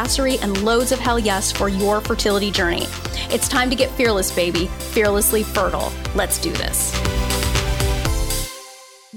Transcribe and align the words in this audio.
badassery, 0.00 0.42
and 0.42 0.62
loads 0.62 0.92
of 0.92 0.98
hell 0.98 1.18
yes 1.18 1.52
for 1.52 1.68
your 1.68 2.00
fertility 2.00 2.50
journey. 2.50 2.86
It's 3.30 3.48
time 3.48 3.70
to 3.70 3.76
get 3.76 3.90
fearless, 3.92 4.34
baby, 4.34 4.66
fearlessly 4.66 5.42
fertile. 5.42 5.92
Let's 6.14 6.38
do 6.38 6.52
this. 6.52 6.92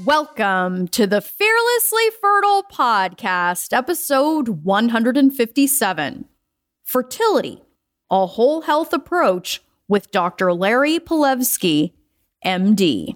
Welcome 0.06 0.90
to 0.90 1.08
the 1.08 1.22
Fearlessly 1.22 2.10
Fertile 2.20 2.64
Podcast, 2.64 3.72
episode 3.76 4.50
157 4.50 6.26
Fertility, 6.84 7.64
a 8.12 8.26
whole 8.26 8.62
health 8.62 8.92
approach 8.92 9.62
with 9.88 10.12
Dr. 10.12 10.52
Larry 10.52 11.00
Palevsky, 11.00 11.94
MD. 12.44 13.16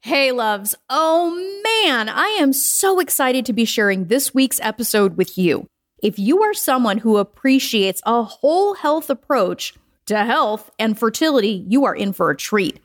Hey, 0.00 0.32
loves. 0.32 0.74
Oh 0.88 1.30
man, 1.62 2.08
I 2.08 2.38
am 2.40 2.52
so 2.52 2.98
excited 2.98 3.46
to 3.46 3.52
be 3.52 3.64
sharing 3.64 4.06
this 4.06 4.34
week's 4.34 4.58
episode 4.60 5.16
with 5.16 5.38
you. 5.38 5.66
If 6.02 6.18
you 6.18 6.42
are 6.42 6.54
someone 6.54 6.98
who 6.98 7.18
appreciates 7.18 8.00
a 8.06 8.22
whole 8.22 8.74
health 8.74 9.10
approach 9.10 9.74
to 10.06 10.24
health 10.24 10.70
and 10.78 10.98
fertility, 10.98 11.64
you 11.68 11.84
are 11.84 11.94
in 11.94 12.12
for 12.12 12.30
a 12.30 12.36
treat. 12.36 12.80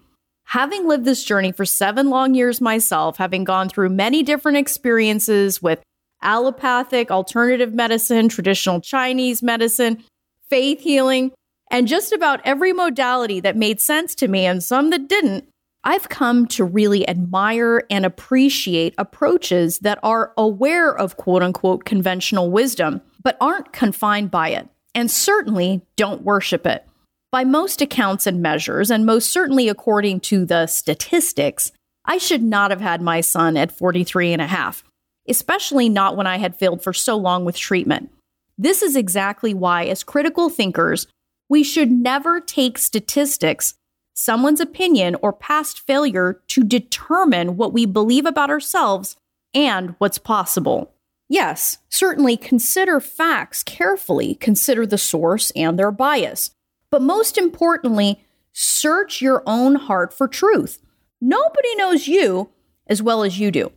Having 0.45 0.87
lived 0.87 1.05
this 1.05 1.23
journey 1.23 1.51
for 1.51 1.65
seven 1.65 2.09
long 2.09 2.35
years 2.35 2.61
myself, 2.61 3.17
having 3.17 3.43
gone 3.43 3.69
through 3.69 3.89
many 3.89 4.21
different 4.21 4.57
experiences 4.57 5.61
with 5.61 5.81
allopathic, 6.21 7.09
alternative 7.09 7.73
medicine, 7.73 8.29
traditional 8.29 8.81
Chinese 8.81 9.41
medicine, 9.41 10.03
faith 10.49 10.81
healing, 10.81 11.31
and 11.71 11.87
just 11.87 12.11
about 12.11 12.41
every 12.43 12.73
modality 12.73 13.39
that 13.39 13.55
made 13.55 13.79
sense 13.81 14.13
to 14.15 14.27
me 14.27 14.45
and 14.45 14.63
some 14.63 14.89
that 14.91 15.07
didn't, 15.07 15.47
I've 15.87 16.09
come 16.09 16.47
to 16.47 16.65
really 16.65 17.07
admire 17.07 17.83
and 17.91 18.07
appreciate 18.07 18.95
approaches 18.97 19.77
that 19.79 19.99
are 20.01 20.33
aware 20.35 20.91
of 20.97 21.17
quote 21.17 21.43
unquote 21.43 21.85
conventional 21.85 22.49
wisdom, 22.49 23.01
but 23.21 23.37
aren't 23.39 23.71
confined 23.71 24.31
by 24.31 24.49
it, 24.49 24.67
and 24.95 25.11
certainly 25.11 25.83
don't 25.95 26.23
worship 26.23 26.65
it. 26.65 26.87
By 27.31 27.43
most 27.43 27.81
accounts 27.81 28.25
and 28.25 28.41
measures, 28.41 28.89
and 28.89 29.05
most 29.05 29.31
certainly 29.31 29.69
according 29.69 30.21
to 30.21 30.43
the 30.43 30.65
statistics, 30.65 31.71
I 32.03 32.17
should 32.17 32.41
not 32.41 32.71
have 32.71 32.81
had 32.81 33.01
my 33.01 33.21
son 33.21 33.55
at 33.55 33.71
43 33.71 34.33
and 34.33 34.41
a 34.41 34.47
half, 34.47 34.83
especially 35.27 35.87
not 35.87 36.17
when 36.17 36.25
I 36.25 36.37
had 36.37 36.55
failed 36.55 36.81
for 36.81 36.93
so 36.93 37.15
long 37.15 37.45
with 37.45 37.57
treatment. 37.57 38.09
This 38.57 38.81
is 38.81 38.95
exactly 38.95 39.53
why, 39.53 39.85
as 39.85 40.03
critical 40.03 40.49
thinkers, 40.49 41.05
we 41.47 41.63
should 41.63 41.91
never 41.91 42.39
take 42.39 42.79
statistics, 42.79 43.75
someone's 44.15 44.59
opinion, 44.59 45.15
or 45.21 45.31
past 45.31 45.79
failure 45.81 46.41
to 46.47 46.63
determine 46.63 47.57
what 47.57 47.73
we 47.73 47.85
believe 47.85 48.25
about 48.25 48.49
ourselves 48.49 49.17
and 49.53 49.93
what's 49.99 50.17
possible. 50.17 50.91
Yes, 51.29 51.79
certainly 51.89 52.37
consider 52.37 52.99
facts 52.99 53.61
carefully, 53.61 54.35
consider 54.35 54.85
the 54.85 54.97
source 54.97 55.51
and 55.51 55.77
their 55.77 55.91
bias. 55.91 56.51
But 56.91 57.01
most 57.01 57.37
importantly, 57.37 58.23
search 58.53 59.21
your 59.21 59.43
own 59.45 59.75
heart 59.75 60.13
for 60.13 60.27
truth. 60.27 60.81
Nobody 61.19 61.75
knows 61.75 62.07
you 62.07 62.49
as 62.87 63.01
well 63.01 63.23
as 63.23 63.39
you 63.39 63.51
do. 63.51 63.71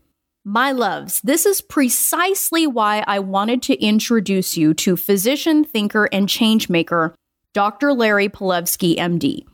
My 0.44 0.72
loves, 0.72 1.20
this 1.22 1.46
is 1.46 1.60
precisely 1.60 2.66
why 2.66 3.04
I 3.06 3.18
wanted 3.18 3.62
to 3.64 3.82
introduce 3.82 4.56
you 4.56 4.72
to 4.74 4.96
physician, 4.96 5.64
thinker, 5.64 6.08
and 6.12 6.28
changemaker, 6.28 7.14
Dr. 7.54 7.92
Larry 7.92 8.28
Palevsky, 8.28 8.96
MD. 8.96 9.44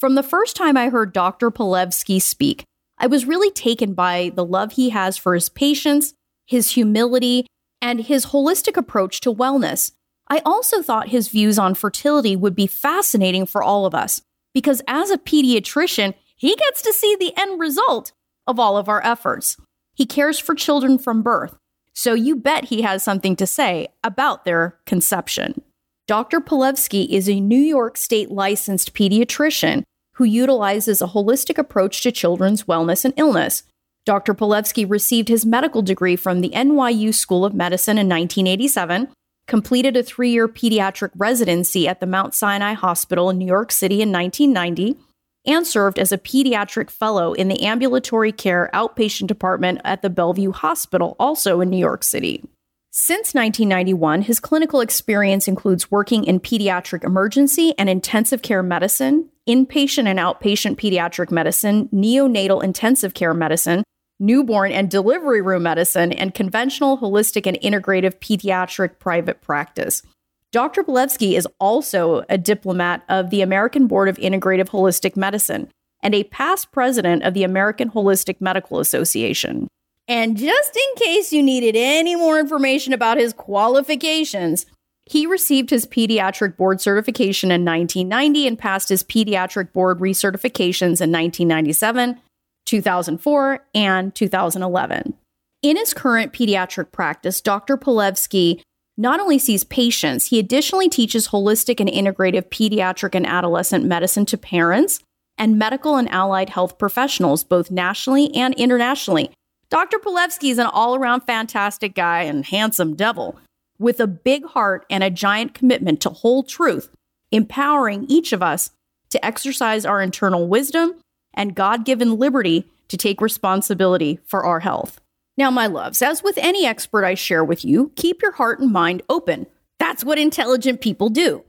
From 0.00 0.14
the 0.14 0.22
first 0.22 0.56
time 0.56 0.78
I 0.78 0.88
heard 0.88 1.12
Dr. 1.12 1.50
Palevsky 1.50 2.22
speak, 2.22 2.64
I 2.96 3.06
was 3.06 3.26
really 3.26 3.50
taken 3.50 3.92
by 3.92 4.32
the 4.34 4.46
love 4.46 4.72
he 4.72 4.88
has 4.90 5.18
for 5.18 5.34
his 5.34 5.50
patients, 5.50 6.14
his 6.46 6.70
humility, 6.70 7.46
and 7.82 8.00
his 8.00 8.26
holistic 8.26 8.78
approach 8.78 9.20
to 9.20 9.34
wellness. 9.34 9.92
I 10.26 10.40
also 10.46 10.80
thought 10.80 11.10
his 11.10 11.28
views 11.28 11.58
on 11.58 11.74
fertility 11.74 12.34
would 12.34 12.54
be 12.54 12.66
fascinating 12.66 13.44
for 13.44 13.62
all 13.62 13.84
of 13.84 13.94
us 13.94 14.22
because 14.54 14.80
as 14.88 15.10
a 15.10 15.18
pediatrician, 15.18 16.14
he 16.34 16.56
gets 16.56 16.80
to 16.80 16.94
see 16.94 17.14
the 17.16 17.38
end 17.38 17.60
result 17.60 18.12
of 18.46 18.58
all 18.58 18.78
of 18.78 18.88
our 18.88 19.04
efforts. 19.04 19.58
He 19.92 20.06
cares 20.06 20.38
for 20.38 20.54
children 20.54 20.96
from 20.96 21.20
birth, 21.20 21.58
so 21.92 22.14
you 22.14 22.36
bet 22.36 22.64
he 22.64 22.80
has 22.80 23.02
something 23.02 23.36
to 23.36 23.46
say 23.46 23.88
about 24.02 24.46
their 24.46 24.78
conception. 24.86 25.60
Dr. 26.06 26.40
Palevsky 26.40 27.06
is 27.10 27.28
a 27.28 27.38
New 27.38 27.60
York 27.60 27.98
State 27.98 28.30
licensed 28.30 28.94
pediatrician 28.94 29.84
who 30.20 30.26
utilizes 30.26 31.00
a 31.00 31.06
holistic 31.06 31.56
approach 31.56 32.02
to 32.02 32.12
children's 32.12 32.64
wellness 32.64 33.06
and 33.06 33.14
illness. 33.16 33.62
Dr. 34.04 34.34
Palevsky 34.34 34.84
received 34.84 35.28
his 35.28 35.46
medical 35.46 35.80
degree 35.80 36.14
from 36.14 36.42
the 36.42 36.50
NYU 36.50 37.14
School 37.14 37.42
of 37.42 37.54
Medicine 37.54 37.96
in 37.96 38.06
1987 38.06 39.08
completed 39.46 39.96
a 39.96 40.02
three 40.02 40.28
year 40.28 40.46
pediatric 40.46 41.10
residency 41.16 41.88
at 41.88 42.00
the 42.00 42.06
Mount 42.06 42.34
Sinai 42.34 42.74
Hospital 42.74 43.30
in 43.30 43.38
New 43.38 43.46
York 43.46 43.72
City 43.72 44.02
in 44.02 44.12
1990, 44.12 45.00
and 45.46 45.66
served 45.66 45.98
as 45.98 46.12
a 46.12 46.18
pediatric 46.18 46.90
fellow 46.90 47.32
in 47.32 47.48
the 47.48 47.62
ambulatory 47.62 48.30
care 48.30 48.68
outpatient 48.74 49.26
department 49.26 49.80
at 49.84 50.02
the 50.02 50.10
Bellevue 50.10 50.52
Hospital, 50.52 51.16
also 51.18 51.62
in 51.62 51.70
New 51.70 51.78
York 51.78 52.04
City. 52.04 52.44
Since 52.92 53.34
1991, 53.34 54.22
his 54.22 54.40
clinical 54.40 54.80
experience 54.80 55.46
includes 55.46 55.92
working 55.92 56.24
in 56.24 56.40
pediatric 56.40 57.04
emergency 57.04 57.72
and 57.78 57.88
intensive 57.88 58.42
care 58.42 58.64
medicine, 58.64 59.28
inpatient 59.48 60.08
and 60.08 60.18
outpatient 60.18 60.74
pediatric 60.74 61.30
medicine, 61.30 61.88
neonatal 61.92 62.64
intensive 62.64 63.14
care 63.14 63.32
medicine, 63.32 63.84
newborn 64.18 64.72
and 64.72 64.90
delivery 64.90 65.40
room 65.40 65.62
medicine, 65.62 66.12
and 66.12 66.34
conventional, 66.34 66.98
holistic, 66.98 67.46
and 67.46 67.60
integrative 67.60 68.18
pediatric 68.18 68.98
private 68.98 69.40
practice. 69.40 70.02
Dr. 70.50 70.82
Palevsky 70.82 71.36
is 71.36 71.46
also 71.60 72.24
a 72.28 72.36
diplomate 72.36 73.02
of 73.08 73.30
the 73.30 73.40
American 73.40 73.86
Board 73.86 74.08
of 74.08 74.16
Integrative 74.16 74.70
Holistic 74.70 75.16
Medicine 75.16 75.68
and 76.02 76.12
a 76.12 76.24
past 76.24 76.72
president 76.72 77.22
of 77.22 77.34
the 77.34 77.44
American 77.44 77.90
Holistic 77.90 78.40
Medical 78.40 78.80
Association. 78.80 79.68
And 80.10 80.36
just 80.36 80.76
in 80.76 80.96
case 80.96 81.32
you 81.32 81.40
needed 81.40 81.76
any 81.76 82.16
more 82.16 82.40
information 82.40 82.92
about 82.92 83.16
his 83.16 83.32
qualifications, 83.32 84.66
he 85.06 85.24
received 85.24 85.70
his 85.70 85.86
pediatric 85.86 86.56
board 86.56 86.80
certification 86.80 87.52
in 87.52 87.64
1990 87.64 88.48
and 88.48 88.58
passed 88.58 88.88
his 88.88 89.04
pediatric 89.04 89.72
board 89.72 90.00
recertifications 90.00 91.00
in 91.00 91.12
1997 91.12 92.20
2004, 92.66 93.66
and 93.74 94.14
2011. 94.14 95.14
In 95.62 95.76
his 95.76 95.92
current 95.94 96.32
pediatric 96.32 96.92
practice, 96.92 97.40
Dr. 97.40 97.76
Palevsky 97.76 98.62
not 98.96 99.20
only 99.20 99.38
sees 99.38 99.64
patients, 99.64 100.26
he 100.26 100.38
additionally 100.38 100.88
teaches 100.88 101.28
holistic 101.28 101.80
and 101.80 101.88
integrative 101.88 102.48
pediatric 102.48 103.14
and 103.14 103.26
adolescent 103.26 103.84
medicine 103.84 104.26
to 104.26 104.36
parents 104.36 105.00
and 105.38 105.58
medical 105.58 105.96
and 105.96 106.10
allied 106.10 106.50
health 106.50 106.78
professionals, 106.78 107.42
both 107.44 107.70
nationally 107.70 108.34
and 108.34 108.54
internationally. 108.54 109.30
Dr. 109.70 109.98
Palevsky 109.98 110.50
is 110.50 110.58
an 110.58 110.66
all 110.66 110.96
around 110.96 111.20
fantastic 111.20 111.94
guy 111.94 112.22
and 112.22 112.44
handsome 112.44 112.96
devil 112.96 113.38
with 113.78 114.00
a 114.00 114.08
big 114.08 114.44
heart 114.44 114.84
and 114.90 115.04
a 115.04 115.10
giant 115.10 115.54
commitment 115.54 116.00
to 116.00 116.10
whole 116.10 116.42
truth, 116.42 116.90
empowering 117.30 118.04
each 118.08 118.32
of 118.32 118.42
us 118.42 118.70
to 119.10 119.24
exercise 119.24 119.86
our 119.86 120.02
internal 120.02 120.48
wisdom 120.48 120.96
and 121.32 121.54
God 121.54 121.84
given 121.84 122.18
liberty 122.18 122.66
to 122.88 122.96
take 122.96 123.20
responsibility 123.20 124.18
for 124.26 124.44
our 124.44 124.58
health. 124.58 125.00
Now, 125.36 125.52
my 125.52 125.68
loves, 125.68 126.02
as 126.02 126.20
with 126.20 126.36
any 126.38 126.66
expert 126.66 127.04
I 127.04 127.14
share 127.14 127.44
with 127.44 127.64
you, 127.64 127.92
keep 127.94 128.22
your 128.22 128.32
heart 128.32 128.58
and 128.58 128.72
mind 128.72 129.02
open. 129.08 129.46
That's 129.78 130.02
what 130.02 130.18
intelligent 130.18 130.80
people 130.80 131.10
do. 131.10 131.44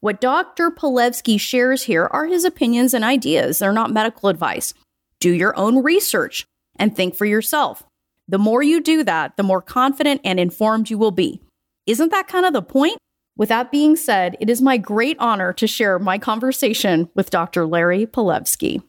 What 0.00 0.22
Dr. 0.22 0.70
Palevsky 0.70 1.38
shares 1.38 1.82
here 1.82 2.08
are 2.10 2.24
his 2.24 2.46
opinions 2.46 2.94
and 2.94 3.04
ideas. 3.04 3.58
They're 3.58 3.72
not 3.72 3.92
medical 3.92 4.30
advice. 4.30 4.72
Do 5.20 5.30
your 5.30 5.56
own 5.58 5.82
research 5.82 6.46
and 6.78 6.94
think 6.94 7.14
for 7.14 7.26
yourself. 7.26 7.84
The 8.28 8.38
more 8.38 8.62
you 8.62 8.80
do 8.80 9.04
that, 9.04 9.36
the 9.36 9.42
more 9.42 9.62
confident 9.62 10.20
and 10.24 10.40
informed 10.40 10.90
you 10.90 10.98
will 10.98 11.12
be. 11.12 11.40
Isn't 11.86 12.10
that 12.10 12.28
kind 12.28 12.44
of 12.44 12.52
the 12.52 12.62
point? 12.62 12.98
With 13.36 13.50
that 13.50 13.70
being 13.70 13.96
said, 13.96 14.36
it 14.40 14.48
is 14.48 14.62
my 14.62 14.78
great 14.78 15.16
honor 15.20 15.52
to 15.54 15.66
share 15.66 15.98
my 15.98 16.18
conversation 16.18 17.08
with 17.14 17.30
Dr. 17.30 17.66
Larry 17.66 18.06
Palevsky. 18.06 18.82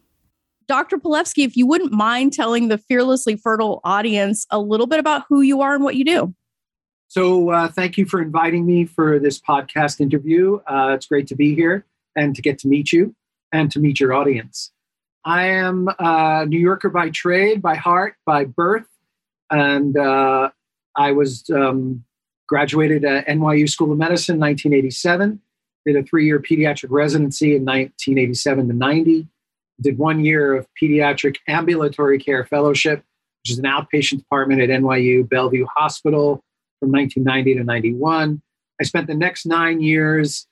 Dr. 0.66 0.98
Palevsky, 0.98 1.44
if 1.44 1.56
you 1.56 1.66
wouldn't 1.66 1.92
mind 1.92 2.32
telling 2.32 2.68
the 2.68 2.78
Fearlessly 2.78 3.36
Fertile 3.36 3.80
audience 3.84 4.46
a 4.50 4.58
little 4.58 4.86
bit 4.86 5.00
about 5.00 5.24
who 5.28 5.40
you 5.40 5.60
are 5.60 5.74
and 5.74 5.84
what 5.84 5.96
you 5.96 6.04
do. 6.04 6.34
So, 7.08 7.50
uh, 7.50 7.68
thank 7.68 7.96
you 7.96 8.04
for 8.04 8.20
inviting 8.20 8.66
me 8.66 8.84
for 8.84 9.18
this 9.18 9.40
podcast 9.40 10.00
interview. 10.00 10.60
Uh, 10.66 10.92
it's 10.94 11.06
great 11.06 11.26
to 11.28 11.34
be 11.34 11.54
here 11.54 11.86
and 12.16 12.34
to 12.34 12.42
get 12.42 12.58
to 12.60 12.68
meet 12.68 12.92
you 12.92 13.14
and 13.50 13.70
to 13.70 13.80
meet 13.80 13.98
your 13.98 14.12
audience. 14.12 14.72
I 15.24 15.46
am 15.48 15.88
a 15.98 16.46
New 16.46 16.58
Yorker 16.58 16.88
by 16.88 17.10
trade, 17.10 17.60
by 17.60 17.74
heart, 17.74 18.14
by 18.24 18.44
birth, 18.44 18.88
and 19.50 19.96
uh, 19.96 20.50
I 20.96 21.12
was 21.12 21.48
um, 21.50 22.04
graduated 22.48 23.04
at 23.04 23.26
NYU 23.26 23.68
School 23.68 23.92
of 23.92 23.98
Medicine 23.98 24.36
in 24.36 24.40
1987. 24.40 25.40
Did 25.86 25.96
a 25.96 26.02
three-year 26.02 26.40
pediatric 26.40 26.90
residency 26.90 27.56
in 27.56 27.64
1987 27.64 28.68
to 28.68 28.74
90. 28.74 29.28
Did 29.80 29.98
one 29.98 30.24
year 30.24 30.54
of 30.54 30.66
pediatric 30.80 31.36
ambulatory 31.46 32.18
care 32.18 32.44
fellowship, 32.44 33.04
which 33.42 33.52
is 33.52 33.58
an 33.58 33.64
outpatient 33.64 34.18
department 34.18 34.60
at 34.60 34.70
NYU 34.70 35.28
Bellevue 35.28 35.66
Hospital 35.76 36.42
from 36.80 36.90
1990 36.90 37.54
to 37.54 37.64
91. 37.64 38.42
I 38.80 38.84
spent 38.84 39.06
the 39.06 39.14
next 39.14 39.46
nine 39.46 39.80
years 39.80 40.46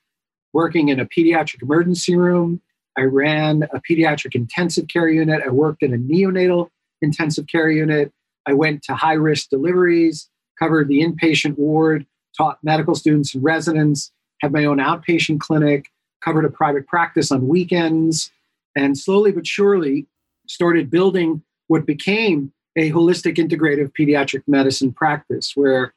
working 0.52 0.88
in 0.88 1.00
a 1.00 1.06
pediatric 1.06 1.62
emergency 1.62 2.16
room. 2.16 2.60
I 2.96 3.02
ran 3.02 3.64
a 3.72 3.80
pediatric 3.80 4.34
intensive 4.34 4.88
care 4.88 5.08
unit. 5.08 5.42
I 5.44 5.50
worked 5.50 5.82
in 5.82 5.92
a 5.92 5.98
neonatal 5.98 6.70
intensive 7.02 7.46
care 7.46 7.70
unit. 7.70 8.12
I 8.46 8.54
went 8.54 8.82
to 8.84 8.94
high 8.94 9.14
risk 9.14 9.50
deliveries, 9.50 10.28
covered 10.58 10.88
the 10.88 11.02
inpatient 11.02 11.58
ward, 11.58 12.06
taught 12.36 12.58
medical 12.62 12.94
students 12.94 13.34
and 13.34 13.44
residents, 13.44 14.12
had 14.40 14.52
my 14.52 14.64
own 14.64 14.78
outpatient 14.78 15.40
clinic, 15.40 15.90
covered 16.24 16.44
a 16.44 16.50
private 16.50 16.86
practice 16.86 17.30
on 17.30 17.48
weekends, 17.48 18.30
and 18.74 18.96
slowly 18.96 19.32
but 19.32 19.46
surely 19.46 20.06
started 20.46 20.90
building 20.90 21.42
what 21.66 21.86
became 21.86 22.52
a 22.76 22.90
holistic 22.92 23.36
integrative 23.36 23.92
pediatric 23.98 24.42
medicine 24.46 24.92
practice 24.92 25.52
where 25.54 25.94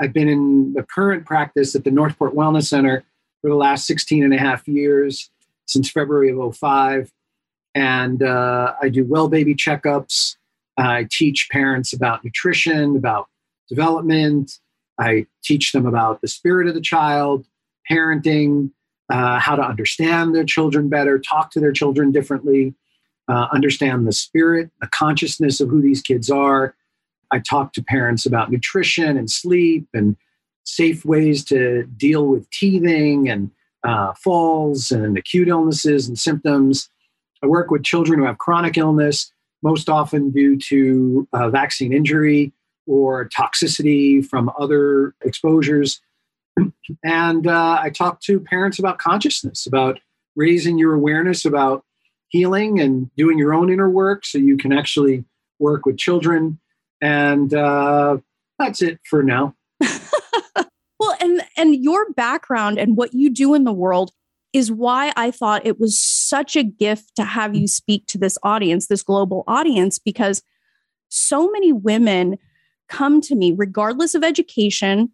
I've 0.00 0.12
been 0.12 0.28
in 0.28 0.72
the 0.72 0.82
current 0.82 1.26
practice 1.26 1.74
at 1.74 1.84
the 1.84 1.90
Northport 1.90 2.34
Wellness 2.34 2.66
Center 2.66 3.04
for 3.40 3.50
the 3.50 3.56
last 3.56 3.86
16 3.86 4.24
and 4.24 4.32
a 4.32 4.38
half 4.38 4.66
years, 4.66 5.30
since 5.66 5.90
February 5.90 6.30
of 6.30 6.56
05. 6.56 7.12
And 7.74 8.22
uh, 8.22 8.74
I 8.80 8.88
do 8.88 9.04
well 9.04 9.28
baby 9.28 9.54
checkups. 9.54 10.36
I 10.76 11.06
teach 11.10 11.48
parents 11.50 11.92
about 11.92 12.24
nutrition, 12.24 12.96
about 12.96 13.28
development. 13.68 14.58
I 14.98 15.26
teach 15.42 15.72
them 15.72 15.86
about 15.86 16.20
the 16.20 16.28
spirit 16.28 16.68
of 16.68 16.74
the 16.74 16.80
child, 16.80 17.46
parenting, 17.90 18.70
uh, 19.10 19.38
how 19.38 19.56
to 19.56 19.62
understand 19.62 20.34
their 20.34 20.44
children 20.44 20.88
better, 20.88 21.18
talk 21.18 21.50
to 21.52 21.60
their 21.60 21.72
children 21.72 22.12
differently, 22.12 22.74
uh, 23.28 23.48
understand 23.52 24.06
the 24.06 24.12
spirit, 24.12 24.70
the 24.80 24.88
consciousness 24.88 25.60
of 25.60 25.68
who 25.68 25.80
these 25.80 26.02
kids 26.02 26.30
are. 26.30 26.74
I 27.30 27.38
talk 27.38 27.72
to 27.74 27.82
parents 27.82 28.26
about 28.26 28.50
nutrition 28.50 29.16
and 29.16 29.30
sleep 29.30 29.86
and 29.94 30.16
safe 30.64 31.04
ways 31.04 31.44
to 31.46 31.84
deal 31.96 32.26
with 32.26 32.48
teething 32.50 33.28
and 33.28 33.50
uh, 33.84 34.12
falls 34.14 34.90
and 34.90 35.16
acute 35.16 35.48
illnesses 35.48 36.08
and 36.08 36.18
symptoms. 36.18 36.88
I 37.42 37.46
work 37.46 37.70
with 37.70 37.82
children 37.82 38.20
who 38.20 38.26
have 38.26 38.38
chronic 38.38 38.76
illness, 38.76 39.32
most 39.62 39.88
often 39.88 40.30
due 40.30 40.56
to 40.58 41.28
uh, 41.32 41.50
vaccine 41.50 41.92
injury 41.92 42.52
or 42.86 43.28
toxicity 43.28 44.24
from 44.24 44.50
other 44.58 45.14
exposures. 45.24 46.00
And 47.04 47.46
uh, 47.46 47.78
I 47.80 47.90
talk 47.90 48.20
to 48.22 48.38
parents 48.38 48.78
about 48.78 48.98
consciousness, 48.98 49.66
about 49.66 50.00
raising 50.36 50.78
your 50.78 50.94
awareness 50.94 51.44
about 51.44 51.84
healing 52.28 52.80
and 52.80 53.10
doing 53.16 53.38
your 53.38 53.54
own 53.54 53.72
inner 53.72 53.88
work 53.88 54.24
so 54.24 54.38
you 54.38 54.56
can 54.56 54.72
actually 54.72 55.24
work 55.58 55.86
with 55.86 55.96
children. 55.96 56.58
And 57.00 57.54
uh, 57.54 58.18
that's 58.58 58.82
it 58.82 59.00
for 59.08 59.22
now. 59.22 59.54
and 61.62 61.82
your 61.82 62.12
background 62.12 62.78
and 62.78 62.96
what 62.96 63.14
you 63.14 63.30
do 63.30 63.54
in 63.54 63.64
the 63.64 63.72
world 63.72 64.12
is 64.52 64.70
why 64.70 65.12
I 65.16 65.30
thought 65.30 65.66
it 65.66 65.80
was 65.80 65.98
such 65.98 66.56
a 66.56 66.62
gift 66.62 67.16
to 67.16 67.24
have 67.24 67.54
you 67.54 67.66
speak 67.66 68.06
to 68.08 68.18
this 68.18 68.36
audience, 68.42 68.88
this 68.88 69.02
global 69.02 69.44
audience, 69.46 69.98
because 69.98 70.42
so 71.08 71.50
many 71.50 71.72
women 71.72 72.36
come 72.88 73.20
to 73.22 73.34
me, 73.34 73.52
regardless 73.56 74.14
of 74.14 74.22
education, 74.22 75.10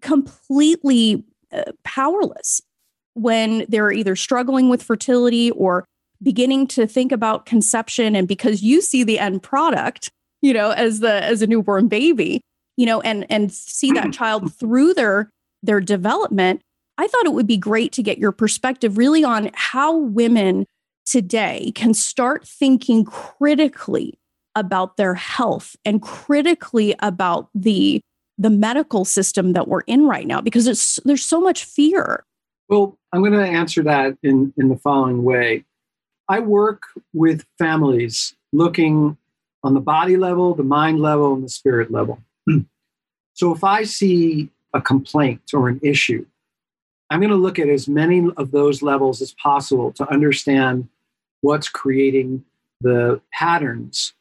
completely 0.00 1.24
uh, 1.52 1.72
powerless 1.84 2.62
when 3.14 3.66
they're 3.68 3.92
either 3.92 4.16
struggling 4.16 4.70
with 4.70 4.82
fertility 4.82 5.50
or 5.50 5.84
beginning 6.22 6.66
to 6.68 6.86
think 6.86 7.12
about 7.12 7.44
conception. 7.44 8.16
And 8.16 8.26
because 8.26 8.62
you 8.62 8.80
see 8.80 9.04
the 9.04 9.18
end 9.18 9.42
product 9.42 10.10
you 10.42 10.52
know 10.52 10.70
as 10.70 11.00
the 11.00 11.22
as 11.22 11.42
a 11.42 11.46
newborn 11.46 11.88
baby 11.88 12.40
you 12.76 12.86
know 12.86 13.00
and 13.00 13.26
and 13.30 13.52
see 13.52 13.92
that 13.92 14.12
child 14.12 14.54
through 14.54 14.94
their 14.94 15.30
their 15.62 15.80
development 15.80 16.62
i 16.98 17.06
thought 17.06 17.26
it 17.26 17.32
would 17.32 17.46
be 17.46 17.56
great 17.56 17.92
to 17.92 18.02
get 18.02 18.18
your 18.18 18.32
perspective 18.32 18.98
really 18.98 19.24
on 19.24 19.50
how 19.54 19.96
women 19.96 20.66
today 21.06 21.72
can 21.74 21.92
start 21.92 22.46
thinking 22.46 23.04
critically 23.04 24.18
about 24.54 24.96
their 24.96 25.14
health 25.14 25.76
and 25.84 26.02
critically 26.02 26.94
about 27.00 27.48
the 27.54 28.00
the 28.38 28.50
medical 28.50 29.04
system 29.04 29.52
that 29.52 29.68
we're 29.68 29.82
in 29.82 30.06
right 30.06 30.26
now 30.26 30.40
because 30.40 30.66
it's 30.66 30.98
there's 31.04 31.24
so 31.24 31.40
much 31.40 31.64
fear. 31.64 32.24
Well 32.68 32.98
i'm 33.12 33.20
going 33.20 33.32
to 33.32 33.44
answer 33.44 33.82
that 33.84 34.16
in 34.22 34.52
in 34.56 34.68
the 34.68 34.76
following 34.76 35.24
way. 35.24 35.64
I 36.28 36.40
work 36.40 36.84
with 37.12 37.44
families 37.58 38.34
looking 38.52 39.16
on 39.62 39.74
the 39.74 39.80
body 39.80 40.16
level 40.16 40.54
the 40.54 40.62
mind 40.62 41.00
level 41.00 41.34
and 41.34 41.44
the 41.44 41.48
spirit 41.48 41.90
level. 41.90 42.22
So 43.32 43.54
if 43.54 43.64
i 43.64 43.84
see 43.84 44.50
a 44.74 44.80
complaint 44.80 45.42
or 45.52 45.68
an 45.68 45.80
issue 45.82 46.24
i'm 47.10 47.20
going 47.20 47.30
to 47.30 47.36
look 47.36 47.58
at 47.58 47.68
as 47.68 47.88
many 47.88 48.28
of 48.36 48.50
those 48.50 48.82
levels 48.82 49.20
as 49.20 49.32
possible 49.34 49.92
to 49.92 50.08
understand 50.10 50.88
what's 51.40 51.68
creating 51.68 52.44
the 52.80 53.20
patterns 53.32 54.14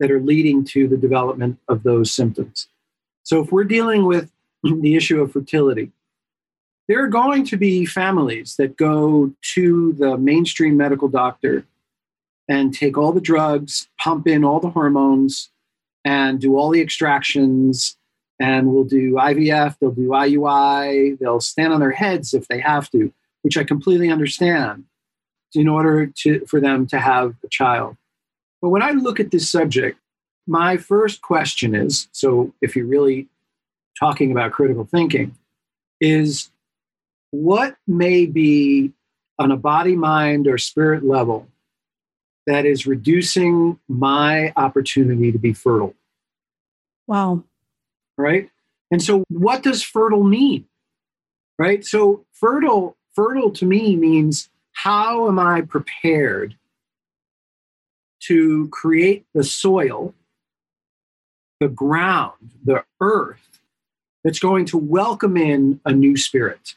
that 0.00 0.10
are 0.10 0.20
leading 0.20 0.64
to 0.64 0.88
the 0.88 0.96
development 0.96 1.58
of 1.68 1.82
those 1.82 2.10
symptoms. 2.10 2.68
So, 3.22 3.42
if 3.42 3.52
we're 3.52 3.64
dealing 3.64 4.04
with 4.04 4.30
the 4.62 4.96
issue 4.96 5.20
of 5.20 5.32
fertility, 5.32 5.92
there 6.88 7.02
are 7.02 7.08
going 7.08 7.44
to 7.46 7.56
be 7.56 7.86
families 7.86 8.56
that 8.56 8.76
go 8.76 9.32
to 9.54 9.92
the 9.94 10.18
mainstream 10.18 10.76
medical 10.76 11.08
doctor 11.08 11.64
and 12.46 12.74
take 12.74 12.98
all 12.98 13.12
the 13.12 13.20
drugs, 13.20 13.88
pump 13.98 14.26
in 14.26 14.44
all 14.44 14.60
the 14.60 14.68
hormones, 14.68 15.48
and 16.04 16.40
do 16.40 16.58
all 16.58 16.70
the 16.70 16.82
extractions. 16.82 17.96
And 18.40 18.72
will 18.72 18.84
do 18.84 19.12
IVF, 19.12 19.78
they'll 19.78 19.92
do 19.92 20.08
IUI, 20.08 21.18
they'll 21.18 21.40
stand 21.40 21.72
on 21.72 21.80
their 21.80 21.92
heads 21.92 22.34
if 22.34 22.48
they 22.48 22.58
have 22.58 22.90
to, 22.90 23.12
which 23.42 23.56
I 23.56 23.62
completely 23.62 24.10
understand, 24.10 24.84
in 25.54 25.68
order 25.68 26.06
to, 26.06 26.44
for 26.46 26.60
them 26.60 26.86
to 26.88 26.98
have 26.98 27.36
a 27.44 27.48
child. 27.48 27.96
But 28.60 28.70
when 28.70 28.82
I 28.82 28.90
look 28.90 29.20
at 29.20 29.30
this 29.30 29.48
subject, 29.48 30.00
my 30.46 30.76
first 30.76 31.22
question 31.22 31.74
is 31.74 32.08
so 32.12 32.52
if 32.60 32.74
you're 32.74 32.86
really 32.86 33.28
talking 33.98 34.32
about 34.32 34.52
critical 34.52 34.84
thinking, 34.84 35.36
is 36.00 36.50
what 37.30 37.76
may 37.86 38.26
be 38.26 38.92
on 39.38 39.50
a 39.50 39.56
body, 39.56 39.96
mind, 39.96 40.46
or 40.46 40.58
spirit 40.58 41.04
level 41.04 41.48
that 42.46 42.66
is 42.66 42.86
reducing 42.86 43.78
my 43.88 44.52
opportunity 44.56 45.32
to 45.32 45.38
be 45.38 45.52
fertile? 45.52 45.94
Wow. 47.06 47.44
Right? 48.16 48.50
And 48.90 49.02
so 49.02 49.24
what 49.28 49.62
does 49.62 49.82
fertile 49.82 50.24
mean? 50.24 50.66
Right? 51.58 51.84
So 51.84 52.24
fertile 52.32 52.96
fertile 53.14 53.50
to 53.52 53.64
me 53.64 53.96
means 53.96 54.48
how 54.72 55.28
am 55.28 55.38
I 55.38 55.62
prepared 55.62 56.56
to 58.20 58.68
create 58.68 59.26
the 59.34 59.44
soil, 59.44 60.14
the 61.60 61.68
ground, 61.68 62.52
the 62.64 62.84
earth 63.00 63.60
that's 64.22 64.38
going 64.38 64.64
to 64.66 64.78
welcome 64.78 65.36
in 65.36 65.80
a 65.84 65.92
new 65.92 66.16
spirit. 66.16 66.74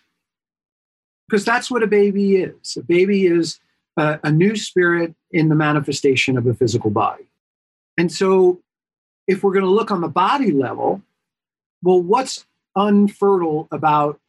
Because 1.28 1.46
that's 1.46 1.72
what 1.72 1.84
a 1.84 1.88
baby 1.88 2.38
is. 2.38 2.78
A 2.78 2.84
baby 2.84 3.26
is 3.26 3.60
a, 3.98 4.20
a 4.24 4.32
new 4.32 4.56
spirit 4.56 5.16
in 5.32 5.50
the 5.50 5.56
manifestation 5.56 6.38
of 6.38 6.46
a 6.46 6.54
physical 6.54 6.90
body. 6.90 7.26
And 7.98 8.12
so, 8.12 8.62
if 9.28 9.44
we're 9.44 9.54
going 9.54 9.66
to 9.66 9.72
look 9.72 9.92
on 9.92 10.02
the 10.02 10.08
body 10.08 10.52
level, 10.52 11.02
well, 11.84 12.02
what's 12.02 12.46
unfertile 12.76 13.68
about 13.72 14.20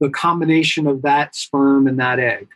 the 0.00 0.10
combination 0.10 0.86
of 0.86 1.02
that 1.02 1.34
sperm 1.34 1.86
and 1.86 1.98
that 1.98 2.18
egg? 2.18 2.48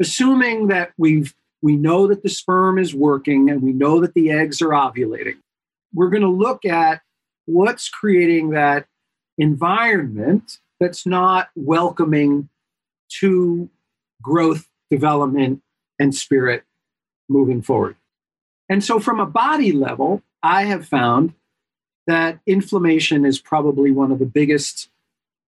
Assuming 0.00 0.68
that 0.68 0.92
we've 0.96 1.34
we 1.62 1.76
know 1.76 2.08
that 2.08 2.24
the 2.24 2.28
sperm 2.28 2.76
is 2.76 2.92
working 2.92 3.48
and 3.48 3.62
we 3.62 3.72
know 3.72 4.00
that 4.00 4.14
the 4.14 4.32
eggs 4.32 4.60
are 4.60 4.70
ovulating. 4.70 5.36
We're 5.94 6.10
going 6.10 6.22
to 6.22 6.28
look 6.28 6.64
at 6.64 7.02
what's 7.46 7.88
creating 7.88 8.50
that 8.50 8.86
environment 9.38 10.58
that's 10.80 11.06
not 11.06 11.50
welcoming 11.54 12.48
to 13.20 13.70
growth, 14.20 14.68
development, 14.90 15.62
and 15.98 16.14
spirit 16.14 16.64
moving 17.28 17.62
forward. 17.62 17.96
And 18.68 18.82
so, 18.82 18.98
from 18.98 19.20
a 19.20 19.26
body 19.26 19.72
level, 19.72 20.22
I 20.42 20.64
have 20.64 20.86
found 20.86 21.34
that 22.06 22.40
inflammation 22.46 23.24
is 23.24 23.40
probably 23.40 23.90
one 23.90 24.10
of 24.10 24.18
the 24.18 24.26
biggest 24.26 24.88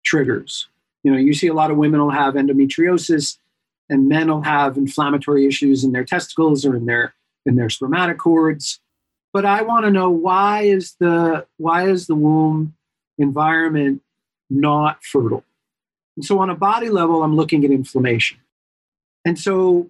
triggers. 0.06 0.68
You 1.04 1.12
know, 1.12 1.18
you 1.18 1.34
see 1.34 1.48
a 1.48 1.54
lot 1.54 1.72
of 1.72 1.78
women 1.78 2.00
will 2.00 2.12
have 2.12 2.36
endometriosis, 2.36 3.38
and 3.90 4.10
men 4.10 4.28
will 4.28 4.42
have 4.42 4.78
inflammatory 4.78 5.46
issues 5.46 5.84
in 5.84 5.92
their 5.92 6.04
testicles 6.04 6.66
or 6.66 6.76
in 6.76 6.86
their 6.86 7.14
in 7.46 7.56
their 7.56 7.70
spermatic 7.70 8.18
cords. 8.18 8.80
But 9.34 9.46
I 9.46 9.62
want 9.62 9.86
to 9.86 9.92
know 9.92 10.10
why 10.10 10.64
is 10.64 10.96
the 11.00 11.46
why 11.58 11.90
is 11.90 12.08
the 12.08 12.16
womb 12.16 12.76
environment 13.18 14.02
not 14.50 15.04
fertile? 15.04 15.44
And 16.16 16.26
so 16.26 16.40
on 16.40 16.50
a 16.50 16.56
body 16.56 16.90
level, 16.90 17.24
I'm 17.24 17.36
looking 17.36 17.64
at 17.64 17.72
inflammation. 17.72 18.40
And 19.24 19.38
so 19.38 19.90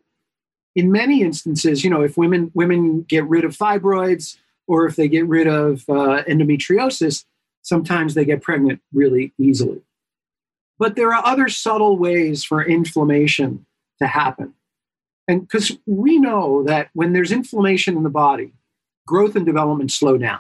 in 0.76 0.92
many 0.92 1.22
instances, 1.22 1.84
you 1.84 1.90
know, 1.90 2.02
if 2.02 2.18
women 2.18 2.52
women 2.54 3.04
get 3.04 3.26
rid 3.26 3.46
of 3.46 3.58
fibroids 3.58 4.38
or 4.68 4.86
if 4.86 4.96
they 4.96 5.08
get 5.08 5.28
rid 5.28 5.48
of 5.48 5.84
uh, 5.90 6.24
endometriosis, 6.28 7.26
sometimes 7.62 8.14
they 8.14 8.26
get 8.26 8.42
pregnant 8.42 8.82
really 8.94 9.34
easily. 9.38 9.82
But 10.80 10.96
there 10.96 11.14
are 11.14 11.26
other 11.26 11.50
subtle 11.50 11.98
ways 11.98 12.44
for 12.44 12.64
inflammation 12.64 13.66
to 14.00 14.08
happen. 14.08 14.54
And 15.28 15.42
because 15.42 15.78
we 15.86 16.20
know 16.20 16.64
that 16.64 16.90
when 16.94 17.14
there's 17.14 17.32
inflammation 17.32 17.98
in 17.98 18.04
the 18.04 18.10
body, 18.10 18.54
growth 19.06 19.36
and 19.36 19.46
development 19.46 19.92
slow 19.92 20.18
down. 20.18 20.40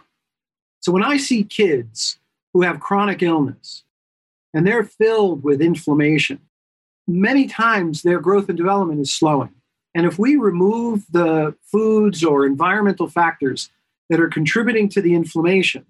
So 0.79 0.91
when 0.91 1.03
I 1.03 1.17
see 1.17 1.43
kids 1.43 2.19
who 2.53 2.62
have 2.62 2.79
chronic 2.79 3.22
illness 3.22 3.84
and 4.53 4.65
they're 4.65 4.84
filled 4.84 5.43
with 5.43 5.62
inflammation, 5.62 6.39
many 7.07 7.48
times 7.48 8.03
their 8.03 8.19
growth 8.19 8.48
and 8.48 8.57
development 8.57 9.01
is 9.01 9.12
slowing. 9.12 9.53
And 9.96 10.05
if 10.05 10.19
we 10.19 10.36
remove 10.36 11.05
the 11.12 11.55
foods 11.63 12.24
or 12.24 12.46
environmental 12.46 13.10
factors 13.10 13.69
that 14.10 14.20
are 14.20 14.30
contributing 14.30 14.90
to 14.90 15.02
the 15.02 15.14
inflammation, 15.14 15.86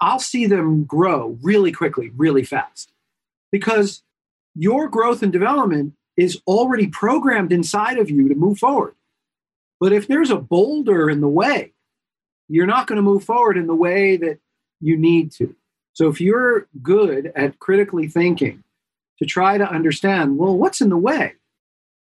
I'll 0.00 0.18
see 0.18 0.46
them 0.46 0.84
grow 0.84 1.38
really 1.42 1.72
quickly, 1.72 2.10
really 2.16 2.44
fast. 2.44 2.92
Because 3.52 4.02
your 4.54 4.88
growth 4.88 5.22
and 5.22 5.32
development 5.32 5.94
is 6.16 6.40
already 6.46 6.86
programmed 6.86 7.52
inside 7.52 7.98
of 7.98 8.10
you 8.10 8.28
to 8.28 8.34
move 8.34 8.58
forward. 8.58 8.94
But 9.80 9.92
if 9.92 10.06
there's 10.06 10.30
a 10.30 10.36
boulder 10.36 11.10
in 11.10 11.20
the 11.20 11.28
way, 11.28 11.72
you're 12.48 12.66
not 12.66 12.86
going 12.86 12.96
to 12.96 13.02
move 13.02 13.24
forward 13.24 13.56
in 13.56 13.66
the 13.66 13.74
way 13.74 14.16
that 14.16 14.38
you 14.80 14.96
need 14.96 15.32
to. 15.32 15.54
So 15.92 16.08
if 16.08 16.20
you're 16.20 16.66
good 16.82 17.32
at 17.36 17.58
critically 17.58 18.08
thinking 18.08 18.62
to 19.18 19.26
try 19.26 19.58
to 19.58 19.68
understand, 19.68 20.38
well, 20.38 20.56
what's 20.56 20.80
in 20.80 20.90
the 20.90 20.96
way? 20.96 21.34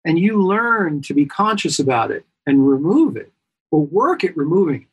And 0.03 0.19
you 0.19 0.41
learn 0.41 1.01
to 1.03 1.13
be 1.13 1.25
conscious 1.25 1.79
about 1.79 2.11
it 2.11 2.25
and 2.45 2.67
remove 2.67 3.15
it 3.17 3.31
or 3.71 3.85
work 3.85 4.23
at 4.23 4.37
removing 4.37 4.81
it, 4.83 4.87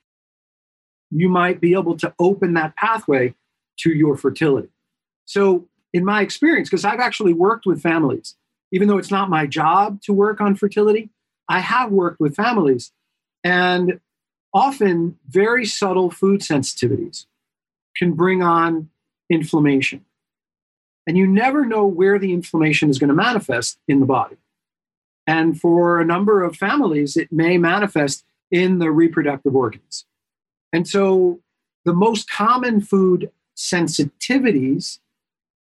you 1.14 1.28
might 1.28 1.60
be 1.60 1.74
able 1.74 1.96
to 1.98 2.12
open 2.18 2.54
that 2.54 2.74
pathway 2.76 3.34
to 3.78 3.90
your 3.90 4.16
fertility. 4.16 4.68
So, 5.24 5.68
in 5.92 6.04
my 6.04 6.22
experience, 6.22 6.70
because 6.70 6.84
I've 6.84 7.00
actually 7.00 7.34
worked 7.34 7.66
with 7.66 7.82
families 7.82 8.34
even 8.72 8.88
though 8.88 8.98
it's 8.98 9.10
not 9.10 9.30
my 9.30 9.46
job 9.46 10.00
to 10.02 10.12
work 10.12 10.40
on 10.40 10.56
fertility, 10.56 11.10
I 11.48 11.60
have 11.60 11.92
worked 11.92 12.18
with 12.18 12.34
families 12.34 12.90
and 13.44 14.00
often 14.54 15.18
very 15.28 15.66
subtle 15.66 16.10
food 16.10 16.40
sensitivities 16.40 17.26
can 17.96 18.12
bring 18.14 18.42
on 18.42 18.88
inflammation. 19.30 20.04
And 21.06 21.18
you 21.18 21.26
never 21.26 21.66
know 21.66 21.84
where 21.86 22.18
the 22.18 22.32
inflammation 22.32 22.88
is 22.88 22.98
going 22.98 23.08
to 23.08 23.14
manifest 23.14 23.78
in 23.86 24.00
the 24.00 24.06
body. 24.06 24.36
And 25.26 25.60
for 25.60 26.00
a 26.00 26.04
number 26.04 26.42
of 26.42 26.56
families, 26.56 27.16
it 27.16 27.30
may 27.30 27.58
manifest 27.58 28.24
in 28.50 28.78
the 28.78 28.90
reproductive 28.90 29.54
organs. 29.54 30.06
And 30.72 30.88
so 30.88 31.40
the 31.84 31.92
most 31.92 32.30
common 32.30 32.80
food 32.80 33.30
sensitivities 33.56 34.98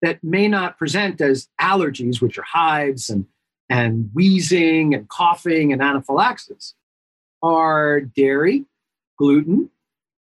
that 0.02 0.24
may 0.24 0.48
not 0.48 0.78
present 0.78 1.22
as 1.22 1.48
allergies, 1.60 2.22
which 2.22 2.38
are 2.38 2.44
hives 2.44 3.10
and, 3.10 3.26
and 3.70 4.10
wheezing 4.14 4.94
and 4.94 5.08
coughing 5.10 5.72
and 5.72 5.82
anaphylaxis, 5.82 6.76
are 7.42 8.02
dairy, 8.02 8.66
gluten, 9.18 9.70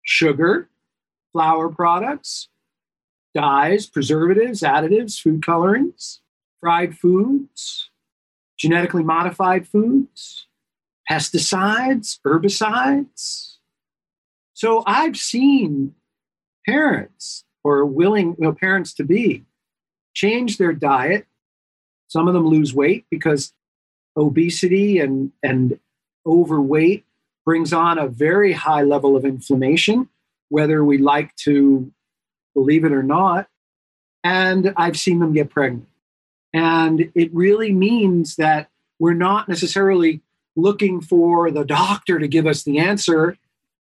sugar, 0.03 0.69
flour 1.31 1.69
products, 1.69 2.49
dyes, 3.33 3.85
preservatives, 3.85 4.61
additives, 4.61 5.19
food 5.21 5.45
colorings, 5.45 6.21
fried 6.59 6.97
foods, 6.97 7.89
genetically 8.57 9.03
modified 9.03 9.67
foods, 9.67 10.47
pesticides, 11.09 12.19
herbicides. 12.25 13.48
So 14.59 14.83
I've 14.85 15.15
seen 15.15 15.95
parents 16.65 17.45
or 17.63 17.85
willing 17.85 18.35
you 18.37 18.43
know, 18.43 18.51
parents 18.51 18.93
to 18.95 19.05
be 19.05 19.45
change 20.13 20.57
their 20.57 20.73
diet. 20.73 21.25
Some 22.09 22.27
of 22.27 22.33
them 22.33 22.45
lose 22.45 22.73
weight 22.73 23.05
because 23.09 23.53
obesity 24.17 24.99
and, 24.99 25.31
and 25.41 25.79
overweight 26.25 27.05
brings 27.45 27.71
on 27.71 27.97
a 27.97 28.09
very 28.09 28.51
high 28.51 28.81
level 28.81 29.15
of 29.15 29.23
inflammation, 29.23 30.09
whether 30.49 30.83
we 30.83 30.97
like 30.97 31.33
to 31.37 31.89
believe 32.53 32.83
it 32.83 32.91
or 32.91 33.01
not. 33.01 33.47
And 34.25 34.73
I've 34.75 34.99
seen 34.99 35.19
them 35.19 35.31
get 35.31 35.49
pregnant. 35.49 35.87
And 36.53 37.13
it 37.15 37.33
really 37.33 37.71
means 37.71 38.35
that 38.35 38.69
we're 38.99 39.13
not 39.13 39.47
necessarily 39.47 40.19
looking 40.57 40.99
for 40.99 41.49
the 41.49 41.63
doctor 41.63 42.19
to 42.19 42.27
give 42.27 42.45
us 42.45 42.63
the 42.63 42.79
answer, 42.79 43.37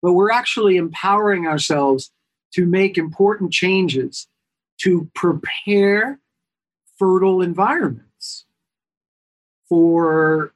but 0.01 0.13
we're 0.13 0.31
actually 0.31 0.77
empowering 0.77 1.48
ourselves 1.48 2.12
to 2.53 2.65
make 2.65 2.98
important 2.98 3.51
changes 3.51 4.27
to 4.81 5.10
prepare 5.13 6.20
fertile 6.98 7.41
environments 7.41 8.46
for 9.70 10.53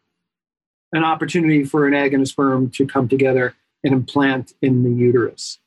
an 0.92 1.04
opportunity 1.04 1.64
for 1.64 1.88
an 1.88 1.94
egg 1.94 2.14
and 2.14 2.24
a 2.24 2.25
sperm 2.25 2.70
to 2.72 2.86
come 2.86 3.08
together 3.08 3.56
and 3.84 3.94
implant 3.94 4.54
in 4.62 4.84
the 4.84 4.92
uterus. 4.92 5.60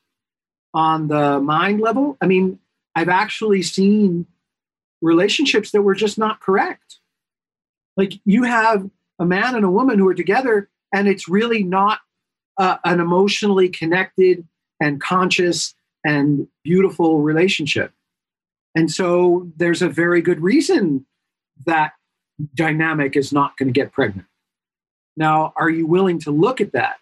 On 0.75 1.08
the 1.08 1.40
mind 1.40 1.80
level, 1.80 2.16
I 2.20 2.26
mean, 2.26 2.58
I've 2.94 3.08
actually 3.08 3.62
seen 3.62 4.26
relationships 5.00 5.70
that 5.70 5.82
were 5.82 5.94
just 5.94 6.18
not 6.18 6.40
correct. 6.40 6.99
Like 7.97 8.14
you 8.25 8.42
have 8.44 8.88
a 9.18 9.25
man 9.25 9.54
and 9.54 9.64
a 9.64 9.70
woman 9.70 9.99
who 9.99 10.08
are 10.08 10.14
together, 10.14 10.68
and 10.92 11.08
it's 11.08 11.28
really 11.28 11.62
not 11.62 12.00
uh, 12.58 12.76
an 12.84 13.00
emotionally 13.00 13.68
connected 13.68 14.46
and 14.80 15.00
conscious 15.00 15.74
and 16.04 16.46
beautiful 16.64 17.20
relationship. 17.20 17.92
And 18.74 18.90
so 18.90 19.50
there's 19.56 19.82
a 19.82 19.88
very 19.88 20.22
good 20.22 20.40
reason 20.40 21.06
that 21.66 21.92
dynamic 22.54 23.16
is 23.16 23.32
not 23.32 23.56
going 23.56 23.68
to 23.68 23.72
get 23.72 23.92
pregnant. 23.92 24.28
Now, 25.16 25.52
are 25.56 25.70
you 25.70 25.86
willing 25.86 26.20
to 26.20 26.30
look 26.30 26.60
at 26.60 26.72
that? 26.72 26.96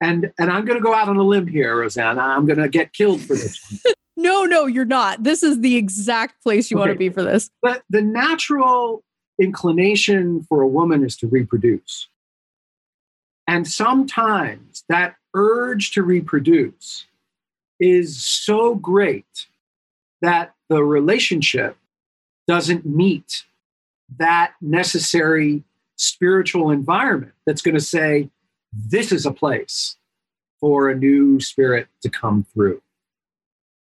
And 0.00 0.32
and 0.38 0.50
I'm 0.50 0.64
going 0.64 0.78
to 0.78 0.82
go 0.82 0.92
out 0.92 1.08
on 1.08 1.16
a 1.16 1.22
limb 1.22 1.46
here, 1.46 1.76
Rosanna. 1.78 2.20
I'm 2.20 2.44
going 2.44 2.58
to 2.58 2.68
get 2.68 2.92
killed 2.92 3.20
for 3.20 3.34
this. 3.34 3.82
no, 4.16 4.44
no, 4.44 4.66
you're 4.66 4.84
not. 4.84 5.22
This 5.22 5.42
is 5.42 5.60
the 5.60 5.76
exact 5.76 6.42
place 6.42 6.70
you 6.70 6.76
okay. 6.76 6.88
want 6.88 6.92
to 6.92 6.98
be 6.98 7.08
for 7.08 7.22
this. 7.22 7.50
But 7.62 7.82
the 7.88 8.02
natural 8.02 9.04
inclination 9.40 10.42
for 10.48 10.60
a 10.60 10.68
woman 10.68 11.04
is 11.04 11.16
to 11.18 11.28
reproduce. 11.28 12.08
And 13.46 13.66
sometimes 13.66 14.84
that 14.88 15.16
urge 15.34 15.92
to 15.92 16.02
reproduce 16.02 17.06
is 17.80 18.22
so 18.22 18.74
great 18.76 19.46
that 20.20 20.54
the 20.68 20.84
relationship 20.84 21.76
doesn't 22.46 22.86
meet 22.86 23.44
that 24.18 24.54
necessary 24.60 25.64
spiritual 25.96 26.70
environment 26.70 27.32
that's 27.46 27.62
going 27.62 27.74
to 27.74 27.80
say, 27.80 28.28
this 28.72 29.12
is 29.12 29.26
a 29.26 29.32
place 29.32 29.96
for 30.60 30.88
a 30.88 30.94
new 30.94 31.40
spirit 31.40 31.88
to 32.02 32.08
come 32.08 32.46
through. 32.52 32.80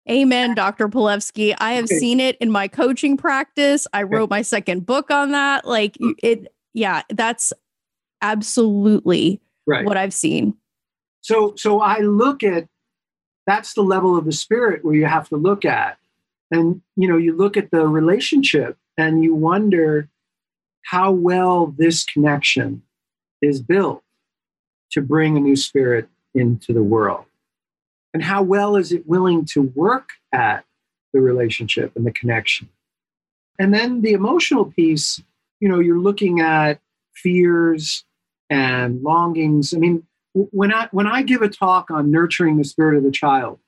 Amen, 0.09 0.53
Dr. 0.53 0.87
Palevsky. 0.87 1.55
I 1.57 1.73
have 1.73 1.85
okay. 1.85 1.97
seen 1.97 2.19
it 2.19 2.37
in 2.37 2.51
my 2.51 2.67
coaching 2.67 3.17
practice. 3.17 3.87
I 3.91 4.03
wrote 4.03 4.29
my 4.29 4.43
second 4.43 4.85
book 4.85 5.09
on 5.09 5.31
that. 5.31 5.65
Like 5.65 5.97
hmm. 5.97 6.11
it, 6.21 6.53
yeah, 6.73 7.01
that's 7.09 7.53
absolutely 8.21 9.41
right. 9.67 9.85
what 9.85 9.97
I've 9.97 10.13
seen. 10.13 10.55
So, 11.21 11.53
so 11.55 11.81
I 11.81 11.99
look 11.99 12.43
at 12.43 12.67
that's 13.47 13.73
the 13.73 13.81
level 13.81 14.17
of 14.17 14.25
the 14.25 14.31
spirit 14.31 14.83
where 14.83 14.95
you 14.95 15.05
have 15.05 15.29
to 15.29 15.37
look 15.37 15.65
at 15.65 15.97
and 16.51 16.81
you 16.95 17.07
know 17.07 17.17
you 17.17 17.35
look 17.35 17.57
at 17.57 17.71
the 17.71 17.87
relationship 17.87 18.77
and 18.97 19.23
you 19.23 19.35
wonder 19.35 20.09
how 20.83 21.11
well 21.11 21.73
this 21.77 22.03
connection 22.03 22.83
is 23.41 23.61
built 23.61 24.03
to 24.91 25.01
bring 25.01 25.35
a 25.35 25.39
new 25.39 25.55
spirit 25.55 26.07
into 26.33 26.73
the 26.73 26.83
world 26.83 27.25
and 28.13 28.23
how 28.23 28.41
well 28.41 28.75
is 28.75 28.91
it 28.91 29.07
willing 29.07 29.45
to 29.45 29.61
work 29.75 30.09
at 30.31 30.63
the 31.13 31.21
relationship 31.21 31.95
and 31.95 32.05
the 32.05 32.11
connection 32.11 32.69
and 33.59 33.73
then 33.73 34.01
the 34.01 34.13
emotional 34.13 34.65
piece 34.65 35.21
you 35.59 35.67
know 35.67 35.79
you're 35.79 35.99
looking 35.99 36.39
at 36.39 36.79
fears 37.13 38.03
and 38.49 39.01
longings 39.01 39.73
i 39.73 39.77
mean 39.77 40.05
when 40.35 40.73
I 40.73 40.87
when 40.91 41.07
I 41.07 41.21
give 41.21 41.41
a 41.41 41.49
talk 41.49 41.89
on 41.89 42.11
nurturing 42.11 42.57
the 42.57 42.63
spirit 42.63 42.97
of 42.97 43.03
the 43.03 43.11
child, 43.11 43.59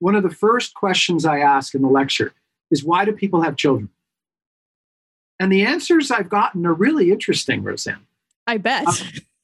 one 0.00 0.14
of 0.14 0.22
the 0.22 0.30
first 0.30 0.74
questions 0.74 1.24
I 1.24 1.38
ask 1.38 1.74
in 1.74 1.82
the 1.82 1.88
lecture 1.88 2.34
is 2.70 2.84
why 2.84 3.04
do 3.04 3.12
people 3.12 3.42
have 3.42 3.56
children? 3.56 3.88
And 5.38 5.50
the 5.50 5.64
answers 5.64 6.10
I've 6.10 6.28
gotten 6.28 6.66
are 6.66 6.74
really 6.74 7.10
interesting, 7.10 7.62
Roseanne. 7.62 8.06
I 8.46 8.58
bet. 8.58 8.86
Uh, 8.86 8.94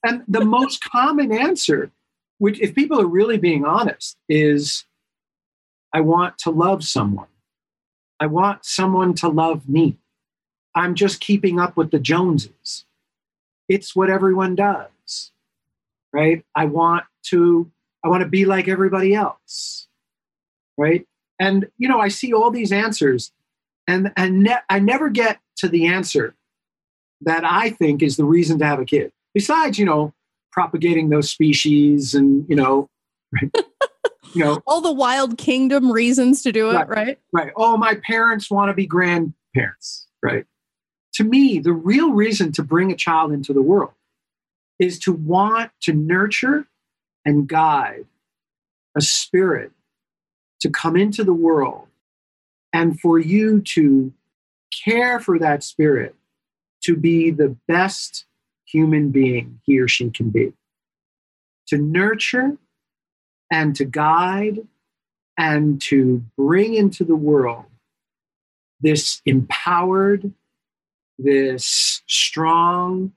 and 0.04 0.22
the 0.28 0.44
most 0.44 0.82
common 0.92 1.32
answer, 1.32 1.90
which 2.38 2.60
if 2.60 2.74
people 2.74 3.00
are 3.00 3.06
really 3.06 3.38
being 3.38 3.64
honest, 3.64 4.18
is 4.28 4.84
I 5.94 6.02
want 6.02 6.36
to 6.38 6.50
love 6.50 6.84
someone. 6.84 7.28
I 8.20 8.26
want 8.26 8.66
someone 8.66 9.14
to 9.14 9.28
love 9.28 9.68
me. 9.68 9.96
I'm 10.74 10.94
just 10.94 11.20
keeping 11.20 11.58
up 11.58 11.76
with 11.76 11.90
the 11.90 11.98
Joneses. 11.98 12.85
It's 13.68 13.94
what 13.96 14.10
everyone 14.10 14.54
does. 14.54 15.32
Right? 16.12 16.44
I 16.54 16.66
want 16.66 17.04
to 17.26 17.70
I 18.04 18.08
want 18.08 18.22
to 18.22 18.28
be 18.28 18.44
like 18.44 18.68
everybody 18.68 19.14
else. 19.14 19.88
Right? 20.76 21.06
And 21.38 21.66
you 21.78 21.88
know, 21.88 22.00
I 22.00 22.08
see 22.08 22.32
all 22.32 22.50
these 22.50 22.72
answers 22.72 23.32
and 23.86 24.12
and 24.16 24.44
ne- 24.44 24.62
I 24.68 24.78
never 24.78 25.10
get 25.10 25.38
to 25.56 25.68
the 25.68 25.86
answer 25.86 26.34
that 27.22 27.44
I 27.44 27.70
think 27.70 28.02
is 28.02 28.16
the 28.16 28.24
reason 28.24 28.58
to 28.58 28.66
have 28.66 28.80
a 28.80 28.84
kid. 28.84 29.12
Besides, 29.34 29.78
you 29.78 29.84
know, 29.84 30.12
propagating 30.52 31.08
those 31.08 31.30
species 31.30 32.14
and, 32.14 32.46
you 32.48 32.56
know, 32.56 32.88
right? 33.32 33.54
you 34.34 34.44
know 34.44 34.60
all 34.66 34.80
the 34.80 34.92
wild 34.92 35.38
kingdom 35.38 35.90
reasons 35.90 36.42
to 36.42 36.52
do 36.52 36.70
it 36.70 36.74
right 36.74 36.88
right, 36.88 37.18
right. 37.32 37.52
oh 37.56 37.76
my 37.76 37.94
parents 38.06 38.50
want 38.50 38.68
to 38.68 38.74
be 38.74 38.86
grandparents 38.86 40.08
right 40.22 40.44
to 41.16 41.24
me 41.24 41.58
the 41.58 41.72
real 41.72 42.12
reason 42.12 42.52
to 42.52 42.62
bring 42.62 42.90
a 42.90 42.96
child 42.96 43.32
into 43.32 43.52
the 43.52 43.62
world 43.62 43.92
is 44.78 44.98
to 45.00 45.12
want 45.12 45.70
to 45.82 45.92
nurture 45.92 46.66
and 47.24 47.48
guide 47.48 48.06
a 48.96 49.00
spirit 49.00 49.72
to 50.60 50.70
come 50.70 50.96
into 50.96 51.24
the 51.24 51.34
world 51.34 51.86
and 52.72 53.00
for 53.00 53.18
you 53.18 53.60
to 53.60 54.12
care 54.84 55.20
for 55.20 55.38
that 55.38 55.62
spirit 55.62 56.14
to 56.82 56.96
be 56.96 57.30
the 57.30 57.56
best 57.66 58.26
human 58.66 59.10
being 59.10 59.60
he 59.64 59.78
or 59.80 59.88
she 59.88 60.10
can 60.10 60.30
be. 60.30 60.52
To 61.68 61.78
nurture 61.78 62.56
and 63.50 63.74
to 63.76 63.84
guide 63.84 64.66
and 65.38 65.80
to 65.82 66.22
bring 66.36 66.74
into 66.74 67.04
the 67.04 67.16
world 67.16 67.64
this 68.80 69.22
empowered, 69.24 70.32
this 71.18 72.02
strong, 72.06 73.12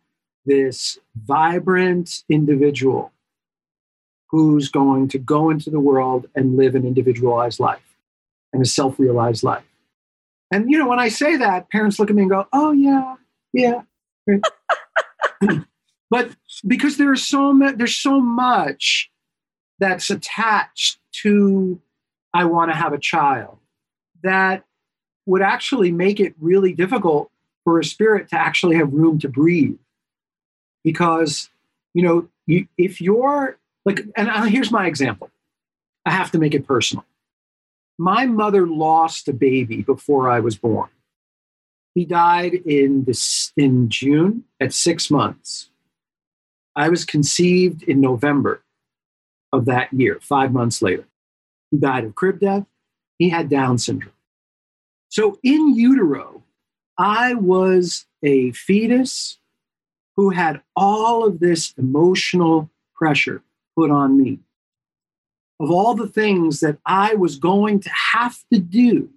this 0.45 0.97
vibrant 1.15 2.23
individual 2.29 3.11
who's 4.29 4.69
going 4.69 5.07
to 5.09 5.17
go 5.17 5.49
into 5.49 5.69
the 5.69 5.79
world 5.79 6.27
and 6.35 6.55
live 6.55 6.75
an 6.75 6.85
individualized 6.85 7.59
life 7.59 7.95
and 8.53 8.61
a 8.61 8.65
self 8.65 8.99
realized 8.99 9.43
life. 9.43 9.63
And, 10.51 10.69
you 10.69 10.77
know, 10.77 10.87
when 10.87 10.99
I 10.99 11.09
say 11.09 11.37
that, 11.37 11.69
parents 11.69 11.99
look 11.99 12.09
at 12.09 12.15
me 12.15 12.23
and 12.23 12.31
go, 12.31 12.47
oh, 12.53 12.71
yeah, 12.71 13.15
yeah. 13.53 13.81
but 16.09 16.35
because 16.65 16.97
there's 16.97 17.23
so 17.23 17.53
much, 17.53 17.77
there's 17.77 17.95
so 17.95 18.19
much 18.19 19.11
that's 19.79 20.09
attached 20.09 20.99
to 21.23 21.79
I 22.33 22.45
want 22.45 22.71
to 22.71 22.77
have 22.77 22.93
a 22.93 22.99
child 22.99 23.57
that 24.23 24.63
would 25.25 25.41
actually 25.41 25.91
make 25.91 26.19
it 26.19 26.33
really 26.39 26.73
difficult 26.73 27.31
for 27.69 27.79
a 27.79 27.85
spirit 27.85 28.27
to 28.27 28.35
actually 28.35 28.75
have 28.77 28.91
room 28.91 29.19
to 29.19 29.29
breathe. 29.29 29.77
Because, 30.83 31.51
you 31.93 32.01
know, 32.01 32.27
you, 32.47 32.67
if 32.79 32.99
you're 32.99 33.59
like, 33.85 34.07
and 34.17 34.49
here's 34.49 34.71
my 34.71 34.87
example 34.87 35.29
I 36.03 36.09
have 36.09 36.31
to 36.31 36.39
make 36.39 36.55
it 36.55 36.65
personal. 36.65 37.05
My 37.99 38.25
mother 38.25 38.65
lost 38.65 39.27
a 39.27 39.33
baby 39.33 39.83
before 39.83 40.31
I 40.31 40.39
was 40.39 40.57
born. 40.57 40.89
He 41.93 42.05
died 42.05 42.55
in, 42.55 43.03
this, 43.03 43.53
in 43.55 43.87
June 43.89 44.45
at 44.59 44.73
six 44.73 45.11
months. 45.11 45.69
I 46.75 46.89
was 46.89 47.05
conceived 47.05 47.83
in 47.83 48.01
November 48.01 48.63
of 49.53 49.65
that 49.65 49.93
year, 49.93 50.17
five 50.23 50.51
months 50.51 50.81
later. 50.81 51.05
He 51.69 51.77
died 51.77 52.05
of 52.05 52.15
crib 52.15 52.39
death. 52.39 52.65
He 53.19 53.29
had 53.29 53.47
Down 53.47 53.77
syndrome. 53.77 54.13
So 55.09 55.37
in 55.43 55.75
utero, 55.75 56.38
I 56.99 57.33
was 57.33 58.05
a 58.21 58.51
fetus 58.51 59.39
who 60.17 60.31
had 60.31 60.61
all 60.75 61.25
of 61.25 61.39
this 61.39 61.73
emotional 61.77 62.69
pressure 62.93 63.41
put 63.75 63.89
on 63.89 64.21
me 64.21 64.39
of 65.61 65.71
all 65.71 65.95
the 65.95 66.07
things 66.07 66.59
that 66.59 66.77
I 66.85 67.15
was 67.15 67.37
going 67.37 67.79
to 67.81 67.89
have 67.89 68.37
to 68.51 68.59
do 68.59 69.09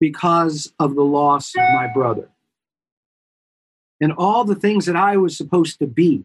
because 0.00 0.72
of 0.80 0.96
the 0.96 1.04
loss 1.04 1.54
of 1.54 1.62
my 1.74 1.86
brother. 1.86 2.28
And 4.00 4.12
all 4.12 4.44
the 4.44 4.56
things 4.56 4.86
that 4.86 4.96
I 4.96 5.16
was 5.16 5.36
supposed 5.36 5.78
to 5.78 5.86
be 5.86 6.24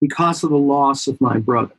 because 0.00 0.44
of 0.44 0.50
the 0.50 0.56
loss 0.56 1.08
of 1.08 1.20
my 1.20 1.38
brother. 1.38 1.74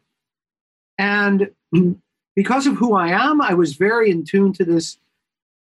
And 0.97 1.51
because 2.35 2.67
of 2.67 2.75
who 2.75 2.95
I 2.95 3.09
am, 3.09 3.41
I 3.41 3.53
was 3.53 3.75
very 3.75 4.11
in 4.11 4.25
tune 4.25 4.51
to 4.53 4.65
this 4.65 4.97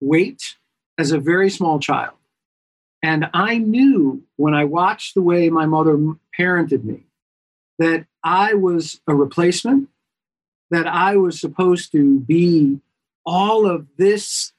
weight 0.00 0.56
as 0.98 1.12
a 1.12 1.18
very 1.18 1.50
small 1.50 1.78
child. 1.78 2.14
And 3.02 3.26
I 3.34 3.58
knew 3.58 4.22
when 4.36 4.54
I 4.54 4.64
watched 4.64 5.14
the 5.14 5.22
way 5.22 5.50
my 5.50 5.66
mother 5.66 5.98
parented 6.38 6.84
me 6.84 7.04
that 7.78 8.06
I 8.22 8.54
was 8.54 9.00
a 9.06 9.14
replacement, 9.14 9.88
that 10.70 10.86
I 10.86 11.16
was 11.16 11.40
supposed 11.40 11.92
to 11.92 12.20
be 12.20 12.80
all 13.26 13.66
of 13.66 13.86
this 13.98 14.52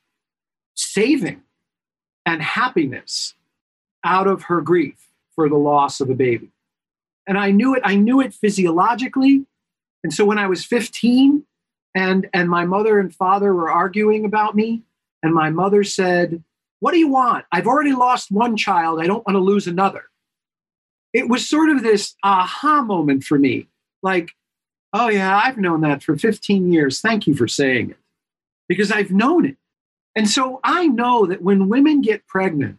saving 0.76 1.42
and 2.26 2.42
happiness 2.42 3.34
out 4.04 4.28
of 4.28 4.44
her 4.44 4.62
grief 4.62 5.08
for 5.34 5.50
the 5.50 5.56
loss 5.56 6.00
of 6.00 6.10
a 6.10 6.16
baby. 6.16 6.52
And 7.28 7.38
I 7.38 7.52
knew 7.52 7.74
it, 7.74 7.82
I 7.84 7.96
knew 7.96 8.22
it 8.22 8.34
physiologically, 8.34 9.46
and 10.06 10.14
so 10.14 10.24
when 10.24 10.38
I 10.38 10.46
was 10.46 10.64
15 10.64 11.44
and, 11.96 12.30
and 12.32 12.48
my 12.48 12.64
mother 12.64 13.00
and 13.00 13.12
father 13.12 13.56
were 13.56 13.72
arguing 13.72 14.24
about 14.24 14.56
me, 14.56 14.84
and 15.26 15.34
my 15.34 15.50
mother 15.50 15.84
said, 15.84 16.44
What 16.80 16.92
do 16.92 17.00
you 17.00 17.08
want? 17.08 17.46
I've 17.52 17.66
already 17.66 17.94
lost 17.94 18.32
one 18.32 18.56
child. 18.56 19.02
I 19.02 19.08
don't 19.08 19.26
want 19.26 19.36
to 19.36 19.40
lose 19.40 19.66
another. 19.66 20.04
It 21.14 21.28
was 21.28 21.50
sort 21.50 21.70
of 21.70 21.82
this 21.82 22.16
aha 22.24 22.84
moment 22.84 23.24
for 23.24 23.40
me 23.40 23.68
like, 24.04 24.30
oh, 24.94 25.10
yeah, 25.10 25.36
I've 25.36 25.58
known 25.58 25.82
that 25.82 26.04
for 26.04 26.16
15 26.16 26.72
years. 26.72 27.02
Thank 27.02 27.26
you 27.26 27.36
for 27.36 27.48
saying 27.48 27.90
it 27.90 27.98
because 28.70 28.92
I've 28.92 29.10
known 29.10 29.46
it. 29.46 29.58
And 30.16 30.30
so 30.30 30.60
I 30.64 30.88
know 30.88 31.26
that 31.26 31.42
when 31.42 31.70
women 31.70 32.02
get 32.02 32.28
pregnant 32.28 32.78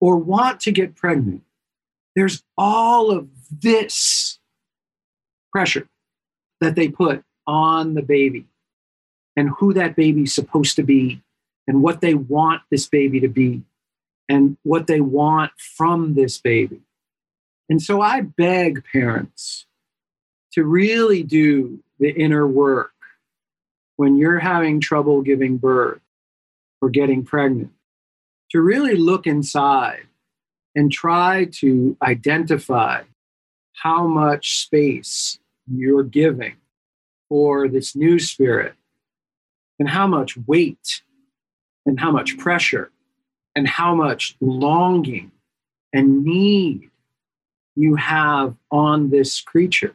or 0.00 0.16
want 0.16 0.60
to 0.60 0.72
get 0.72 0.96
pregnant, 0.96 1.42
there's 2.16 2.42
all 2.56 3.10
of 3.10 3.28
this 3.50 4.38
pressure 5.52 5.88
that 6.62 6.74
they 6.74 6.88
put 6.88 7.22
on 7.46 7.94
the 7.94 8.02
baby 8.02 8.46
and 9.36 9.50
who 9.58 9.74
that 9.74 9.94
baby's 9.94 10.34
supposed 10.34 10.76
to 10.76 10.82
be 10.82 11.22
and 11.66 11.82
what 11.82 12.00
they 12.00 12.14
want 12.14 12.62
this 12.70 12.86
baby 12.88 13.20
to 13.20 13.28
be 13.28 13.62
and 14.28 14.56
what 14.62 14.86
they 14.86 15.00
want 15.00 15.52
from 15.58 16.14
this 16.14 16.38
baby. 16.38 16.80
And 17.68 17.80
so 17.80 18.00
I 18.00 18.22
beg 18.22 18.84
parents 18.92 19.66
to 20.52 20.64
really 20.64 21.22
do 21.22 21.80
the 21.98 22.10
inner 22.10 22.46
work 22.46 22.92
when 23.96 24.16
you're 24.16 24.40
having 24.40 24.80
trouble 24.80 25.22
giving 25.22 25.56
birth 25.58 26.00
or 26.80 26.90
getting 26.90 27.24
pregnant, 27.24 27.70
to 28.50 28.60
really 28.60 28.96
look 28.96 29.26
inside 29.26 30.06
and 30.74 30.90
try 30.90 31.44
to 31.44 31.96
identify 32.02 33.02
how 33.74 34.06
much 34.06 34.58
space 34.62 35.38
you're 35.70 36.02
giving 36.02 36.56
for 37.28 37.68
this 37.68 37.94
new 37.94 38.18
spirit 38.18 38.74
and 39.78 39.88
how 39.88 40.06
much 40.06 40.36
weight 40.46 41.02
and 41.86 41.98
how 41.98 42.10
much 42.10 42.38
pressure 42.38 42.90
and 43.54 43.66
how 43.66 43.94
much 43.94 44.36
longing 44.40 45.30
and 45.92 46.24
need 46.24 46.90
you 47.74 47.96
have 47.96 48.54
on 48.70 49.10
this 49.10 49.40
creature 49.40 49.94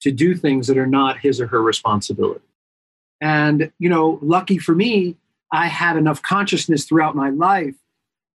to 0.00 0.12
do 0.12 0.34
things 0.34 0.66
that 0.66 0.78
are 0.78 0.86
not 0.86 1.18
his 1.18 1.40
or 1.40 1.46
her 1.48 1.62
responsibility. 1.62 2.44
And, 3.20 3.72
you 3.78 3.88
know, 3.88 4.18
lucky 4.22 4.58
for 4.58 4.74
me, 4.74 5.16
I 5.52 5.66
had 5.66 5.96
enough 5.96 6.22
consciousness 6.22 6.84
throughout 6.84 7.16
my 7.16 7.30
life 7.30 7.74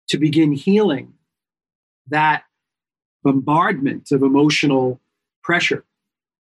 to 0.10 0.18
begin 0.18 0.54
healing 0.54 1.14
that 2.08 2.44
bombardment 3.24 4.12
of 4.12 4.24
emotional 4.24 5.00
pressure 5.44 5.86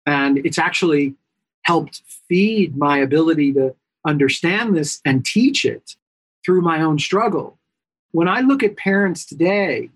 and 0.06 0.38
it's 0.40 0.60
actually 0.60 1.16
helped 1.64 2.02
feed 2.30 2.78
my 2.78 2.98
ability 2.98 3.54
to 3.54 3.76
understand 4.06 4.76
this 4.76 5.02
and 5.04 5.26
teach 5.26 5.66
it 5.66 5.96
through 6.46 6.62
my 6.62 6.82
own 6.82 7.00
struggle. 7.00 7.58
When 8.12 8.28
I 8.28 8.42
look 8.42 8.64
at 8.64 8.78
parents 8.78 9.26
today, 9.26 9.90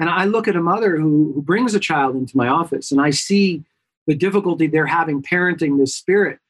and 0.00 0.10
I 0.10 0.24
look 0.24 0.48
at 0.48 0.56
a 0.56 0.62
mother 0.62 0.96
who, 0.96 1.32
who 1.34 1.42
brings 1.42 1.74
a 1.74 1.80
child 1.80 2.16
into 2.16 2.36
my 2.36 2.48
office, 2.48 2.90
and 2.90 3.00
I 3.00 3.10
see 3.10 3.64
the 4.06 4.14
difficulty 4.14 4.66
they're 4.66 4.86
having 4.86 5.22
parenting 5.22 5.78
this 5.78 5.94
spirit 5.94 6.40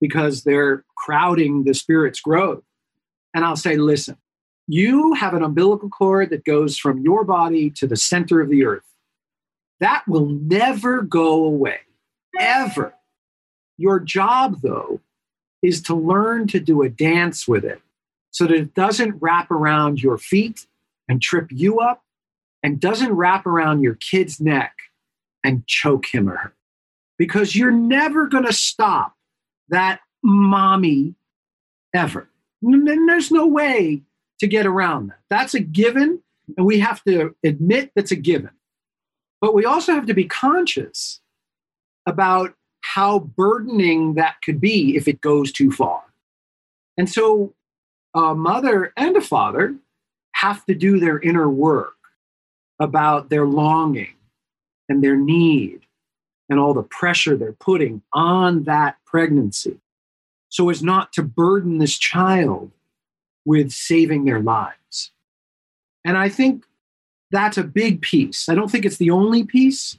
because 0.00 0.42
they're 0.42 0.84
crowding 0.96 1.64
the 1.64 1.74
spirit's 1.74 2.20
growth. 2.20 2.62
And 3.34 3.44
I'll 3.44 3.56
say, 3.56 3.76
listen, 3.76 4.16
you 4.66 5.12
have 5.14 5.34
an 5.34 5.42
umbilical 5.42 5.90
cord 5.90 6.30
that 6.30 6.44
goes 6.44 6.78
from 6.78 7.02
your 7.02 7.24
body 7.24 7.70
to 7.70 7.86
the 7.86 7.96
center 7.96 8.40
of 8.40 8.48
the 8.48 8.64
earth. 8.64 8.84
That 9.80 10.04
will 10.08 10.26
never 10.26 11.02
go 11.02 11.44
away, 11.44 11.80
ever. 12.38 12.94
Your 13.76 14.00
job, 14.00 14.60
though, 14.62 15.00
is 15.62 15.82
to 15.82 15.94
learn 15.94 16.46
to 16.48 16.60
do 16.60 16.82
a 16.82 16.88
dance 16.88 17.46
with 17.46 17.64
it 17.64 17.82
so 18.34 18.46
that 18.46 18.54
it 18.54 18.74
doesn't 18.74 19.22
wrap 19.22 19.52
around 19.52 20.02
your 20.02 20.18
feet 20.18 20.66
and 21.08 21.22
trip 21.22 21.46
you 21.50 21.78
up 21.78 22.02
and 22.64 22.80
doesn't 22.80 23.12
wrap 23.12 23.46
around 23.46 23.80
your 23.80 23.94
kid's 23.94 24.40
neck 24.40 24.74
and 25.44 25.64
choke 25.68 26.06
him 26.12 26.28
or 26.28 26.36
her. 26.36 26.54
Because 27.16 27.54
you're 27.54 27.70
never 27.70 28.26
going 28.26 28.44
to 28.44 28.52
stop 28.52 29.14
that 29.68 30.00
mommy 30.24 31.14
ever. 31.94 32.28
And 32.60 33.08
there's 33.08 33.30
no 33.30 33.46
way 33.46 34.02
to 34.40 34.48
get 34.48 34.66
around 34.66 35.10
that. 35.10 35.20
That's 35.30 35.54
a 35.54 35.60
given, 35.60 36.20
and 36.56 36.66
we 36.66 36.80
have 36.80 37.04
to 37.04 37.36
admit 37.44 37.92
that's 37.94 38.10
a 38.10 38.16
given. 38.16 38.50
But 39.40 39.54
we 39.54 39.64
also 39.64 39.92
have 39.92 40.06
to 40.06 40.14
be 40.14 40.24
conscious 40.24 41.20
about 42.04 42.54
how 42.80 43.20
burdening 43.20 44.14
that 44.14 44.38
could 44.44 44.60
be 44.60 44.96
if 44.96 45.06
it 45.06 45.20
goes 45.20 45.52
too 45.52 45.70
far. 45.70 46.02
And 46.98 47.08
so 47.08 47.54
a 48.14 48.34
mother 48.34 48.92
and 48.96 49.16
a 49.16 49.20
father 49.20 49.74
have 50.32 50.64
to 50.66 50.74
do 50.74 50.98
their 50.98 51.18
inner 51.20 51.48
work 51.48 51.94
about 52.78 53.30
their 53.30 53.46
longing 53.46 54.14
and 54.88 55.02
their 55.02 55.16
need 55.16 55.80
and 56.48 56.60
all 56.60 56.74
the 56.74 56.82
pressure 56.82 57.36
they're 57.36 57.52
putting 57.52 58.02
on 58.12 58.64
that 58.64 58.96
pregnancy 59.06 59.80
so 60.48 60.70
as 60.70 60.82
not 60.82 61.12
to 61.12 61.22
burden 61.22 61.78
this 61.78 61.98
child 61.98 62.70
with 63.44 63.72
saving 63.72 64.24
their 64.24 64.40
lives. 64.40 65.10
And 66.04 66.16
I 66.16 66.28
think 66.28 66.64
that's 67.30 67.58
a 67.58 67.64
big 67.64 68.02
piece. 68.02 68.48
I 68.48 68.54
don't 68.54 68.70
think 68.70 68.84
it's 68.84 68.98
the 68.98 69.10
only 69.10 69.44
piece. 69.44 69.98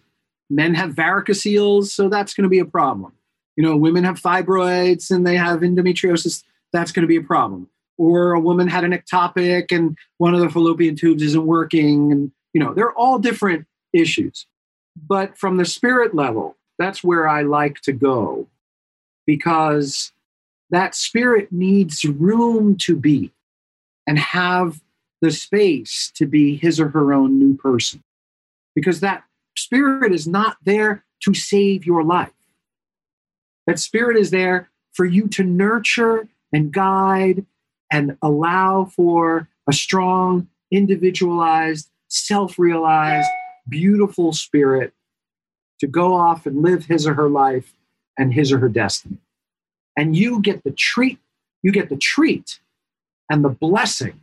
Men 0.49 0.73
have 0.75 0.91
varicoceles, 0.91 1.87
so 1.87 2.07
that's 2.07 2.33
going 2.33 2.43
to 2.43 2.49
be 2.49 2.59
a 2.59 2.65
problem. 2.65 3.11
You 3.57 3.63
know, 3.63 3.75
women 3.75 4.03
have 4.03 4.21
fibroids 4.21 5.11
and 5.11 5.25
they 5.25 5.35
have 5.35 5.61
endometriosis, 5.61 6.43
that's 6.71 6.91
going 6.91 7.01
to 7.01 7.07
be 7.07 7.17
a 7.17 7.21
problem. 7.21 7.69
Or 7.97 8.33
a 8.33 8.39
woman 8.39 8.67
had 8.67 8.83
an 8.83 8.91
ectopic 8.91 9.71
and 9.71 9.97
one 10.17 10.33
of 10.33 10.41
the 10.41 10.49
fallopian 10.49 10.95
tubes 10.95 11.23
isn't 11.23 11.45
working. 11.45 12.11
And, 12.11 12.31
you 12.53 12.61
know, 12.61 12.73
they're 12.73 12.93
all 12.93 13.19
different 13.19 13.65
issues. 13.93 14.45
But 15.07 15.37
from 15.37 15.57
the 15.57 15.65
spirit 15.65 16.13
level, 16.13 16.57
that's 16.77 17.03
where 17.03 17.27
I 17.27 17.43
like 17.43 17.81
to 17.81 17.93
go 17.93 18.47
because 19.25 20.11
that 20.69 20.95
spirit 20.95 21.51
needs 21.51 22.03
room 22.05 22.75
to 22.77 22.95
be 22.95 23.31
and 24.07 24.19
have 24.19 24.81
the 25.21 25.31
space 25.31 26.11
to 26.15 26.25
be 26.25 26.55
his 26.55 26.79
or 26.79 26.89
her 26.89 27.13
own 27.13 27.39
new 27.39 27.55
person. 27.55 28.03
Because 28.75 28.99
that 28.99 29.23
spirit 29.57 30.11
is 30.13 30.27
not 30.27 30.57
there 30.63 31.05
to 31.23 31.33
save 31.33 31.85
your 31.85 32.03
life. 32.03 32.31
That 33.67 33.79
spirit 33.79 34.17
is 34.17 34.31
there 34.31 34.69
for 34.93 35.05
you 35.05 35.27
to 35.29 35.43
nurture 35.43 36.27
and 36.53 36.71
guide 36.71 37.45
and 37.91 38.17
allow 38.21 38.85
for 38.85 39.47
a 39.67 39.73
strong, 39.73 40.47
individualized, 40.71 41.89
self 42.07 42.57
realized, 42.59 43.29
beautiful 43.67 44.33
spirit 44.33 44.93
to 45.79 45.87
go 45.87 46.13
off 46.13 46.45
and 46.45 46.61
live 46.61 46.85
his 46.85 47.05
or 47.07 47.13
her 47.13 47.29
life 47.29 47.73
and 48.17 48.33
his 48.33 48.51
or 48.51 48.59
her 48.59 48.69
destiny. 48.69 49.17
And 49.97 50.15
you 50.15 50.41
get 50.41 50.63
the 50.63 50.71
treat, 50.71 51.19
you 51.61 51.71
get 51.71 51.89
the 51.89 51.97
treat 51.97 52.59
and 53.29 53.43
the 53.43 53.49
blessing 53.49 54.21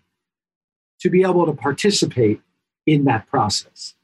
to 1.00 1.10
be 1.10 1.22
able 1.22 1.46
to 1.46 1.52
participate 1.52 2.40
in 2.86 3.04
that 3.04 3.26
process. 3.26 3.94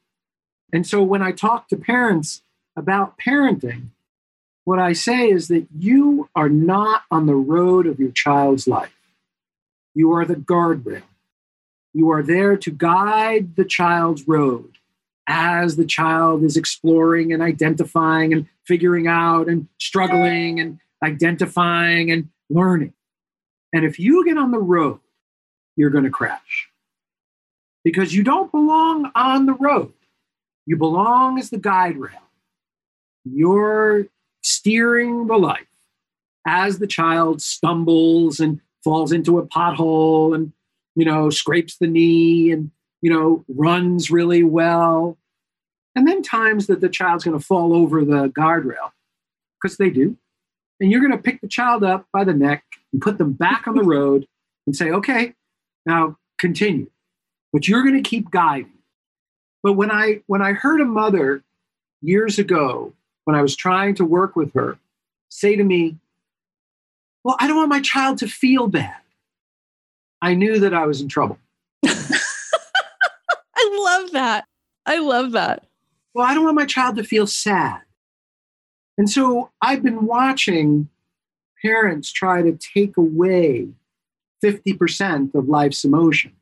And 0.71 0.85
so 0.85 1.01
when 1.01 1.21
I 1.21 1.31
talk 1.31 1.67
to 1.69 1.77
parents 1.77 2.43
about 2.75 3.17
parenting, 3.17 3.89
what 4.65 4.79
I 4.79 4.93
say 4.93 5.29
is 5.29 5.47
that 5.47 5.67
you 5.77 6.29
are 6.35 6.49
not 6.49 7.03
on 7.09 7.25
the 7.25 7.35
road 7.35 7.87
of 7.87 7.99
your 7.99 8.11
child's 8.11 8.67
life. 8.67 8.98
You 9.95 10.11
are 10.13 10.25
the 10.25 10.35
guardrail. 10.35 11.03
You 11.93 12.11
are 12.11 12.23
there 12.23 12.55
to 12.57 12.71
guide 12.71 13.55
the 13.55 13.65
child's 13.65 14.27
road 14.27 14.77
as 15.27 15.75
the 15.75 15.85
child 15.85 16.43
is 16.43 16.57
exploring 16.57 17.33
and 17.33 17.41
identifying 17.41 18.33
and 18.33 18.47
figuring 18.65 19.07
out 19.07 19.47
and 19.47 19.67
struggling 19.79 20.59
and 20.59 20.79
identifying 21.03 22.11
and 22.11 22.29
learning. 22.49 22.93
And 23.73 23.85
if 23.85 23.99
you 23.99 24.25
get 24.25 24.37
on 24.37 24.51
the 24.51 24.59
road, 24.59 24.99
you're 25.75 25.89
going 25.89 26.03
to 26.03 26.09
crash 26.09 26.69
because 27.83 28.13
you 28.13 28.23
don't 28.23 28.51
belong 28.51 29.11
on 29.15 29.45
the 29.45 29.53
road. 29.53 29.93
You 30.65 30.77
belong 30.77 31.39
as 31.39 31.49
the 31.49 31.57
guide 31.57 31.97
rail. 31.97 32.21
You're 33.23 34.07
steering 34.41 35.27
the 35.27 35.37
life 35.37 35.67
as 36.45 36.79
the 36.79 36.87
child 36.87 37.41
stumbles 37.41 38.39
and 38.39 38.61
falls 38.83 39.11
into 39.11 39.37
a 39.37 39.45
pothole 39.45 40.35
and, 40.35 40.51
you 40.95 41.05
know, 41.05 41.29
scrapes 41.29 41.77
the 41.77 41.87
knee 41.87 42.51
and, 42.51 42.71
you 43.01 43.11
know, 43.11 43.43
runs 43.47 44.09
really 44.09 44.43
well. 44.43 45.17
And 45.95 46.07
then 46.07 46.21
times 46.21 46.67
that 46.67 46.81
the 46.81 46.89
child's 46.89 47.23
going 47.23 47.37
to 47.37 47.43
fall 47.43 47.73
over 47.73 48.03
the 48.05 48.29
guardrail 48.29 48.91
because 49.61 49.77
they 49.77 49.89
do. 49.89 50.17
And 50.79 50.91
you're 50.91 51.01
going 51.01 51.11
to 51.11 51.17
pick 51.17 51.41
the 51.41 51.47
child 51.47 51.83
up 51.83 52.07
by 52.13 52.23
the 52.23 52.33
neck 52.33 52.63
and 52.93 53.01
put 53.01 53.17
them 53.17 53.33
back 53.33 53.67
on 53.67 53.75
the 53.75 53.83
road 53.83 54.27
and 54.65 54.75
say, 54.75 54.91
okay, 54.91 55.33
now 55.85 56.17
continue. 56.37 56.89
But 57.51 57.67
you're 57.67 57.83
going 57.83 58.01
to 58.01 58.07
keep 58.07 58.31
guiding. 58.31 58.73
But 59.63 59.73
when 59.73 59.91
I 59.91 60.21
when 60.27 60.41
I 60.41 60.53
heard 60.53 60.79
a 60.79 60.85
mother 60.85 61.43
years 62.01 62.39
ago, 62.39 62.93
when 63.25 63.35
I 63.35 63.41
was 63.41 63.55
trying 63.55 63.95
to 63.95 64.05
work 64.05 64.35
with 64.35 64.53
her, 64.53 64.79
say 65.29 65.55
to 65.55 65.63
me, 65.63 65.97
Well, 67.23 67.35
I 67.39 67.47
don't 67.47 67.57
want 67.57 67.69
my 67.69 67.81
child 67.81 68.17
to 68.19 68.27
feel 68.27 68.67
bad. 68.67 68.95
I 70.21 70.33
knew 70.33 70.59
that 70.59 70.73
I 70.73 70.85
was 70.85 71.01
in 71.01 71.07
trouble. 71.07 71.37
I 71.85 72.19
love 73.57 74.11
that. 74.11 74.45
I 74.85 74.99
love 74.99 75.31
that. 75.33 75.65
Well, 76.13 76.25
I 76.25 76.33
don't 76.33 76.43
want 76.43 76.55
my 76.55 76.65
child 76.65 76.95
to 76.97 77.03
feel 77.03 77.27
sad. 77.27 77.81
And 78.97 79.09
so 79.09 79.51
I've 79.61 79.83
been 79.83 80.05
watching 80.05 80.89
parents 81.61 82.11
try 82.11 82.41
to 82.41 82.57
take 82.57 82.97
away 82.97 83.69
50% 84.43 85.35
of 85.35 85.47
life's 85.47 85.83
emotion 85.83 86.33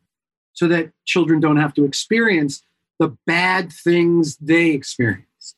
so 0.54 0.68
that 0.68 0.92
children 1.06 1.40
don't 1.40 1.58
have 1.58 1.74
to 1.76 1.86
experience 1.86 2.64
the 3.00 3.16
bad 3.28 3.72
things 3.72 4.38
they 4.38 4.72
experienced. 4.72 5.56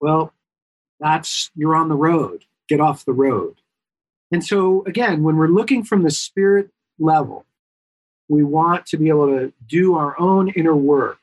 Well, 0.00 0.32
that's 1.00 1.50
you're 1.54 1.76
on 1.76 1.88
the 1.88 1.96
road. 1.96 2.44
Get 2.68 2.80
off 2.80 3.04
the 3.04 3.12
road. 3.12 3.60
And 4.32 4.44
so, 4.44 4.84
again, 4.86 5.22
when 5.22 5.36
we're 5.36 5.46
looking 5.46 5.84
from 5.84 6.02
the 6.02 6.10
spirit 6.10 6.70
level, 6.98 7.46
we 8.28 8.42
want 8.42 8.86
to 8.86 8.96
be 8.96 9.08
able 9.08 9.28
to 9.28 9.52
do 9.66 9.94
our 9.94 10.18
own 10.18 10.48
inner 10.50 10.74
work 10.74 11.18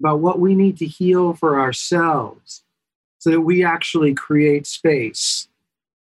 about 0.00 0.20
what 0.20 0.38
we 0.38 0.54
need 0.54 0.78
to 0.78 0.86
heal 0.86 1.34
for 1.34 1.58
ourselves 1.58 2.62
so 3.18 3.30
that 3.30 3.40
we 3.40 3.64
actually 3.64 4.14
create 4.14 4.66
space 4.66 5.48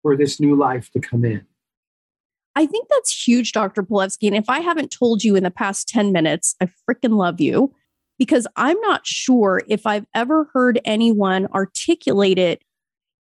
for 0.02 0.16
this 0.16 0.38
new 0.38 0.54
life 0.54 0.90
to 0.92 1.00
come 1.00 1.24
in. 1.24 1.46
I 2.54 2.66
think 2.66 2.88
that's 2.88 3.26
huge, 3.26 3.52
Dr. 3.52 3.82
Palevsky. 3.82 4.26
And 4.26 4.36
if 4.36 4.48
I 4.48 4.60
haven't 4.60 4.90
told 4.90 5.24
you 5.24 5.36
in 5.36 5.44
the 5.44 5.50
past 5.50 5.88
10 5.88 6.12
minutes, 6.12 6.54
I 6.60 6.68
freaking 6.88 7.16
love 7.16 7.40
you 7.40 7.74
because 8.18 8.46
I'm 8.56 8.80
not 8.80 9.06
sure 9.06 9.62
if 9.68 9.86
I've 9.86 10.06
ever 10.14 10.48
heard 10.54 10.80
anyone 10.84 11.48
articulate 11.54 12.38
it 12.38 12.62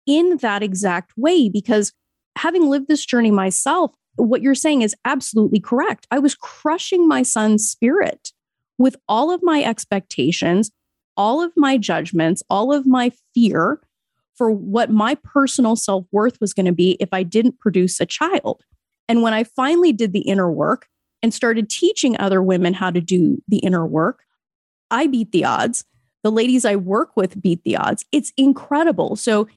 in 0.06 0.38
that 0.38 0.64
exact 0.64 1.14
way. 1.16 1.48
Because 1.48 1.94
having 2.38 2.70
lived 2.70 2.88
this 2.88 3.06
journey 3.06 3.32
myself, 3.32 3.94
what 4.16 4.42
you're 4.42 4.56
saying 4.56 4.82
is 4.82 4.96
absolutely 5.06 5.60
correct. 5.60 6.08
I 6.12 6.20
was 6.20 6.36
crushing 6.36 7.08
my 7.08 7.24
son's 7.24 7.70
spirit 7.70 8.32
with 8.78 8.96
all 9.08 9.32
of 9.32 9.42
my 9.44 9.64
expectations, 9.64 10.72
all 11.16 11.42
of 11.42 11.52
my 11.56 11.78
judgments, 11.78 12.44
all 12.50 12.74
of 12.74 12.86
my 12.86 13.12
fear 13.34 13.80
for 14.36 14.50
what 14.52 14.90
my 14.90 15.16
personal 15.16 15.76
self 15.76 16.06
worth 16.12 16.40
was 16.42 16.54
going 16.54 16.66
to 16.66 16.72
be 16.72 16.98
if 17.00 17.10
I 17.14 17.24
didn't 17.24 17.60
produce 17.60 18.00
a 18.00 18.06
child. 18.06 18.64
And 19.08 19.22
when 19.22 19.34
I 19.34 19.44
finally 19.44 19.94
did 19.94 20.14
the 20.14 20.22
inner 20.22 20.52
work 20.52 20.88
and 21.22 21.34
started 21.34 21.70
teaching 21.70 22.18
other 22.18 22.42
women 22.42 22.74
how 22.74 22.90
to 22.90 23.02
do 23.02 23.42
the 23.48 23.60
inner 23.60 23.86
work, 23.86 24.24
I 24.90 25.08
beat 25.08 25.32
the 25.32 25.46
odds. 25.46 25.86
The 26.24 26.32
ladies 26.32 26.66
I 26.66 26.76
work 26.76 27.16
with 27.16 27.42
beat 27.42 27.64
the 27.64 27.78
odds. 27.78 28.06
It's 28.12 28.32
incredible. 28.38 29.16
So, 29.16 29.48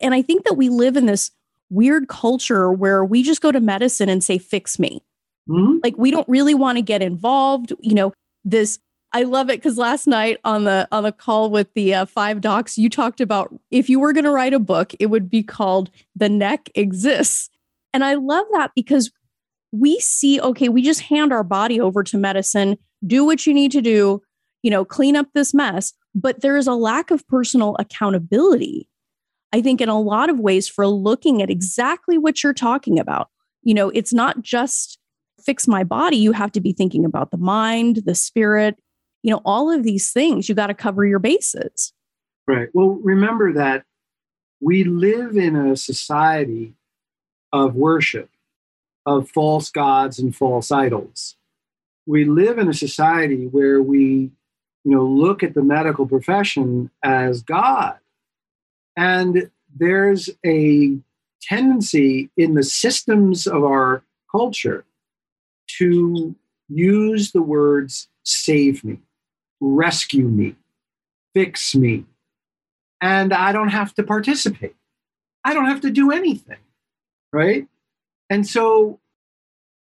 and 0.00 0.14
I 0.14 0.22
think 0.22 0.44
that 0.44 0.54
we 0.54 0.68
live 0.68 0.96
in 0.96 1.06
this 1.06 1.30
weird 1.70 2.08
culture 2.08 2.72
where 2.72 3.04
we 3.04 3.22
just 3.22 3.40
go 3.40 3.52
to 3.52 3.60
medicine 3.60 4.08
and 4.08 4.22
say, 4.22 4.38
fix 4.38 4.78
me. 4.78 5.02
Mm-hmm. 5.48 5.78
Like 5.82 5.96
we 5.98 6.10
don't 6.10 6.28
really 6.28 6.54
want 6.54 6.78
to 6.78 6.82
get 6.82 7.02
involved. 7.02 7.72
You 7.80 7.94
know, 7.94 8.12
this 8.44 8.78
I 9.12 9.22
love 9.22 9.48
it 9.48 9.58
because 9.58 9.78
last 9.78 10.08
night 10.08 10.38
on 10.42 10.64
the 10.64 10.88
on 10.90 11.04
the 11.04 11.12
call 11.12 11.48
with 11.48 11.72
the 11.74 11.94
uh, 11.94 12.04
five 12.04 12.40
docs, 12.40 12.76
you 12.76 12.90
talked 12.90 13.20
about 13.20 13.54
if 13.70 13.88
you 13.88 14.00
were 14.00 14.12
going 14.12 14.24
to 14.24 14.30
write 14.30 14.52
a 14.52 14.58
book, 14.58 14.92
it 14.98 15.06
would 15.06 15.30
be 15.30 15.42
called 15.42 15.90
"The 16.16 16.28
Neck 16.28 16.68
Exists," 16.74 17.48
and 17.92 18.04
I 18.04 18.14
love 18.14 18.46
that 18.52 18.72
because 18.74 19.12
we 19.70 20.00
see 20.00 20.40
okay, 20.40 20.68
we 20.68 20.82
just 20.82 21.02
hand 21.02 21.32
our 21.32 21.44
body 21.44 21.80
over 21.80 22.02
to 22.02 22.18
medicine, 22.18 22.76
do 23.06 23.24
what 23.24 23.46
you 23.46 23.54
need 23.54 23.70
to 23.72 23.80
do, 23.80 24.20
you 24.62 24.70
know, 24.70 24.84
clean 24.84 25.14
up 25.14 25.28
this 25.32 25.54
mess, 25.54 25.92
but 26.14 26.40
there 26.40 26.56
is 26.56 26.66
a 26.66 26.74
lack 26.74 27.12
of 27.12 27.26
personal 27.28 27.76
accountability. 27.78 28.88
I 29.54 29.62
think 29.62 29.80
in 29.80 29.88
a 29.88 30.00
lot 30.00 30.30
of 30.30 30.40
ways 30.40 30.68
for 30.68 30.84
looking 30.84 31.40
at 31.40 31.48
exactly 31.48 32.18
what 32.18 32.42
you're 32.42 32.52
talking 32.52 32.98
about. 32.98 33.28
You 33.62 33.72
know, 33.72 33.88
it's 33.90 34.12
not 34.12 34.42
just 34.42 34.98
fix 35.40 35.68
my 35.68 35.84
body, 35.84 36.16
you 36.16 36.32
have 36.32 36.50
to 36.52 36.60
be 36.60 36.72
thinking 36.72 37.04
about 37.04 37.30
the 37.30 37.36
mind, 37.36 38.02
the 38.04 38.16
spirit, 38.16 38.76
you 39.22 39.30
know, 39.30 39.40
all 39.44 39.70
of 39.70 39.84
these 39.84 40.10
things. 40.10 40.48
You 40.48 40.56
got 40.56 40.66
to 40.66 40.74
cover 40.74 41.06
your 41.06 41.20
bases. 41.20 41.92
Right. 42.48 42.68
Well, 42.74 42.98
remember 43.00 43.52
that 43.52 43.84
we 44.60 44.82
live 44.82 45.36
in 45.36 45.54
a 45.54 45.76
society 45.76 46.74
of 47.52 47.76
worship, 47.76 48.30
of 49.06 49.30
false 49.30 49.70
gods 49.70 50.18
and 50.18 50.34
false 50.34 50.72
idols. 50.72 51.36
We 52.06 52.24
live 52.24 52.58
in 52.58 52.68
a 52.68 52.74
society 52.74 53.46
where 53.46 53.80
we, 53.80 54.32
you 54.82 54.90
know, 54.90 55.04
look 55.04 55.44
at 55.44 55.54
the 55.54 55.62
medical 55.62 56.08
profession 56.08 56.90
as 57.04 57.40
God. 57.40 57.98
And 58.96 59.50
there's 59.76 60.30
a 60.44 60.96
tendency 61.42 62.30
in 62.36 62.54
the 62.54 62.62
systems 62.62 63.46
of 63.46 63.64
our 63.64 64.02
culture 64.30 64.84
to 65.78 66.34
use 66.68 67.32
the 67.32 67.42
words 67.42 68.08
save 68.24 68.84
me, 68.84 68.98
rescue 69.60 70.28
me, 70.28 70.56
fix 71.34 71.74
me. 71.74 72.04
And 73.00 73.32
I 73.34 73.52
don't 73.52 73.68
have 73.68 73.94
to 73.94 74.02
participate. 74.02 74.76
I 75.44 75.52
don't 75.52 75.66
have 75.66 75.82
to 75.82 75.90
do 75.90 76.10
anything. 76.10 76.58
Right. 77.32 77.66
And 78.30 78.46
so 78.46 79.00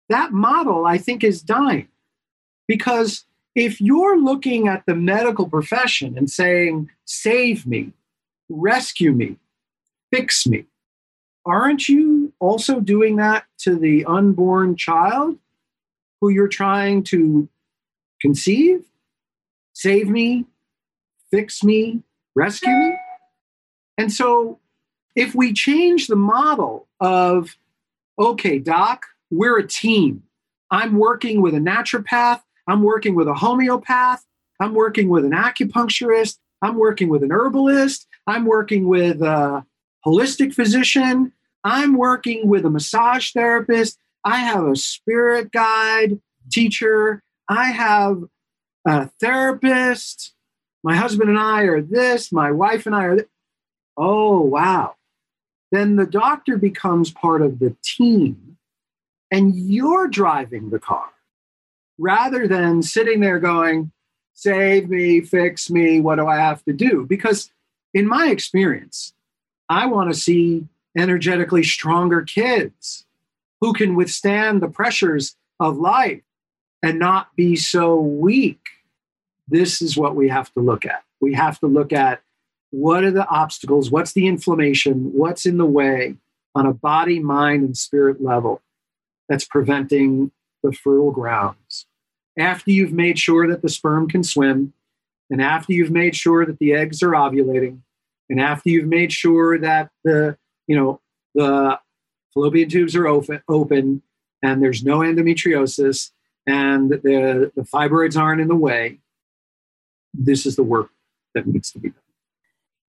that 0.09 0.31
model, 0.31 0.85
I 0.85 0.97
think, 0.97 1.23
is 1.23 1.41
dying 1.41 1.87
because 2.67 3.25
if 3.53 3.79
you're 3.79 4.19
looking 4.19 4.67
at 4.67 4.85
the 4.85 4.95
medical 4.95 5.47
profession 5.47 6.17
and 6.17 6.29
saying, 6.29 6.89
save 7.05 7.67
me, 7.67 7.91
rescue 8.51 9.11
me, 9.11 9.37
fix 10.11 10.45
me, 10.45 10.65
aren't 11.45 11.89
you 11.89 12.33
also 12.39 12.79
doing 12.79 13.15
that 13.17 13.45
to 13.59 13.75
the 13.75 14.05
unborn 14.05 14.75
child 14.75 15.37
who 16.19 16.29
you're 16.29 16.47
trying 16.47 17.03
to 17.03 17.49
conceive, 18.21 18.83
save 19.73 20.07
me, 20.07 20.45
fix 21.31 21.63
me, 21.63 22.03
rescue 22.35 22.71
me. 22.71 22.95
And 23.97 24.11
so, 24.11 24.59
if 25.15 25.35
we 25.35 25.51
change 25.51 26.07
the 26.07 26.15
model 26.15 26.87
of, 26.99 27.57
okay, 28.17 28.59
doc, 28.59 29.05
we're 29.29 29.57
a 29.57 29.67
team. 29.67 30.23
I'm 30.69 30.95
working 30.97 31.41
with 31.41 31.53
a 31.53 31.59
naturopath, 31.59 32.41
I'm 32.67 32.83
working 32.83 33.15
with 33.15 33.27
a 33.27 33.33
homeopath, 33.33 34.25
I'm 34.59 34.73
working 34.73 35.09
with 35.09 35.25
an 35.25 35.31
acupuncturist, 35.31 36.37
I'm 36.61 36.75
working 36.75 37.09
with 37.09 37.23
an 37.23 37.31
herbalist, 37.31 38.07
I'm 38.27 38.45
working 38.45 38.87
with 38.87 39.21
a 39.21 39.65
holistic 40.05 40.53
physician, 40.53 41.33
I'm 41.63 41.95
working 41.95 42.47
with 42.47 42.65
a 42.65 42.69
massage 42.69 43.31
therapist, 43.31 43.99
I 44.23 44.37
have 44.37 44.65
a 44.65 44.75
spirit 44.75 45.51
guide 45.51 46.19
teacher. 46.51 47.23
I 47.49 47.65
have 47.65 48.23
a 48.85 49.09
therapist. 49.19 50.33
My 50.83 50.95
husband 50.95 51.29
and 51.29 51.39
I 51.39 51.63
are 51.63 51.81
this. 51.81 52.31
My 52.31 52.51
wife 52.51 52.85
and 52.85 52.95
I 52.95 53.05
are 53.05 53.15
this. 53.17 53.27
Oh, 53.97 54.41
wow. 54.41 54.95
Then 55.71 55.95
the 55.95 56.05
doctor 56.05 56.57
becomes 56.57 57.11
part 57.11 57.41
of 57.41 57.59
the 57.59 57.75
team 57.83 58.57
and 59.29 59.55
you're 59.55 60.07
driving 60.07 60.69
the 60.69 60.79
car 60.79 61.09
rather 61.97 62.47
than 62.47 62.81
sitting 62.81 63.21
there 63.21 63.39
going, 63.39 63.91
save 64.33 64.89
me, 64.89 65.21
fix 65.21 65.69
me, 65.69 66.01
what 66.01 66.15
do 66.15 66.27
I 66.27 66.37
have 66.37 66.63
to 66.65 66.73
do? 66.73 67.05
Because 67.07 67.51
in 67.93 68.07
my 68.07 68.29
experience, 68.29 69.13
I 69.69 69.85
want 69.85 70.11
to 70.11 70.19
see 70.19 70.67
energetically 70.97 71.63
stronger 71.63 72.21
kids 72.21 73.05
who 73.61 73.73
can 73.73 73.95
withstand 73.95 74.61
the 74.61 74.67
pressures 74.67 75.35
of 75.59 75.77
life 75.77 76.21
and 76.83 76.99
not 76.99 77.35
be 77.35 77.55
so 77.55 77.95
weak. 77.95 78.59
This 79.47 79.81
is 79.81 79.95
what 79.95 80.15
we 80.15 80.29
have 80.29 80.51
to 80.53 80.59
look 80.59 80.85
at. 80.85 81.03
We 81.19 81.33
have 81.35 81.59
to 81.59 81.67
look 81.67 81.93
at 81.93 82.21
what 82.71 83.03
are 83.03 83.11
the 83.11 83.27
obstacles, 83.27 83.91
what's 83.91 84.13
the 84.13 84.27
inflammation, 84.27 85.11
what's 85.13 85.45
in 85.45 85.57
the 85.57 85.65
way 85.65 86.15
on 86.55 86.65
a 86.65 86.73
body, 86.73 87.19
mind, 87.19 87.63
and 87.63 87.77
spirit 87.77 88.21
level 88.21 88.61
that's 89.29 89.45
preventing 89.45 90.31
the 90.63 90.71
fertile 90.71 91.11
grounds. 91.11 91.85
After 92.37 92.71
you've 92.71 92.93
made 92.93 93.19
sure 93.19 93.47
that 93.47 93.61
the 93.61 93.69
sperm 93.69 94.07
can 94.07 94.23
swim, 94.23 94.73
and 95.31 95.41
after 95.41 95.73
you've 95.73 95.91
made 95.91 96.15
sure 96.15 96.45
that 96.45 96.59
the 96.59 96.73
eggs 96.73 97.01
are 97.01 97.11
ovulating, 97.11 97.79
and 98.29 98.39
after 98.39 98.69
you've 98.69 98.87
made 98.87 99.11
sure 99.11 99.57
that 99.57 99.89
the, 100.03 100.37
you 100.67 100.75
know, 100.75 101.01
the 101.33 101.79
fallopian 102.33 102.69
tubes 102.69 102.95
are 102.95 103.07
open, 103.07 104.01
and 104.43 104.61
there's 104.61 104.83
no 104.83 104.99
endometriosis 104.99 106.11
and 106.47 106.89
the, 106.89 107.51
the 107.55 107.61
fibroids 107.61 108.17
aren't 108.19 108.41
in 108.41 108.47
the 108.47 108.55
way, 108.55 108.99
this 110.13 110.45
is 110.45 110.55
the 110.55 110.63
work 110.63 110.89
that 111.33 111.47
needs 111.47 111.71
to 111.71 111.79
be 111.79 111.89
done. 111.89 111.97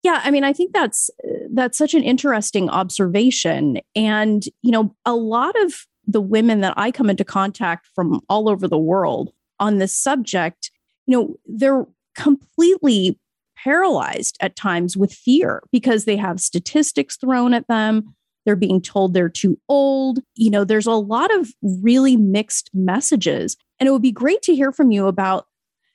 Yeah, 0.03 0.21
I 0.25 0.31
mean, 0.31 0.43
I 0.43 0.53
think 0.53 0.73
that's 0.73 1.11
that's 1.51 1.79
such 1.79 1.95
an 1.95 2.03
interesting 2.03 2.69
observation, 2.69 3.79
and 3.95 4.45
you 4.63 4.73
know, 4.73 4.97
a 5.07 5.15
lot 5.15 5.55
of 5.63 5.87
the 6.05 6.21
women 6.21 6.61
that 6.63 6.75
I 6.77 6.91
come 6.91 7.09
into 7.09 7.25
contact 7.25 7.87
from 7.95 8.21
all 8.29 8.49
over 8.49 8.67
the 8.67 8.79
world 8.79 9.33
on 9.61 9.79
this 9.79 9.97
subject, 9.97 10.73
you 11.07 11.17
know, 11.17 11.37
they're 11.47 11.87
completely 12.14 13.18
paralyzed 13.57 14.37
at 14.40 14.57
times 14.57 14.96
with 14.96 15.12
fear 15.12 15.62
because 15.70 16.05
they 16.05 16.16
have 16.16 16.40
statistics 16.40 17.16
thrown 17.16 17.55
at 17.55 17.68
them 17.68 18.14
they're 18.44 18.57
being 18.57 18.81
told 18.81 19.14
they're 19.14 19.29
too 19.29 19.59
old. 19.68 20.20
You 20.35 20.51
know, 20.51 20.64
there's 20.64 20.87
a 20.87 20.92
lot 20.92 21.33
of 21.35 21.51
really 21.62 22.16
mixed 22.16 22.70
messages. 22.75 23.57
And 23.79 23.88
it 23.88 23.92
would 23.92 24.03
be 24.03 24.12
great 24.12 24.42
to 24.42 24.55
hear 24.55 24.72
from 24.72 24.90
you 24.90 25.07
about, 25.07 25.46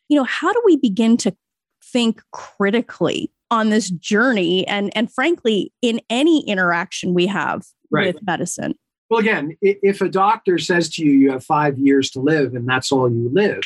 you 0.10 0.17
know, 0.17 0.23
how 0.23 0.51
do 0.51 0.62
we 0.65 0.77
begin 0.77 1.17
to 1.17 1.36
think 1.84 2.21
critically 2.32 3.32
on 3.49 3.69
this 3.69 3.89
journey 3.89 4.67
and 4.67 4.91
and 4.95 5.12
frankly 5.12 5.71
in 5.82 6.01
any 6.10 6.45
interaction 6.49 7.13
we 7.13 7.27
have 7.27 7.63
right. 7.91 8.13
with 8.13 8.25
medicine? 8.25 8.75
Well, 9.10 9.21
again, 9.21 9.58
if 9.62 10.01
a 10.01 10.10
doctor 10.10 10.58
says 10.58 10.89
to 10.91 11.06
you 11.06 11.12
you 11.12 11.32
have 11.32 11.43
5 11.43 11.77
years 11.77 12.12
to 12.12 12.19
live 12.19 12.56
and 12.56 12.67
that's 12.67 12.91
all 12.91 13.10
you 13.10 13.30
live, 13.32 13.63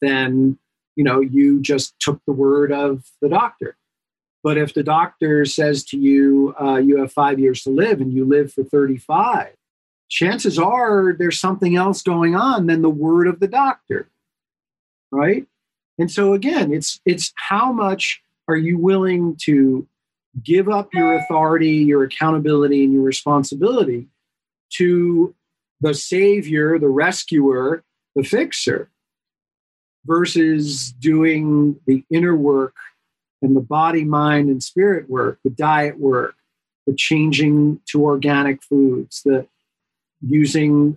then 0.00 0.58
you 0.96 1.04
know, 1.04 1.20
you 1.20 1.60
just 1.60 1.98
took 2.00 2.20
the 2.26 2.32
word 2.32 2.72
of 2.72 3.04
the 3.20 3.28
doctor 3.28 3.76
but 4.42 4.58
if 4.58 4.74
the 4.74 4.82
doctor 4.82 5.44
says 5.44 5.84
to 5.84 5.98
you, 5.98 6.54
uh, 6.60 6.76
you 6.76 6.98
have 6.98 7.12
five 7.12 7.38
years 7.38 7.62
to 7.62 7.70
live 7.70 8.00
and 8.00 8.12
you 8.12 8.24
live 8.24 8.52
for 8.52 8.64
35, 8.64 9.54
chances 10.08 10.58
are 10.58 11.14
there's 11.16 11.38
something 11.38 11.76
else 11.76 12.02
going 12.02 12.34
on 12.34 12.66
than 12.66 12.82
the 12.82 12.90
word 12.90 13.28
of 13.28 13.38
the 13.38 13.48
doctor. 13.48 14.08
Right. 15.12 15.46
And 15.98 16.10
so 16.10 16.32
again, 16.32 16.72
it's 16.72 17.00
it's 17.04 17.32
how 17.36 17.70
much 17.70 18.22
are 18.48 18.56
you 18.56 18.78
willing 18.78 19.36
to 19.42 19.86
give 20.42 20.68
up 20.68 20.92
your 20.94 21.14
authority, 21.14 21.76
your 21.76 22.02
accountability, 22.02 22.84
and 22.84 22.92
your 22.92 23.02
responsibility 23.02 24.08
to 24.70 25.34
the 25.80 25.92
savior, 25.92 26.78
the 26.78 26.88
rescuer, 26.88 27.84
the 28.16 28.22
fixer, 28.22 28.88
versus 30.04 30.92
doing 30.92 31.78
the 31.86 32.04
inner 32.10 32.36
work 32.36 32.74
and 33.40 33.56
the 33.56 33.60
body, 33.60 34.04
mind, 34.04 34.48
and 34.48 34.62
spirit 34.62 35.10
work, 35.10 35.38
the 35.44 35.50
diet 35.50 35.98
work, 35.98 36.36
the 36.86 36.94
changing 36.94 37.80
to 37.90 38.02
organic 38.04 38.62
foods, 38.62 39.22
the 39.24 39.46
using 40.20 40.96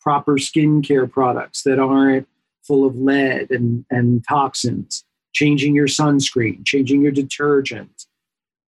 proper 0.00 0.34
skincare 0.34 1.10
products 1.10 1.62
that 1.62 1.78
aren't 1.78 2.28
full 2.62 2.86
of 2.86 2.96
lead 2.96 3.50
and, 3.50 3.84
and 3.90 4.24
toxins, 4.28 5.04
changing 5.32 5.74
your 5.74 5.86
sunscreen, 5.86 6.64
changing 6.64 7.02
your 7.02 7.12
detergent. 7.12 8.06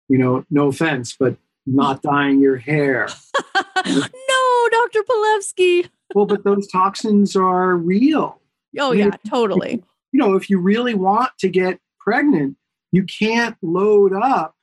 You 0.09 0.19
know, 0.19 0.45
no 0.51 0.69
offense, 0.69 1.17
but 1.19 1.37
not 1.67 2.03
dyeing 2.03 2.41
your 2.41 2.57
hair. 2.57 3.09
no, 3.87 4.69
Dr. 4.71 5.03
Palevsky. 5.03 5.89
well, 6.15 6.27
but 6.27 6.45
those 6.45 6.69
toxins 6.69 7.35
are 7.35 7.77
real. 7.77 8.41
Oh, 8.79 8.93
I 8.93 8.97
mean, 8.97 9.07
yeah, 9.07 9.31
totally. 9.31 9.83
You 10.13 10.21
know, 10.21 10.35
if 10.35 10.49
you 10.49 10.59
really 10.59 10.95
want 10.95 11.31
to 11.39 11.49
get 11.49 11.81
pregnant, 11.99 12.57
you 12.93 13.05
can't 13.05 13.57
load 13.63 14.13
up 14.13 14.55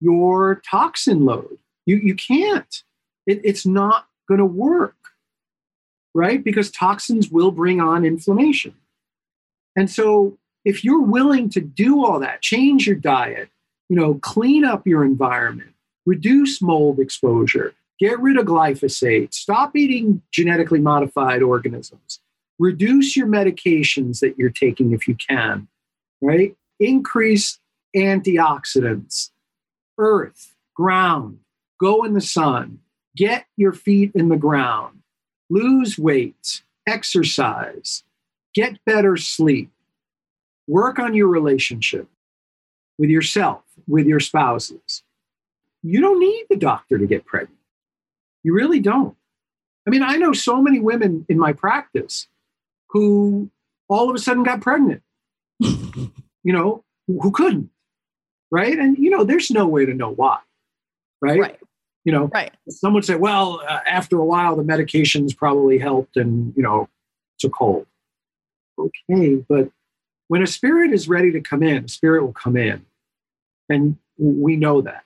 your 0.00 0.62
toxin 0.68 1.24
load. 1.24 1.58
You, 1.86 1.96
you 1.96 2.14
can't. 2.14 2.82
It, 3.26 3.40
it's 3.44 3.64
not 3.64 4.06
going 4.28 4.38
to 4.38 4.44
work, 4.44 4.96
right? 6.14 6.42
Because 6.42 6.70
toxins 6.70 7.30
will 7.30 7.50
bring 7.50 7.80
on 7.80 8.04
inflammation. 8.04 8.74
And 9.76 9.90
so 9.90 10.38
if 10.64 10.84
you're 10.84 11.02
willing 11.02 11.50
to 11.50 11.60
do 11.60 12.04
all 12.04 12.20
that, 12.20 12.42
change 12.42 12.86
your 12.86 12.96
diet, 12.96 13.48
you 13.88 13.96
know, 13.96 14.14
clean 14.14 14.64
up 14.64 14.86
your 14.86 15.04
environment, 15.04 15.74
reduce 16.06 16.62
mold 16.62 17.00
exposure, 17.00 17.74
get 17.98 18.18
rid 18.20 18.36
of 18.36 18.46
glyphosate, 18.46 19.34
stop 19.34 19.76
eating 19.76 20.22
genetically 20.32 20.80
modified 20.80 21.42
organisms, 21.42 22.20
reduce 22.58 23.16
your 23.16 23.26
medications 23.26 24.20
that 24.20 24.38
you're 24.38 24.50
taking 24.50 24.92
if 24.92 25.08
you 25.08 25.14
can, 25.14 25.68
right? 26.20 26.56
Increase 26.80 27.58
antioxidants, 27.96 29.30
earth, 29.98 30.54
ground, 30.74 31.38
go 31.80 32.04
in 32.04 32.14
the 32.14 32.20
sun, 32.20 32.80
get 33.16 33.46
your 33.56 33.72
feet 33.72 34.12
in 34.14 34.28
the 34.28 34.36
ground, 34.36 35.00
lose 35.50 35.98
weight, 35.98 36.62
exercise, 36.86 38.04
get 38.54 38.84
better 38.84 39.16
sleep, 39.16 39.70
work 40.66 40.98
on 40.98 41.14
your 41.14 41.28
relationship 41.28 42.08
with 42.98 43.10
yourself, 43.10 43.62
with 43.86 44.06
your 44.06 44.20
spouses. 44.20 45.02
You 45.82 46.00
don't 46.00 46.20
need 46.20 46.46
the 46.48 46.56
doctor 46.56 46.98
to 46.98 47.06
get 47.06 47.26
pregnant. 47.26 47.58
You 48.42 48.54
really 48.54 48.80
don't. 48.80 49.16
I 49.86 49.90
mean, 49.90 50.02
I 50.02 50.16
know 50.16 50.32
so 50.32 50.62
many 50.62 50.80
women 50.80 51.26
in 51.28 51.38
my 51.38 51.52
practice 51.52 52.26
who 52.94 53.50
all 53.88 54.08
of 54.08 54.14
a 54.14 54.18
sudden 54.18 54.44
got 54.44 54.62
pregnant, 54.62 55.02
you 55.60 56.08
know, 56.44 56.84
who 57.08 57.30
couldn't, 57.32 57.68
right? 58.50 58.78
And, 58.78 58.96
you 58.96 59.10
know, 59.10 59.24
there's 59.24 59.50
no 59.50 59.66
way 59.66 59.84
to 59.84 59.92
know 59.92 60.10
why, 60.10 60.38
right? 61.20 61.40
Right. 61.40 61.60
You 62.04 62.12
know, 62.12 62.30
Right. 62.32 62.52
some 62.68 62.94
would 62.94 63.04
say, 63.04 63.16
well, 63.16 63.60
uh, 63.68 63.80
after 63.86 64.16
a 64.18 64.24
while, 64.24 64.56
the 64.56 64.62
medications 64.62 65.36
probably 65.36 65.78
helped 65.78 66.16
and, 66.16 66.54
you 66.56 66.62
know, 66.62 66.88
it's 67.36 67.44
a 67.44 67.50
cold. 67.50 67.86
Okay, 68.78 69.36
but 69.48 69.70
when 70.28 70.42
a 70.42 70.46
spirit 70.46 70.92
is 70.92 71.08
ready 71.08 71.32
to 71.32 71.40
come 71.40 71.62
in, 71.62 71.84
a 71.84 71.88
spirit 71.88 72.22
will 72.24 72.32
come 72.32 72.56
in. 72.56 72.84
And 73.68 73.96
we 74.18 74.56
know 74.56 74.82
that. 74.82 75.04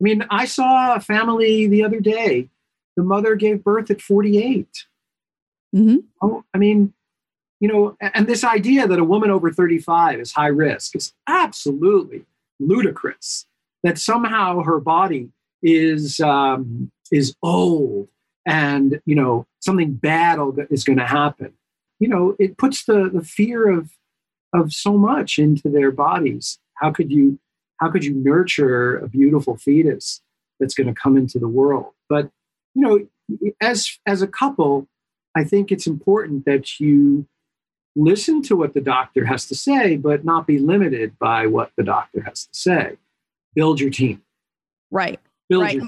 I 0.00 0.02
mean, 0.02 0.24
I 0.30 0.44
saw 0.44 0.94
a 0.94 1.00
family 1.00 1.66
the 1.66 1.82
other 1.82 2.00
day. 2.00 2.48
The 2.96 3.02
mother 3.02 3.34
gave 3.34 3.64
birth 3.64 3.90
at 3.90 4.00
48. 4.00 4.68
Mm-hmm. 5.74 5.96
Oh, 6.22 6.44
I 6.54 6.58
mean, 6.58 6.92
you 7.60 7.68
know, 7.68 7.96
and 8.00 8.26
this 8.26 8.44
idea 8.44 8.86
that 8.86 8.98
a 8.98 9.04
woman 9.04 9.30
over 9.30 9.50
35 9.52 10.20
is 10.20 10.32
high 10.32 10.46
risk 10.46 10.94
is 10.94 11.12
absolutely 11.26 12.24
ludicrous. 12.60 13.46
That 13.82 13.98
somehow 13.98 14.62
her 14.62 14.80
body 14.80 15.30
is 15.62 16.20
um, 16.20 16.90
is 17.12 17.34
old, 17.42 18.08
and 18.46 19.00
you 19.06 19.14
know 19.14 19.46
something 19.60 19.94
bad 19.94 20.38
is 20.70 20.84
going 20.84 20.98
to 20.98 21.06
happen. 21.06 21.52
You 22.00 22.08
know, 22.08 22.36
it 22.38 22.58
puts 22.58 22.84
the 22.84 23.08
the 23.12 23.22
fear 23.22 23.70
of 23.70 23.90
of 24.52 24.72
so 24.72 24.96
much 24.96 25.38
into 25.38 25.68
their 25.68 25.90
bodies. 25.90 26.58
How 26.74 26.90
could 26.90 27.12
you 27.12 27.38
how 27.78 27.90
could 27.90 28.04
you 28.04 28.14
nurture 28.14 28.96
a 28.96 29.08
beautiful 29.08 29.56
fetus 29.56 30.20
that's 30.58 30.74
going 30.74 30.88
to 30.88 31.00
come 31.00 31.16
into 31.16 31.38
the 31.38 31.48
world? 31.48 31.92
But 32.08 32.30
you 32.74 32.82
know, 32.82 33.50
as 33.60 33.98
as 34.06 34.22
a 34.22 34.28
couple, 34.28 34.88
I 35.36 35.44
think 35.44 35.70
it's 35.70 35.86
important 35.86 36.44
that 36.44 36.80
you 36.80 37.26
listen 37.98 38.40
to 38.42 38.56
what 38.56 38.74
the 38.74 38.80
doctor 38.80 39.24
has 39.24 39.46
to 39.46 39.54
say, 39.54 39.96
but 39.96 40.24
not 40.24 40.46
be 40.46 40.58
limited 40.58 41.18
by 41.18 41.46
what 41.46 41.72
the 41.76 41.82
doctor 41.82 42.22
has 42.22 42.44
to 42.44 42.58
say. 42.58 42.96
Build 43.54 43.80
your 43.80 43.90
team. 43.90 44.22
Right. 44.90 45.18
Build 45.48 45.64
right. 45.64 45.80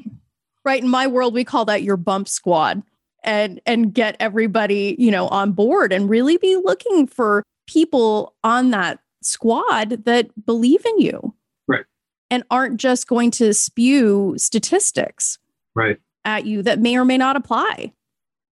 Right. 0.65 0.83
In 0.83 0.89
my 0.89 1.07
world, 1.07 1.33
we 1.33 1.45
call 1.45 1.65
that 1.67 1.83
your 1.83 1.97
bump 1.97 2.29
squad 2.29 2.83
and 3.23 3.61
and 3.65 3.95
get 3.95 4.17
everybody, 4.19 4.97
you 4.99 5.11
know, 5.11 5.29
on 5.29 5.53
board 5.53 5.93
and 5.93 6.11
really 6.11 6.37
be 6.37 6.57
looking 6.57 7.07
for 7.07 7.43
people 7.67 8.35
on 8.43 8.71
that 8.71 8.99
squad 9.23 10.05
that 10.05 10.45
believe 10.45 10.85
in 10.85 10.99
you. 10.99 11.35
Right. 11.69 11.85
And 12.31 12.43
aren't 12.51 12.79
just 12.79 13.07
going 13.07 13.31
to 13.33 13.55
spew 13.55 14.35
statistics 14.37 15.39
right. 15.75 15.99
at 16.25 16.45
you 16.45 16.63
that 16.63 16.81
may 16.81 16.97
or 16.97 17.05
may 17.05 17.19
not 17.19 17.37
apply. 17.37 17.93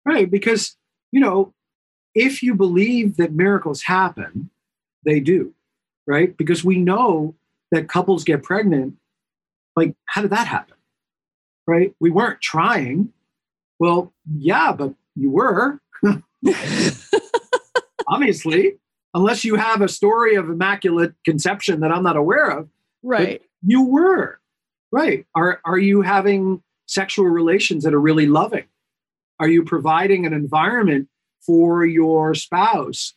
Right. 0.06 0.30
Because, 0.30 0.76
you 1.12 1.22
know, 1.22 1.54
if 2.16 2.42
you 2.42 2.56
believe 2.56 3.18
that 3.18 3.34
miracles 3.34 3.84
happen, 3.84 4.50
they 5.06 5.20
do. 5.20 5.54
Right. 6.08 6.36
Because 6.38 6.64
we 6.64 6.78
know 6.78 7.36
that 7.72 7.90
couples 7.90 8.24
get 8.24 8.44
pregnant. 8.44 8.96
Like, 9.76 9.96
how 10.06 10.22
did 10.22 10.32
that 10.32 10.48
happen? 10.48 10.76
Right. 11.68 11.94
We 12.00 12.12
weren't 12.12 12.42
trying. 12.42 13.12
Well, 13.80 14.14
yeah, 14.38 14.72
but 14.72 14.94
you 15.16 15.32
were. 15.32 15.80
Obviously, 18.08 18.74
unless 19.16 19.44
you 19.44 19.56
have 19.56 19.82
a 19.82 19.88
story 19.90 20.36
of 20.36 20.50
immaculate 20.50 21.14
conception 21.26 21.80
that 21.80 21.92
I'm 21.92 22.04
not 22.04 22.18
aware 22.18 22.50
of, 22.50 22.70
Right. 23.02 23.42
you 23.64 23.84
were. 23.84 24.40
Right. 24.92 25.26
Are 25.36 25.60
are 25.66 25.80
you 25.80 26.02
having 26.02 26.62
sexual 26.86 27.26
relations 27.26 27.84
that 27.84 27.94
are 27.96 28.00
really 28.00 28.28
loving? 28.28 28.66
Are 29.40 29.48
you 29.48 29.64
providing 29.64 30.26
an 30.26 30.34
environment 30.34 31.10
for 31.46 31.86
your 31.86 32.34
spouse 32.36 33.14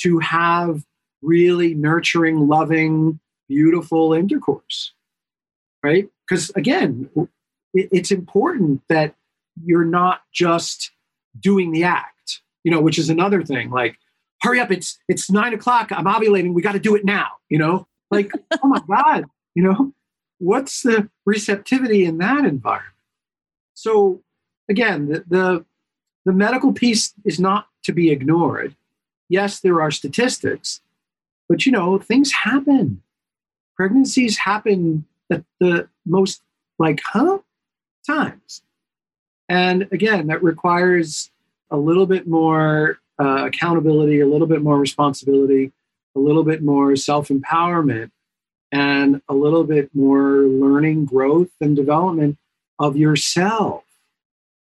to 0.00 0.18
have 0.18 0.84
really 1.22 1.74
nurturing, 1.74 2.48
loving, 2.48 3.20
beautiful 3.48 4.12
intercourse? 4.12 4.92
Right? 5.82 6.08
Because 6.28 6.50
again, 6.50 7.10
it's 7.74 8.10
important 8.10 8.82
that 8.88 9.14
you're 9.62 9.84
not 9.84 10.22
just 10.32 10.92
doing 11.38 11.72
the 11.72 11.84
act, 11.84 12.40
you 12.64 12.70
know, 12.70 12.80
which 12.80 12.98
is 12.98 13.10
another 13.10 13.42
thing. 13.42 13.70
Like, 13.70 13.98
hurry 14.40 14.60
up, 14.60 14.70
it's 14.70 14.98
it's 15.08 15.30
nine 15.30 15.54
o'clock, 15.54 15.90
I'm 15.92 16.04
ovulating, 16.04 16.54
we 16.54 16.62
got 16.62 16.72
to 16.72 16.78
do 16.78 16.94
it 16.94 17.04
now, 17.04 17.28
you 17.48 17.58
know? 17.58 17.86
Like, 18.10 18.32
oh 18.62 18.68
my 18.68 18.82
God, 18.88 19.24
you 19.54 19.62
know, 19.62 19.92
what's 20.38 20.82
the 20.82 21.08
receptivity 21.24 22.04
in 22.04 22.18
that 22.18 22.44
environment? 22.44 22.94
So 23.74 24.22
again, 24.68 25.08
the, 25.08 25.24
the 25.28 25.64
the 26.24 26.32
medical 26.32 26.72
piece 26.72 27.14
is 27.24 27.40
not 27.40 27.68
to 27.84 27.92
be 27.92 28.10
ignored. 28.10 28.76
Yes, 29.28 29.60
there 29.60 29.80
are 29.80 29.90
statistics, 29.90 30.80
but 31.48 31.66
you 31.66 31.72
know, 31.72 31.98
things 31.98 32.32
happen. 32.32 33.02
Pregnancies 33.76 34.38
happen 34.38 35.06
at 35.30 35.44
the 35.58 35.88
most 36.06 36.42
like, 36.78 37.00
huh? 37.04 37.38
Times. 38.06 38.62
And 39.48 39.88
again, 39.92 40.26
that 40.28 40.42
requires 40.42 41.30
a 41.70 41.76
little 41.76 42.06
bit 42.06 42.26
more 42.26 42.98
uh, 43.18 43.46
accountability, 43.46 44.20
a 44.20 44.26
little 44.26 44.46
bit 44.46 44.62
more 44.62 44.78
responsibility, 44.78 45.72
a 46.16 46.18
little 46.18 46.44
bit 46.44 46.62
more 46.62 46.96
self 46.96 47.28
empowerment, 47.28 48.10
and 48.70 49.20
a 49.28 49.34
little 49.34 49.64
bit 49.64 49.94
more 49.94 50.42
learning, 50.42 51.04
growth, 51.04 51.50
and 51.60 51.76
development 51.76 52.38
of 52.78 52.96
yourself. 52.96 53.84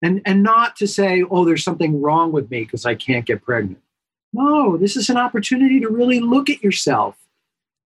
And, 0.03 0.23
and 0.25 0.43
not 0.43 0.77
to 0.77 0.87
say, 0.87 1.23
oh, 1.31 1.45
there's 1.45 1.65
something 1.65 2.01
wrong 2.01 2.33
with 2.33 2.51
me 2.51 2.61
because 2.61 2.87
I 2.87 2.95
can't 2.95 3.27
get 3.27 3.43
pregnant. 3.43 3.83
No, 4.33 4.77
this 4.77 4.97
is 4.97 5.11
an 5.11 5.17
opportunity 5.17 5.81
to 5.81 5.89
really 5.89 6.21
look 6.21 6.49
at 6.49 6.63
yourself 6.63 7.17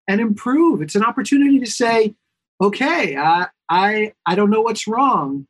and 0.07 0.21
improve. 0.21 0.81
It's 0.81 0.95
an 0.95 1.03
opportunity 1.03 1.59
to 1.59 1.65
say, 1.65 2.13
okay, 2.61 3.17
I, 3.17 3.47
I, 3.69 4.13
I 4.25 4.35
don't 4.35 4.49
know 4.49 4.61
what's 4.61 4.87
wrong, 4.87 5.47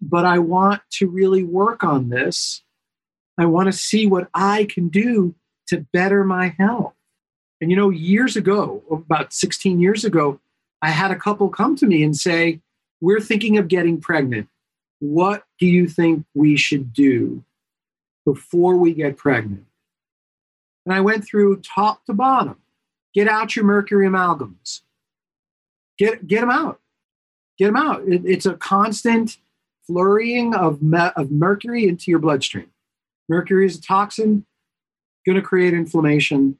but 0.00 0.24
I 0.26 0.38
want 0.38 0.82
to 0.92 1.08
really 1.08 1.44
work 1.44 1.84
on 1.84 2.10
this. 2.10 2.62
I 3.38 3.46
want 3.46 3.66
to 3.66 3.72
see 3.72 4.06
what 4.06 4.28
I 4.34 4.64
can 4.64 4.88
do 4.88 5.34
to 5.68 5.86
better 5.92 6.24
my 6.24 6.54
health. 6.58 6.94
And 7.60 7.70
you 7.70 7.76
know, 7.76 7.90
years 7.90 8.36
ago, 8.36 8.82
about 8.90 9.32
16 9.32 9.80
years 9.80 10.04
ago, 10.04 10.40
I 10.82 10.90
had 10.90 11.12
a 11.12 11.16
couple 11.16 11.48
come 11.48 11.76
to 11.76 11.86
me 11.86 12.02
and 12.02 12.16
say, 12.16 12.60
We're 13.00 13.20
thinking 13.20 13.56
of 13.56 13.68
getting 13.68 14.00
pregnant. 14.00 14.48
What 15.02 15.42
do 15.58 15.66
you 15.66 15.88
think 15.88 16.24
we 16.32 16.56
should 16.56 16.92
do 16.92 17.42
before 18.24 18.76
we 18.76 18.94
get 18.94 19.16
pregnant? 19.16 19.64
And 20.86 20.94
I 20.94 21.00
went 21.00 21.24
through 21.24 21.62
top 21.62 22.04
to 22.06 22.12
bottom. 22.14 22.58
Get 23.12 23.26
out 23.26 23.56
your 23.56 23.64
mercury 23.64 24.06
amalgams. 24.06 24.82
Get, 25.98 26.28
get 26.28 26.42
them 26.42 26.50
out. 26.50 26.78
Get 27.58 27.66
them 27.66 27.76
out. 27.76 28.02
It, 28.06 28.22
it's 28.24 28.46
a 28.46 28.54
constant 28.54 29.38
flurrying 29.88 30.54
of, 30.54 30.80
me, 30.82 31.08
of 31.16 31.32
mercury 31.32 31.88
into 31.88 32.12
your 32.12 32.20
bloodstream. 32.20 32.70
Mercury 33.28 33.66
is 33.66 33.78
a 33.78 33.82
toxin, 33.82 34.46
going 35.26 35.34
to 35.34 35.42
create 35.42 35.74
inflammation. 35.74 36.58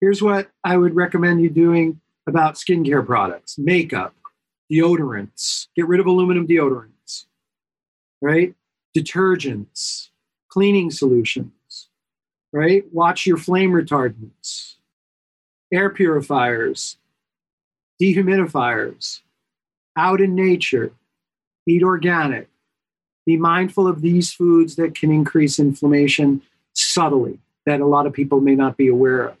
Here's 0.00 0.22
what 0.22 0.52
I 0.62 0.76
would 0.76 0.94
recommend 0.94 1.42
you 1.42 1.50
doing 1.50 2.00
about 2.28 2.54
skincare 2.54 3.04
products 3.04 3.58
makeup, 3.58 4.14
deodorants, 4.70 5.66
get 5.74 5.88
rid 5.88 5.98
of 5.98 6.06
aluminum 6.06 6.46
deodorants, 6.46 6.90
right? 8.20 8.54
Detergents, 8.96 10.08
cleaning 10.48 10.90
solutions, 10.90 11.88
right? 12.52 12.84
Watch 12.92 13.26
your 13.26 13.36
flame 13.36 13.72
retardants, 13.72 14.76
air 15.72 15.90
purifiers, 15.90 16.96
dehumidifiers, 18.00 19.20
out 19.96 20.20
in 20.20 20.34
nature, 20.34 20.92
eat 21.66 21.82
organic, 21.82 22.48
be 23.24 23.36
mindful 23.36 23.88
of 23.88 24.02
these 24.02 24.32
foods 24.32 24.76
that 24.76 24.94
can 24.94 25.10
increase 25.10 25.58
inflammation 25.58 26.42
subtly 26.74 27.38
that 27.64 27.80
a 27.80 27.86
lot 27.86 28.06
of 28.06 28.12
people 28.12 28.40
may 28.40 28.54
not 28.54 28.76
be 28.76 28.86
aware 28.86 29.22
of. 29.22 29.36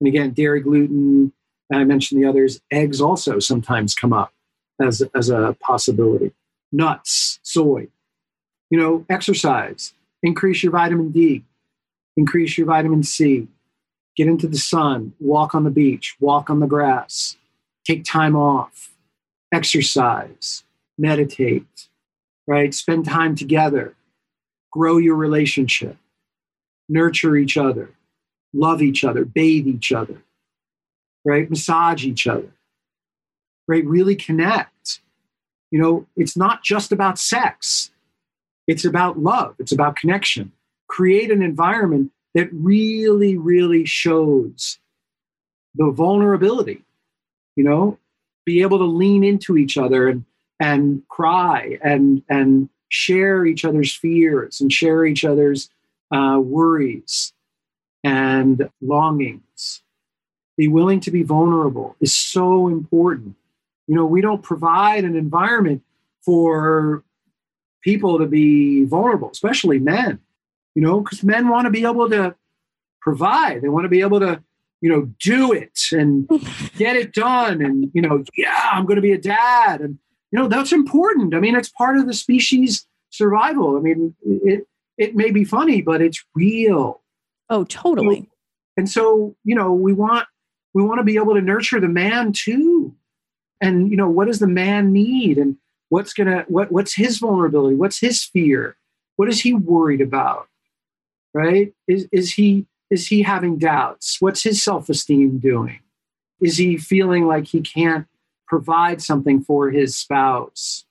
And 0.00 0.08
again, 0.08 0.32
dairy, 0.32 0.60
gluten, 0.60 1.32
and 1.70 1.80
I 1.80 1.84
mentioned 1.84 2.22
the 2.22 2.28
others, 2.28 2.60
eggs 2.70 3.00
also 3.00 3.38
sometimes 3.38 3.94
come 3.94 4.12
up 4.12 4.32
as, 4.80 5.02
as 5.14 5.30
a 5.30 5.56
possibility. 5.60 6.32
Nuts, 6.72 7.38
soy. 7.42 7.88
You 8.72 8.78
know, 8.80 9.04
exercise, 9.10 9.92
increase 10.22 10.62
your 10.62 10.72
vitamin 10.72 11.10
D, 11.10 11.44
increase 12.16 12.56
your 12.56 12.66
vitamin 12.66 13.02
C, 13.02 13.46
get 14.16 14.28
into 14.28 14.48
the 14.48 14.56
sun, 14.56 15.12
walk 15.20 15.54
on 15.54 15.64
the 15.64 15.70
beach, 15.70 16.16
walk 16.20 16.48
on 16.48 16.60
the 16.60 16.66
grass, 16.66 17.36
take 17.84 18.02
time 18.02 18.34
off, 18.34 18.94
exercise, 19.52 20.64
meditate, 20.96 21.88
right? 22.46 22.72
Spend 22.72 23.04
time 23.04 23.34
together, 23.34 23.94
grow 24.70 24.96
your 24.96 25.16
relationship, 25.16 25.98
nurture 26.88 27.36
each 27.36 27.58
other, 27.58 27.90
love 28.54 28.80
each 28.80 29.04
other, 29.04 29.26
bathe 29.26 29.66
each 29.66 29.92
other, 29.92 30.22
right? 31.26 31.50
Massage 31.50 32.06
each 32.06 32.26
other, 32.26 32.54
right? 33.68 33.84
Really 33.84 34.16
connect. 34.16 35.00
You 35.70 35.78
know, 35.78 36.06
it's 36.16 36.38
not 36.38 36.64
just 36.64 36.90
about 36.90 37.18
sex, 37.18 37.90
it's 38.66 38.84
about 38.84 39.18
love, 39.18 39.54
it's 39.58 39.72
about 39.72 39.96
connection. 39.96 40.52
Create 40.88 41.30
an 41.30 41.42
environment 41.42 42.12
that 42.34 42.48
really, 42.52 43.36
really 43.36 43.84
shows 43.84 44.78
the 45.74 45.90
vulnerability, 45.90 46.82
you 47.56 47.64
know, 47.64 47.98
be 48.44 48.62
able 48.62 48.78
to 48.78 48.84
lean 48.84 49.24
into 49.24 49.56
each 49.56 49.76
other 49.78 50.08
and 50.08 50.24
and 50.60 51.02
cry 51.08 51.78
and 51.82 52.22
and 52.28 52.68
share 52.88 53.46
each 53.46 53.64
other's 53.64 53.94
fears 53.94 54.60
and 54.60 54.72
share 54.72 55.04
each 55.04 55.24
other's 55.24 55.70
uh, 56.12 56.38
worries 56.38 57.32
and 58.04 58.68
longings. 58.80 59.82
Be 60.56 60.68
willing 60.68 61.00
to 61.00 61.10
be 61.10 61.22
vulnerable 61.22 61.96
is 62.00 62.14
so 62.14 62.68
important. 62.68 63.34
You 63.86 63.96
know, 63.96 64.04
we 64.04 64.20
don't 64.20 64.42
provide 64.42 65.04
an 65.04 65.16
environment 65.16 65.82
for 66.22 67.02
people 67.82 68.18
to 68.18 68.26
be 68.26 68.84
vulnerable, 68.84 69.30
especially 69.30 69.78
men, 69.78 70.18
you 70.74 70.82
know, 70.82 71.00
because 71.00 71.22
men 71.22 71.48
want 71.48 71.66
to 71.66 71.70
be 71.70 71.84
able 71.84 72.08
to 72.10 72.34
provide. 73.00 73.62
They 73.62 73.68
want 73.68 73.84
to 73.84 73.88
be 73.88 74.00
able 74.00 74.20
to, 74.20 74.42
you 74.80 74.90
know, 74.90 75.12
do 75.20 75.52
it 75.52 75.78
and 75.92 76.28
get 76.76 76.96
it 76.96 77.12
done. 77.12 77.60
And, 77.60 77.90
you 77.92 78.02
know, 78.02 78.24
yeah, 78.36 78.70
I'm 78.72 78.86
going 78.86 78.96
to 78.96 79.02
be 79.02 79.12
a 79.12 79.18
dad. 79.18 79.80
And, 79.80 79.98
you 80.30 80.38
know, 80.38 80.48
that's 80.48 80.72
important. 80.72 81.34
I 81.34 81.40
mean, 81.40 81.56
it's 81.56 81.68
part 81.68 81.98
of 81.98 82.06
the 82.06 82.14
species 82.14 82.86
survival. 83.10 83.76
I 83.76 83.80
mean, 83.80 84.14
it, 84.24 84.66
it 84.96 85.14
may 85.14 85.30
be 85.30 85.44
funny, 85.44 85.82
but 85.82 86.00
it's 86.00 86.24
real. 86.34 87.02
Oh, 87.50 87.64
totally. 87.64 88.30
And 88.76 88.88
so, 88.88 89.36
you 89.44 89.54
know, 89.54 89.72
we 89.72 89.92
want 89.92 90.26
we 90.74 90.82
want 90.82 90.98
to 90.98 91.04
be 91.04 91.16
able 91.16 91.34
to 91.34 91.42
nurture 91.42 91.80
the 91.80 91.88
man 91.88 92.32
too. 92.32 92.94
And 93.60 93.90
you 93.90 93.96
know, 93.96 94.08
what 94.08 94.26
does 94.26 94.38
the 94.38 94.46
man 94.46 94.92
need? 94.92 95.38
And 95.38 95.56
what's 95.92 96.14
gonna 96.14 96.46
what 96.48 96.72
what's 96.72 96.94
his 96.94 97.18
vulnerability? 97.18 97.76
What's 97.76 98.00
his 98.00 98.24
fear? 98.24 98.78
What 99.16 99.28
is 99.28 99.42
he 99.42 99.52
worried 99.52 100.00
about? 100.00 100.48
Right? 101.34 101.74
Is 101.86 102.08
is 102.12 102.32
he 102.32 102.66
is 102.90 103.06
he 103.06 103.20
having 103.20 103.58
doubts? 103.58 104.16
What's 104.18 104.42
his 104.42 104.62
self-esteem 104.62 105.38
doing? 105.38 105.80
Is 106.40 106.56
he 106.56 106.78
feeling 106.78 107.26
like 107.26 107.46
he 107.46 107.60
can't 107.60 108.06
provide 108.48 109.02
something 109.02 109.42
for 109.42 109.70
his 109.70 109.94
spouse? 109.94 110.86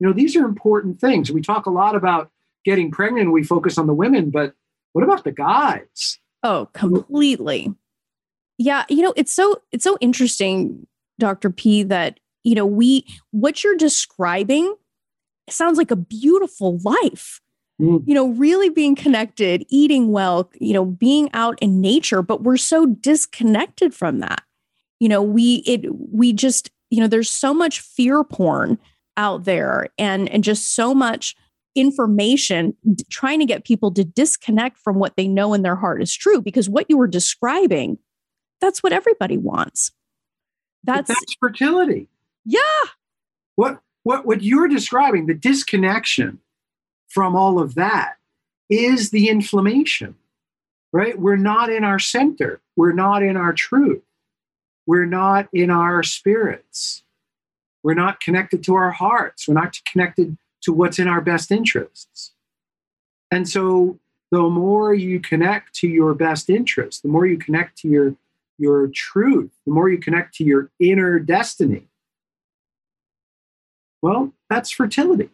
You 0.00 0.08
know, 0.08 0.12
these 0.12 0.34
are 0.34 0.44
important 0.44 1.00
things. 1.00 1.30
We 1.30 1.42
talk 1.42 1.66
a 1.66 1.70
lot 1.70 1.94
about 1.94 2.30
getting 2.64 2.90
pregnant, 2.90 3.30
we 3.30 3.44
focus 3.44 3.78
on 3.78 3.86
the 3.86 3.94
women, 3.94 4.30
but 4.30 4.54
what 4.94 5.04
about 5.04 5.22
the 5.22 5.32
guys? 5.32 6.18
Oh, 6.42 6.68
completely. 6.72 7.72
Yeah, 8.58 8.84
you 8.88 9.02
know, 9.02 9.14
it's 9.16 9.32
so 9.32 9.62
it's 9.70 9.84
so 9.84 9.96
interesting, 10.00 10.88
Dr. 11.20 11.50
P, 11.50 11.84
that 11.84 12.18
you 12.44 12.54
know, 12.54 12.66
we 12.66 13.06
what 13.30 13.62
you're 13.62 13.76
describing 13.76 14.74
sounds 15.48 15.78
like 15.78 15.90
a 15.90 15.96
beautiful 15.96 16.78
life. 16.84 17.40
Mm. 17.80 18.02
You 18.06 18.14
know, 18.14 18.28
really 18.28 18.68
being 18.68 18.94
connected, 18.94 19.64
eating 19.68 20.12
well, 20.12 20.50
you 20.60 20.74
know, 20.74 20.84
being 20.84 21.30
out 21.32 21.58
in 21.60 21.80
nature, 21.80 22.22
but 22.22 22.42
we're 22.42 22.56
so 22.58 22.86
disconnected 22.86 23.94
from 23.94 24.20
that. 24.20 24.42
You 24.98 25.08
know, 25.08 25.22
we 25.22 25.62
it 25.66 25.86
we 25.90 26.32
just, 26.32 26.70
you 26.90 27.00
know, 27.00 27.06
there's 27.06 27.30
so 27.30 27.54
much 27.54 27.80
fear 27.80 28.22
porn 28.22 28.78
out 29.16 29.44
there 29.44 29.88
and 29.98 30.28
and 30.28 30.44
just 30.44 30.74
so 30.74 30.94
much 30.94 31.34
information 31.74 32.74
trying 33.10 33.38
to 33.38 33.46
get 33.46 33.64
people 33.64 33.92
to 33.92 34.04
disconnect 34.04 34.78
from 34.78 34.98
what 34.98 35.16
they 35.16 35.28
know 35.28 35.54
in 35.54 35.62
their 35.62 35.76
heart 35.76 36.02
is 36.02 36.14
true 36.14 36.40
because 36.40 36.68
what 36.68 36.86
you 36.88 36.98
were 36.98 37.06
describing 37.06 37.96
that's 38.60 38.82
what 38.82 38.92
everybody 38.92 39.36
wants 39.36 39.92
that's, 40.82 41.08
that's 41.08 41.36
fertility 41.38 42.08
yeah. 42.50 42.88
What 43.56 43.80
what 44.02 44.26
what 44.26 44.42
you're 44.42 44.68
describing 44.68 45.26
the 45.26 45.34
disconnection 45.34 46.40
from 47.08 47.34
all 47.34 47.58
of 47.58 47.74
that 47.74 48.14
is 48.68 49.10
the 49.10 49.28
inflammation 49.28 50.14
right? 50.92 51.18
We're 51.18 51.36
not 51.36 51.70
in 51.70 51.84
our 51.84 51.98
center. 51.98 52.60
We're 52.76 52.92
not 52.92 53.22
in 53.22 53.36
our 53.36 53.52
truth. 53.52 54.02
We're 54.86 55.06
not 55.06 55.48
in 55.52 55.70
our 55.70 56.02
spirits. 56.02 57.02
We're 57.82 57.94
not 57.94 58.20
connected 58.20 58.62
to 58.64 58.74
our 58.74 58.90
hearts. 58.90 59.46
We're 59.46 59.54
not 59.54 59.78
connected 59.90 60.36
to 60.62 60.72
what's 60.72 60.98
in 60.98 61.08
our 61.08 61.20
best 61.20 61.50
interests. 61.50 62.32
And 63.30 63.48
so 63.48 63.98
the 64.30 64.42
more 64.42 64.94
you 64.94 65.20
connect 65.20 65.74
to 65.76 65.88
your 65.88 66.14
best 66.14 66.50
interest, 66.50 67.02
the 67.02 67.08
more 67.08 67.26
you 67.26 67.38
connect 67.38 67.78
to 67.78 67.88
your, 67.88 68.16
your 68.58 68.88
truth, 68.88 69.52
the 69.66 69.72
more 69.72 69.88
you 69.88 69.98
connect 69.98 70.34
to 70.36 70.44
your 70.44 70.70
inner 70.80 71.18
destiny, 71.18 71.86
well, 74.02 74.32
that's 74.48 74.70
fertility. 74.70 75.30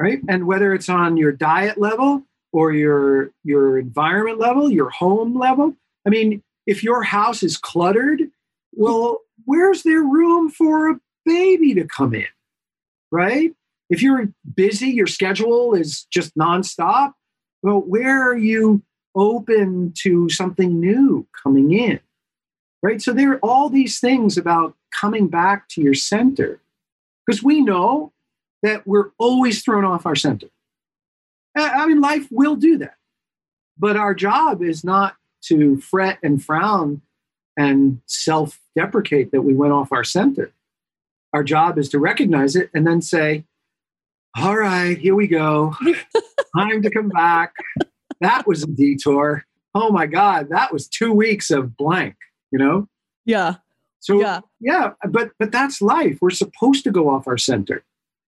Right? 0.00 0.20
And 0.28 0.46
whether 0.46 0.72
it's 0.74 0.88
on 0.88 1.16
your 1.16 1.32
diet 1.32 1.78
level 1.78 2.22
or 2.52 2.72
your 2.72 3.30
your 3.42 3.78
environment 3.78 4.38
level, 4.38 4.70
your 4.70 4.90
home 4.90 5.36
level, 5.36 5.74
I 6.06 6.10
mean, 6.10 6.42
if 6.66 6.84
your 6.84 7.02
house 7.02 7.42
is 7.42 7.56
cluttered, 7.56 8.30
well, 8.72 9.20
where's 9.44 9.82
there 9.82 10.02
room 10.02 10.50
for 10.50 10.90
a 10.90 11.00
baby 11.24 11.74
to 11.74 11.84
come 11.84 12.14
in? 12.14 12.26
Right? 13.10 13.54
If 13.90 14.02
you're 14.02 14.28
busy, 14.54 14.88
your 14.88 15.06
schedule 15.06 15.74
is 15.74 16.04
just 16.10 16.36
nonstop, 16.36 17.14
well, 17.62 17.80
where 17.80 18.22
are 18.22 18.36
you 18.36 18.82
open 19.16 19.92
to 20.02 20.28
something 20.28 20.78
new 20.78 21.26
coming 21.42 21.72
in? 21.72 21.98
Right? 22.82 23.02
So 23.02 23.12
there 23.12 23.32
are 23.32 23.38
all 23.38 23.68
these 23.68 23.98
things 23.98 24.38
about 24.38 24.76
coming 24.92 25.26
back 25.26 25.68
to 25.70 25.82
your 25.82 25.94
center 25.94 26.60
because 27.28 27.42
we 27.42 27.60
know 27.60 28.12
that 28.62 28.86
we're 28.86 29.10
always 29.18 29.62
thrown 29.62 29.84
off 29.84 30.06
our 30.06 30.16
center. 30.16 30.48
I 31.54 31.86
mean, 31.86 32.00
life 32.00 32.26
will 32.30 32.56
do 32.56 32.78
that. 32.78 32.94
But 33.78 33.96
our 33.96 34.14
job 34.14 34.62
is 34.62 34.82
not 34.82 35.16
to 35.42 35.78
fret 35.80 36.18
and 36.22 36.42
frown 36.42 37.02
and 37.56 38.00
self 38.06 38.60
deprecate 38.74 39.30
that 39.32 39.42
we 39.42 39.54
went 39.54 39.72
off 39.72 39.92
our 39.92 40.04
center. 40.04 40.52
Our 41.34 41.44
job 41.44 41.78
is 41.78 41.90
to 41.90 41.98
recognize 41.98 42.56
it 42.56 42.70
and 42.74 42.86
then 42.86 43.02
say, 43.02 43.44
all 44.36 44.56
right, 44.56 44.96
here 44.96 45.14
we 45.14 45.26
go. 45.26 45.74
Time 46.56 46.80
to 46.82 46.90
come 46.90 47.10
back. 47.10 47.52
That 48.20 48.46
was 48.46 48.62
a 48.62 48.68
detour. 48.68 49.44
Oh 49.74 49.90
my 49.92 50.06
God, 50.06 50.48
that 50.50 50.72
was 50.72 50.88
two 50.88 51.12
weeks 51.12 51.50
of 51.50 51.76
blank, 51.76 52.16
you 52.50 52.58
know? 52.58 52.88
Yeah. 53.26 53.56
So 54.00 54.20
yeah, 54.20 54.40
yeah, 54.60 54.92
but 55.08 55.32
but 55.38 55.52
that's 55.52 55.82
life. 55.82 56.18
We're 56.20 56.30
supposed 56.30 56.84
to 56.84 56.90
go 56.90 57.08
off 57.10 57.26
our 57.26 57.38
center 57.38 57.84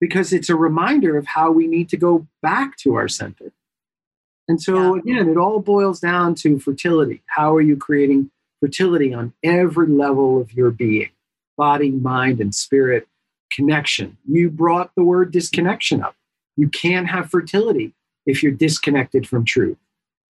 because 0.01 0.33
it's 0.33 0.49
a 0.49 0.57
reminder 0.57 1.19
of 1.19 1.27
how 1.27 1.51
we 1.51 1.67
need 1.67 1.89
to 1.91 1.97
go 1.97 2.27
back 2.43 2.77
to 2.79 2.95
our 2.95 3.09
center. 3.09 3.53
And 4.49 4.61
so 4.61 4.95
yeah. 4.95 5.01
again, 5.01 5.29
it 5.29 5.37
all 5.37 5.61
boils 5.61 6.01
down 6.01 6.35
to 6.37 6.59
fertility. 6.59 7.23
How 7.27 7.55
are 7.55 7.61
you 7.61 7.77
creating 7.77 8.31
fertility 8.61 9.15
on 9.15 9.33
every 9.45 9.87
level 9.87 10.41
of 10.41 10.53
your 10.53 10.71
being, 10.71 11.11
body, 11.57 11.91
mind, 11.91 12.41
and 12.41 12.55
spirit? 12.55 13.07
connection. 13.51 14.17
You 14.29 14.51
brought 14.51 14.93
the 14.97 15.05
word 15.05 15.33
disconnection 15.33 16.03
up. 16.03 16.15
You 16.57 16.69
can't 16.69 17.09
have 17.09 17.31
fertility 17.31 17.95
if 18.27 18.43
you're 18.43 18.53
disconnected 18.53 19.27
from 19.27 19.45
truth, 19.45 19.79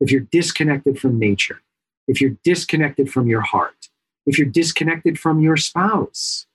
if 0.00 0.10
you're 0.10 0.26
disconnected 0.32 0.98
from 0.98 1.18
nature, 1.18 1.60
if 2.08 2.20
you're 2.20 2.36
disconnected 2.44 3.12
from 3.12 3.26
your 3.26 3.40
heart, 3.40 3.89
if 4.26 4.38
you're 4.38 4.48
disconnected 4.48 5.18
from 5.18 5.40
your 5.40 5.56
spouse, 5.56 6.46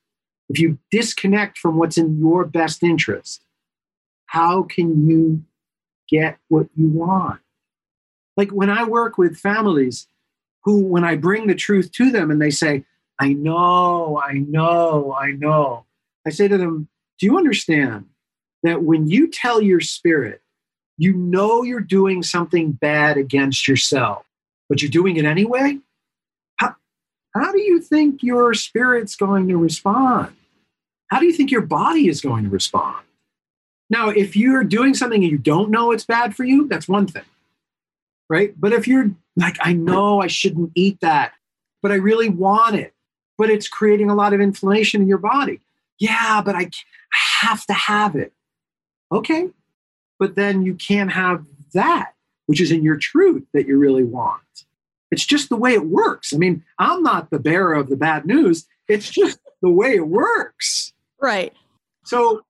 if 0.49 0.59
you 0.59 0.77
disconnect 0.91 1.57
from 1.57 1.77
what's 1.77 1.97
in 1.97 2.19
your 2.19 2.45
best 2.45 2.83
interest, 2.83 3.43
how 4.27 4.63
can 4.63 5.07
you 5.07 5.43
get 6.09 6.37
what 6.47 6.67
you 6.75 6.87
want? 6.87 7.39
Like 8.37 8.51
when 8.51 8.69
I 8.69 8.83
work 8.83 9.17
with 9.17 9.37
families 9.37 10.07
who, 10.63 10.81
when 10.81 11.03
I 11.03 11.15
bring 11.15 11.47
the 11.47 11.55
truth 11.55 11.91
to 11.93 12.11
them 12.11 12.31
and 12.31 12.41
they 12.41 12.51
say, 12.51 12.85
I 13.19 13.33
know, 13.33 14.21
I 14.23 14.33
know, 14.33 15.15
I 15.17 15.31
know, 15.31 15.85
I 16.25 16.31
say 16.31 16.47
to 16.47 16.57
them, 16.57 16.89
Do 17.19 17.25
you 17.25 17.37
understand 17.37 18.05
that 18.63 18.83
when 18.83 19.07
you 19.07 19.27
tell 19.27 19.61
your 19.61 19.79
spirit, 19.79 20.41
you 20.97 21.13
know 21.13 21.63
you're 21.63 21.79
doing 21.79 22.23
something 22.23 22.71
bad 22.71 23.17
against 23.17 23.67
yourself, 23.67 24.25
but 24.67 24.81
you're 24.81 24.91
doing 24.91 25.17
it 25.17 25.25
anyway? 25.25 25.79
How, 27.35 27.51
do 27.51 27.59
you 27.59 27.81
think 27.81 28.23
your 28.23 28.53
spirit's 28.53 29.15
going 29.15 29.49
to 29.49 29.57
respond? 29.57 30.35
How 31.07 31.19
do 31.19 31.25
you 31.25 31.33
think 31.33 31.51
your 31.51 31.61
body 31.61 32.07
is 32.07 32.21
going 32.21 32.45
to 32.45 32.49
respond? 32.49 33.05
Now, 33.89 34.09
if 34.09 34.35
you're 34.35 34.63
doing 34.63 34.93
something 34.93 35.21
and 35.21 35.31
you 35.31 35.37
don't 35.37 35.69
know 35.69 35.91
it's 35.91 36.05
bad 36.05 36.35
for 36.35 36.45
you, 36.45 36.67
that's 36.67 36.87
one 36.87 37.07
thing, 37.07 37.25
right? 38.29 38.53
But 38.59 38.73
if 38.73 38.87
you're 38.87 39.11
like, 39.35 39.57
I 39.59 39.73
know 39.73 40.21
I 40.21 40.27
shouldn't 40.27 40.71
eat 40.75 41.01
that, 41.01 41.33
but 41.81 41.91
I 41.91 41.95
really 41.95 42.29
want 42.29 42.75
it, 42.75 42.93
but 43.37 43.49
it's 43.49 43.67
creating 43.67 44.09
a 44.09 44.15
lot 44.15 44.33
of 44.33 44.41
inflammation 44.41 45.01
in 45.01 45.07
your 45.07 45.17
body. 45.19 45.59
Yeah, 45.99 46.41
but 46.43 46.55
I 46.55 46.69
have 47.41 47.65
to 47.67 47.73
have 47.73 48.15
it. 48.15 48.33
Okay. 49.11 49.49
But 50.17 50.35
then 50.35 50.63
you 50.63 50.73
can't 50.73 51.11
have 51.11 51.45
that, 51.73 52.13
which 52.47 52.61
is 52.61 52.71
in 52.71 52.83
your 52.83 52.97
truth 52.97 53.43
that 53.53 53.67
you 53.67 53.77
really 53.77 54.03
want. 54.03 54.41
It's 55.15 55.25
just 55.25 55.47
the 55.47 55.55
way 55.55 55.73
it 55.73 55.85
works. 55.85 56.33
I 56.33 56.37
mean, 56.37 56.61
I'm 56.77 57.01
not 57.01 57.29
the 57.29 57.39
bearer 57.39 57.73
of 57.73 57.87
the 57.87 57.95
bad 57.95 58.25
news. 58.25 58.67
It's 58.89 59.09
just 59.09 59.39
the 59.61 59.69
way 59.69 59.95
it 59.95 60.09
works. 60.09 60.91
Right. 61.21 61.53
So, 62.03 62.41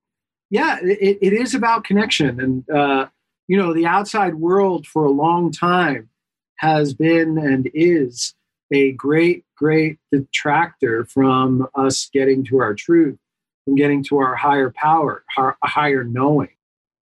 yeah, 0.49 0.79
it, 0.81 1.19
it 1.21 1.31
is 1.31 1.53
about 1.53 1.83
connection. 1.83 2.39
And, 2.39 2.69
uh, 2.71 3.05
you 3.47 3.55
know, 3.55 3.71
the 3.71 3.85
outside 3.85 4.33
world 4.33 4.87
for 4.87 5.05
a 5.05 5.11
long 5.11 5.51
time 5.51 6.09
has 6.55 6.95
been 6.95 7.37
and 7.37 7.69
is 7.75 8.33
a 8.73 8.93
great, 8.93 9.45
great 9.55 9.99
detractor 10.11 11.05
from 11.05 11.67
us 11.75 12.09
getting 12.11 12.43
to 12.45 12.57
our 12.57 12.73
truth, 12.73 13.19
from 13.63 13.75
getting 13.75 14.03
to 14.05 14.17
our 14.17 14.35
higher 14.35 14.73
power, 14.75 15.23
our 15.37 15.55
higher 15.63 16.03
knowing. 16.03 16.49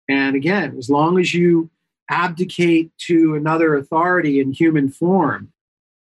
And 0.09 0.35
again, 0.35 0.75
as 0.79 0.89
long 0.89 1.19
as 1.19 1.35
you 1.35 1.69
abdicate 2.11 2.91
to 3.07 3.35
another 3.35 3.75
authority 3.75 4.39
in 4.39 4.51
human 4.51 4.89
form. 4.89 5.51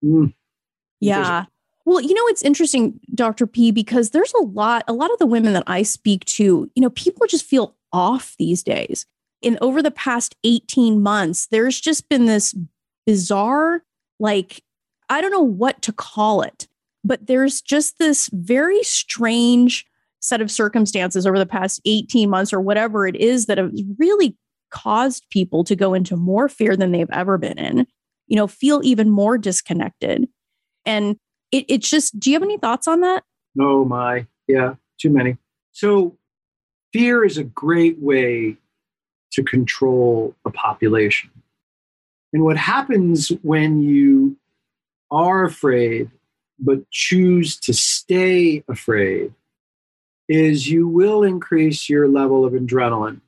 Mm, 0.05 0.35
yeah. 1.01 1.45
Well, 1.85 2.01
you 2.01 2.13
know, 2.13 2.27
it's 2.27 2.43
interesting, 2.43 3.01
Dr. 3.15 3.47
P, 3.47 3.71
because 3.71 4.11
there's 4.11 4.33
a 4.35 4.43
lot, 4.43 4.85
a 4.89 4.93
lot 4.93 5.13
of 5.13 5.19
the 5.19 5.27
women 5.27 5.53
that 5.53 5.65
I 5.67 5.83
speak 5.83 6.25
to, 6.27 6.71
you 6.75 6.83
know, 6.83 6.91
people 6.91 7.27
just 7.27 7.45
feel 7.45 7.77
off 7.93 8.35
these 8.39 8.63
days. 8.63 9.07
And 9.43 9.57
over 9.61 9.83
the 9.83 9.91
past 9.91 10.37
18 10.45 11.03
months, 11.03 11.47
there's 11.47 11.81
just 11.81 12.09
been 12.09 12.27
this 12.27 12.55
bizarre, 13.07 13.83
like, 14.19 14.63
I 15.09 15.21
don't 15.21 15.31
know 15.31 15.41
what 15.41 15.81
to 15.83 15.93
call 15.93 16.43
it, 16.43 16.69
but 17.05 17.27
there's 17.27 17.63
just 17.63 17.99
this 17.99 18.29
very 18.33 18.83
strange 18.83 19.87
set 20.21 20.41
of 20.41 20.51
circumstances 20.51 21.27
over 21.27 21.39
the 21.39 21.47
past 21.47 21.81
18 21.87 22.29
months 22.29 22.53
or 22.53 22.61
whatever 22.61 23.07
it 23.07 23.17
is 23.17 23.47
that 23.47 23.57
have 23.57 23.73
really 23.99 24.37
caused 24.71 25.29
people 25.31 25.65
to 25.65 25.77
go 25.77 25.95
into 25.95 26.17
more 26.17 26.49
fear 26.49 26.77
than 26.77 26.93
they've 26.93 27.11
ever 27.11 27.39
been 27.39 27.59
in, 27.59 27.87
you 28.27 28.37
know, 28.37 28.47
feel 28.47 28.81
even 28.83 29.11
more 29.11 29.39
disconnected. 29.39 30.29
And 30.85 31.17
it, 31.53 31.65
it's 31.69 31.89
just, 31.89 32.19
do 32.19 32.31
you 32.31 32.37
have 32.37 32.43
any 32.43 32.59
thoughts 32.59 32.89
on 32.89 33.01
that? 33.01 33.25
Oh, 33.61 33.85
my, 33.85 34.27
yeah, 34.47 34.75
too 35.01 35.11
many. 35.11 35.37
So, 35.73 36.17
fear 36.93 37.25
is 37.25 37.39
a 37.39 37.45
great 37.45 37.99
way 37.99 38.57
to 39.33 39.43
control 39.43 40.35
a 40.45 40.51
population. 40.51 41.31
And 42.33 42.45
what 42.45 42.57
happens 42.57 43.29
when 43.43 43.81
you 43.81 44.37
are 45.11 45.45
afraid 45.45 46.11
but 46.59 46.91
choose 46.91 47.59
to 47.61 47.73
stay 47.73 48.65
afraid 48.69 49.33
is 50.29 50.69
you 50.69 50.87
will 50.89 51.23
increase 51.23 51.89
your 51.89 52.09
level 52.09 52.45
of 52.45 52.53
adrenaline 52.53 53.21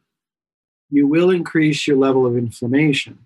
you 0.91 1.07
will 1.07 1.31
increase 1.31 1.87
your 1.87 1.97
level 1.97 2.27
of 2.27 2.37
inflammation. 2.37 3.19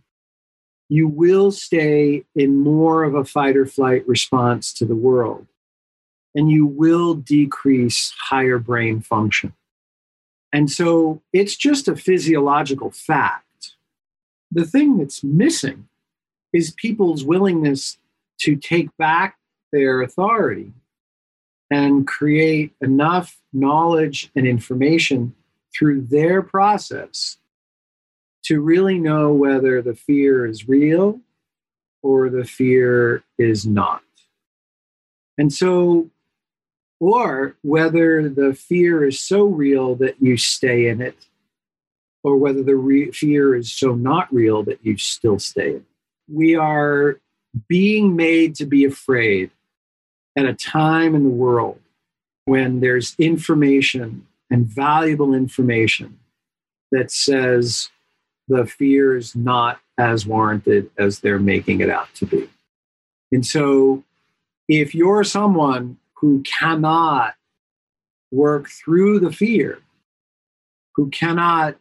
You 0.88 1.08
will 1.08 1.50
stay 1.50 2.24
in 2.34 2.60
more 2.60 3.04
of 3.04 3.14
a 3.14 3.24
fight 3.24 3.56
or 3.56 3.66
flight 3.66 4.06
response 4.06 4.72
to 4.74 4.84
the 4.84 4.94
world, 4.94 5.46
and 6.34 6.50
you 6.50 6.66
will 6.66 7.14
decrease 7.14 8.14
higher 8.28 8.58
brain 8.58 9.00
function. 9.00 9.54
And 10.52 10.70
so 10.70 11.22
it's 11.32 11.56
just 11.56 11.88
a 11.88 11.96
physiological 11.96 12.90
fact. 12.90 13.72
The 14.52 14.64
thing 14.64 14.98
that's 14.98 15.24
missing 15.24 15.88
is 16.52 16.70
people's 16.70 17.24
willingness 17.24 17.98
to 18.40 18.54
take 18.54 18.94
back 18.96 19.38
their 19.72 20.02
authority 20.02 20.72
and 21.70 22.06
create 22.06 22.72
enough 22.80 23.40
knowledge 23.52 24.30
and 24.36 24.46
information 24.46 25.34
through 25.76 26.02
their 26.02 26.42
process 26.42 27.38
to 28.44 28.60
really 28.60 28.98
know 28.98 29.32
whether 29.32 29.80
the 29.82 29.94
fear 29.94 30.46
is 30.46 30.68
real 30.68 31.20
or 32.02 32.28
the 32.28 32.44
fear 32.44 33.22
is 33.38 33.66
not. 33.66 34.02
And 35.38 35.52
so, 35.52 36.10
or 37.00 37.56
whether 37.62 38.28
the 38.28 38.54
fear 38.54 39.04
is 39.04 39.20
so 39.20 39.44
real 39.44 39.94
that 39.96 40.16
you 40.20 40.36
stay 40.36 40.88
in 40.88 41.00
it, 41.00 41.26
or 42.22 42.36
whether 42.36 42.62
the 42.62 42.76
re- 42.76 43.10
fear 43.10 43.54
is 43.54 43.72
so 43.72 43.94
not 43.94 44.32
real 44.32 44.62
that 44.64 44.78
you 44.82 44.96
still 44.96 45.38
stay 45.38 45.70
in 45.70 45.76
it. 45.76 45.84
We 46.28 46.54
are 46.54 47.20
being 47.68 48.16
made 48.16 48.54
to 48.56 48.66
be 48.66 48.84
afraid 48.84 49.50
at 50.36 50.46
a 50.46 50.54
time 50.54 51.14
in 51.14 51.24
the 51.24 51.30
world 51.30 51.80
when 52.44 52.80
there's 52.80 53.14
information 53.18 54.26
and 54.50 54.66
valuable 54.66 55.34
information 55.34 56.18
that 56.90 57.10
says 57.10 57.90
the 58.48 58.66
fear 58.66 59.16
is 59.16 59.34
not 59.34 59.80
as 59.98 60.26
warranted 60.26 60.90
as 60.98 61.20
they're 61.20 61.38
making 61.38 61.80
it 61.80 61.90
out 61.90 62.12
to 62.14 62.26
be. 62.26 62.48
And 63.32 63.44
so, 63.44 64.04
if 64.68 64.94
you're 64.94 65.24
someone 65.24 65.98
who 66.14 66.42
cannot 66.42 67.34
work 68.30 68.68
through 68.68 69.20
the 69.20 69.32
fear, 69.32 69.78
who 70.94 71.10
cannot 71.10 71.76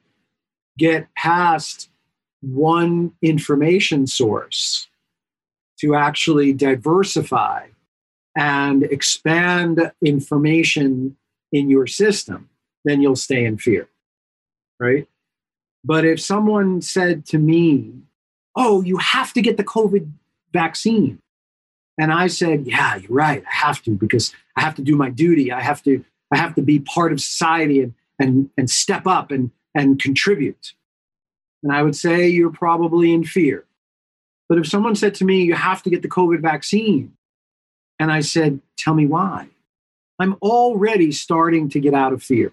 get 0.78 1.14
past 1.16 1.90
one 2.42 3.14
information 3.22 4.06
source 4.08 4.88
to 5.80 5.96
actually 5.96 6.54
diversify 6.54 7.68
and 8.36 8.84
expand 8.84 9.92
information 10.04 11.16
in 11.52 11.70
your 11.70 11.88
system, 11.88 12.50
then 12.84 13.02
you'll 13.02 13.16
stay 13.16 13.46
in 13.46 13.58
fear, 13.58 13.88
right? 14.80 15.08
But 15.84 16.06
if 16.06 16.22
someone 16.22 16.82
said 16.82 17.26
to 17.28 17.38
me, 17.38 17.94
Oh, 18.56 18.84
you 18.84 18.98
have 18.98 19.34
to 19.34 19.42
get 19.42 19.58
the 19.58 19.64
COVID 19.64 20.12
vaccine. 20.52 21.20
And 22.00 22.12
I 22.12 22.28
said, 22.28 22.66
Yeah, 22.66 22.96
you're 22.96 23.12
right. 23.12 23.44
I 23.46 23.56
have 23.56 23.82
to 23.84 23.92
because 23.92 24.34
I 24.56 24.62
have 24.62 24.76
to 24.76 24.82
do 24.82 24.96
my 24.96 25.10
duty. 25.10 25.52
I 25.52 25.62
have 25.62 25.84
to, 25.84 26.04
I 26.32 26.38
have 26.38 26.56
to 26.56 26.62
be 26.62 26.80
part 26.80 27.12
of 27.12 27.20
society 27.20 27.82
and, 27.82 27.94
and, 28.20 28.50
and 28.58 28.70
step 28.70 29.08
up 29.08 29.32
and, 29.32 29.52
and 29.76 30.00
contribute. 30.00 30.74
And 31.64 31.72
I 31.72 31.82
would 31.82 31.96
say 31.96 32.28
you're 32.28 32.52
probably 32.52 33.14
in 33.14 33.24
fear. 33.24 33.66
But 34.50 34.58
if 34.58 34.68
someone 34.68 34.96
said 34.96 35.16
to 35.16 35.26
me, 35.26 35.44
You 35.44 35.56
have 35.56 35.82
to 35.84 35.90
get 35.90 36.02
the 36.02 36.10
COVID 36.10 36.42
vaccine, 36.42 37.14
and 38.00 38.12
I 38.12 38.20
said, 38.22 38.60
Tell 38.78 38.94
me 38.94 39.08
why, 39.08 39.48
I'm 40.20 40.36
already 40.42 41.12
starting 41.12 41.70
to 41.70 41.80
get 41.80 41.94
out 41.94 42.14
of 42.14 42.22
fear. 42.22 42.52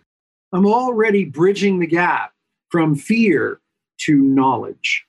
I'm 0.53 0.67
already 0.67 1.25
bridging 1.25 1.79
the 1.79 1.87
gap 1.87 2.33
from 2.71 2.95
fear 2.95 3.61
to 3.99 4.17
knowledge, 4.17 5.07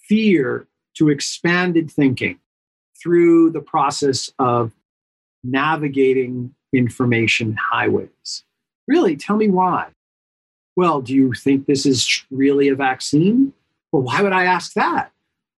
fear 0.00 0.66
to 0.94 1.08
expanded 1.08 1.90
thinking 1.90 2.38
through 3.00 3.50
the 3.50 3.60
process 3.60 4.30
of 4.38 4.72
navigating 5.44 6.54
information 6.72 7.56
highways. 7.56 8.44
Really, 8.86 9.16
tell 9.16 9.36
me 9.36 9.48
why. 9.48 9.88
Well, 10.76 11.02
do 11.02 11.14
you 11.14 11.34
think 11.34 11.66
this 11.66 11.84
is 11.84 12.24
really 12.30 12.68
a 12.68 12.74
vaccine? 12.74 13.52
Well, 13.90 14.02
why 14.02 14.22
would 14.22 14.32
I 14.32 14.44
ask 14.44 14.72
that? 14.74 15.12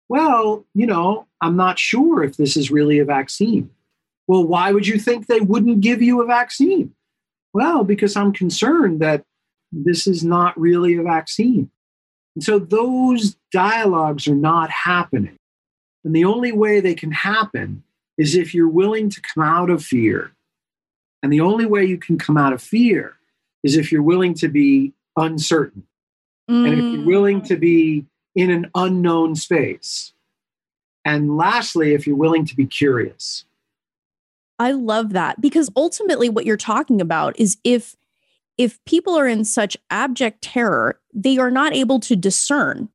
Well, 0.08 0.64
you 0.74 0.86
know, 0.86 1.26
I'm 1.40 1.56
not 1.56 1.78
sure 1.78 2.22
if 2.24 2.36
this 2.36 2.56
is 2.56 2.70
really 2.70 2.98
a 2.98 3.04
vaccine. 3.04 3.70
Well, 4.26 4.44
why 4.46 4.72
would 4.72 4.86
you 4.86 4.98
think 4.98 5.26
they 5.26 5.40
wouldn't 5.40 5.80
give 5.80 6.02
you 6.02 6.20
a 6.22 6.26
vaccine? 6.26 6.94
Well, 7.52 7.84
because 7.84 8.16
I'm 8.16 8.32
concerned 8.32 9.00
that 9.00 9.24
this 9.74 10.06
is 10.06 10.24
not 10.24 10.58
really 10.58 10.96
a 10.96 11.02
vaccine. 11.02 11.70
And 12.34 12.44
so 12.44 12.58
those 12.58 13.36
dialogues 13.52 14.26
are 14.28 14.34
not 14.34 14.70
happening. 14.70 15.36
And 16.04 16.14
the 16.14 16.24
only 16.24 16.52
way 16.52 16.80
they 16.80 16.94
can 16.94 17.12
happen 17.12 17.82
is 18.18 18.34
if 18.34 18.54
you're 18.54 18.68
willing 18.68 19.08
to 19.10 19.20
come 19.20 19.44
out 19.44 19.70
of 19.70 19.84
fear. 19.84 20.32
And 21.22 21.32
the 21.32 21.40
only 21.40 21.66
way 21.66 21.84
you 21.84 21.96
can 21.96 22.18
come 22.18 22.36
out 22.36 22.52
of 22.52 22.62
fear 22.62 23.16
is 23.62 23.76
if 23.76 23.90
you're 23.90 24.02
willing 24.02 24.34
to 24.34 24.48
be 24.48 24.92
uncertain. 25.16 25.84
Mm. 26.50 26.68
And 26.68 26.78
if 26.78 26.94
you're 26.94 27.06
willing 27.06 27.42
to 27.42 27.56
be 27.56 28.04
in 28.34 28.50
an 28.50 28.70
unknown 28.74 29.34
space. 29.34 30.12
And 31.04 31.36
lastly, 31.36 31.94
if 31.94 32.06
you're 32.06 32.16
willing 32.16 32.44
to 32.46 32.56
be 32.56 32.66
curious. 32.66 33.44
I 34.58 34.72
love 34.72 35.12
that 35.12 35.40
because 35.40 35.70
ultimately 35.76 36.28
what 36.28 36.46
you're 36.46 36.56
talking 36.56 37.00
about 37.00 37.38
is 37.38 37.56
if 37.64 37.96
if 38.58 38.82
people 38.84 39.14
are 39.14 39.26
in 39.26 39.44
such 39.44 39.76
abject 39.90 40.42
terror, 40.42 41.00
they 41.12 41.38
are 41.38 41.50
not 41.50 41.74
able 41.74 42.00
to 42.00 42.16
discern 42.16 42.88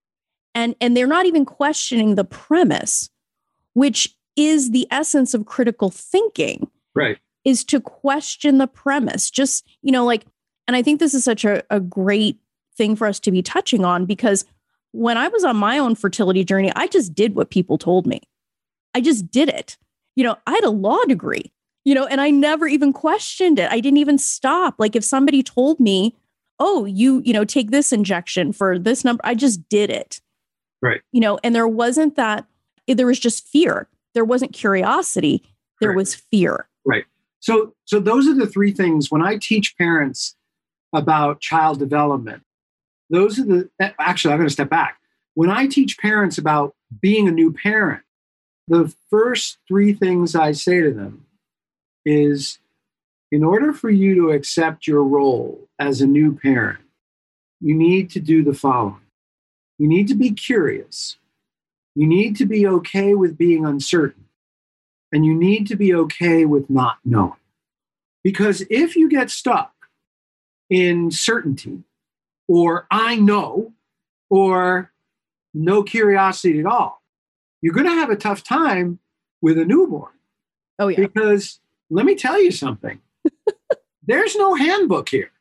and, 0.55 0.75
and 0.81 0.95
they're 0.95 1.07
not 1.07 1.25
even 1.25 1.45
questioning 1.45 2.15
the 2.15 2.23
premise, 2.23 3.09
which 3.73 4.15
is 4.35 4.71
the 4.71 4.87
essence 4.91 5.33
of 5.33 5.45
critical 5.45 5.89
thinking. 5.89 6.69
Right. 6.95 7.17
Is 7.45 7.63
to 7.65 7.79
question 7.79 8.57
the 8.57 8.67
premise. 8.67 9.29
Just, 9.29 9.65
you 9.81 9.91
know, 9.91 10.05
like, 10.05 10.25
and 10.67 10.75
I 10.75 10.81
think 10.81 10.99
this 10.99 11.13
is 11.13 11.23
such 11.23 11.45
a, 11.45 11.63
a 11.69 11.79
great 11.79 12.37
thing 12.75 12.95
for 12.95 13.07
us 13.07 13.19
to 13.21 13.31
be 13.31 13.41
touching 13.41 13.85
on 13.85 14.05
because 14.05 14.45
when 14.91 15.17
I 15.17 15.27
was 15.27 15.43
on 15.43 15.55
my 15.55 15.77
own 15.77 15.95
fertility 15.95 16.43
journey, 16.43 16.71
I 16.75 16.87
just 16.87 17.13
did 17.13 17.35
what 17.35 17.49
people 17.49 17.77
told 17.77 18.05
me. 18.05 18.21
I 18.93 19.01
just 19.01 19.29
did 19.31 19.49
it. 19.49 19.77
You 20.15 20.23
know, 20.23 20.35
I 20.47 20.51
had 20.51 20.63
a 20.63 20.69
law 20.69 21.03
degree, 21.05 21.51
you 21.85 21.95
know, 21.95 22.05
and 22.05 22.19
I 22.21 22.29
never 22.29 22.67
even 22.67 22.93
questioned 22.93 23.59
it. 23.59 23.71
I 23.71 23.79
didn't 23.79 23.97
even 23.97 24.17
stop. 24.17 24.75
Like 24.77 24.95
if 24.95 25.03
somebody 25.03 25.41
told 25.43 25.79
me, 25.79 26.15
oh, 26.59 26.85
you, 26.85 27.21
you 27.25 27.33
know, 27.33 27.45
take 27.45 27.71
this 27.71 27.91
injection 27.93 28.51
for 28.53 28.77
this 28.77 29.03
number, 29.05 29.21
I 29.23 29.33
just 29.35 29.67
did 29.69 29.89
it. 29.89 30.19
Right. 30.81 31.01
You 31.11 31.21
know, 31.21 31.39
and 31.43 31.55
there 31.55 31.67
wasn't 31.67 32.15
that, 32.15 32.45
eh, 32.87 32.93
there 32.93 33.05
was 33.07 33.19
just 33.19 33.47
fear. 33.47 33.87
There 34.13 34.25
wasn't 34.25 34.53
curiosity. 34.53 35.43
There 35.79 35.89
Right. 35.91 35.95
was 35.97 36.15
fear. 36.15 36.67
Right. 36.85 37.05
So 37.39 37.73
so 37.85 37.99
those 37.99 38.27
are 38.27 38.33
the 38.33 38.47
three 38.47 38.71
things 38.73 39.09
when 39.09 39.21
I 39.21 39.37
teach 39.37 39.77
parents 39.77 40.35
about 40.93 41.39
child 41.39 41.79
development. 41.79 42.43
Those 43.09 43.39
are 43.39 43.45
the 43.45 43.69
eh, 43.79 43.91
actually 43.99 44.33
I'm 44.33 44.39
going 44.39 44.47
to 44.49 44.53
step 44.53 44.69
back. 44.69 44.97
When 45.35 45.49
I 45.49 45.67
teach 45.67 45.97
parents 45.97 46.37
about 46.37 46.75
being 47.01 47.27
a 47.27 47.31
new 47.31 47.53
parent, 47.53 48.01
the 48.67 48.93
first 49.09 49.57
three 49.67 49.93
things 49.93 50.35
I 50.35 50.51
say 50.51 50.81
to 50.81 50.91
them 50.91 51.25
is 52.09 52.57
in 53.31 53.43
order 53.43 53.71
for 53.71 53.89
you 53.89 54.15
to 54.15 54.31
accept 54.31 54.87
your 54.87 55.03
role 55.03 55.67
as 55.77 56.01
a 56.01 56.07
new 56.07 56.35
parent, 56.35 56.79
you 57.61 57.75
need 57.75 58.09
to 58.11 58.19
do 58.19 58.43
the 58.43 58.53
following. 58.53 59.01
You 59.77 59.87
need 59.87 60.07
to 60.07 60.15
be 60.15 60.31
curious. 60.31 61.17
You 61.95 62.07
need 62.07 62.35
to 62.37 62.45
be 62.45 62.65
okay 62.65 63.13
with 63.13 63.37
being 63.37 63.65
uncertain 63.65 64.25
and 65.11 65.25
you 65.25 65.35
need 65.35 65.67
to 65.67 65.75
be 65.75 65.93
okay 65.93 66.45
with 66.45 66.69
not 66.69 66.97
knowing. 67.05 67.33
Because 68.23 68.63
if 68.69 68.95
you 68.95 69.09
get 69.09 69.29
stuck 69.29 69.73
in 70.69 71.11
certainty, 71.11 71.83
or 72.47 72.87
I 72.91 73.15
know, 73.15 73.73
or 74.29 74.91
no 75.53 75.83
curiosity 75.83 76.59
at 76.59 76.65
all, 76.65 77.01
you're 77.61 77.73
going 77.73 77.87
to 77.87 77.93
have 77.93 78.09
a 78.09 78.15
tough 78.15 78.43
time 78.43 78.99
with 79.41 79.57
a 79.57 79.65
newborn. 79.65 80.11
Oh, 80.79 80.87
yeah. 80.87 80.99
Because 80.99 81.59
let 81.89 82.05
me 82.05 82.15
tell 82.15 82.41
you 82.41 82.51
something 82.51 82.99
there's 84.03 84.35
no 84.35 84.55
handbook 84.55 85.09
here, 85.09 85.31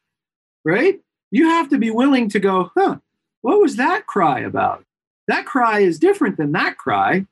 right? 0.65 1.01
You 1.31 1.49
have 1.49 1.69
to 1.71 1.79
be 1.79 1.91
willing 1.91 2.29
to 2.31 2.41
go, 2.41 2.71
huh, 2.77 2.99
what 3.43 3.61
was 3.61 3.77
that 3.77 4.07
cry 4.07 4.41
about? 4.41 4.85
That 5.27 5.47
cry 5.47 5.81
is 5.81 5.99
different 5.99 6.37
than 6.37 6.53
that 6.53 6.79
cry. 6.79 7.27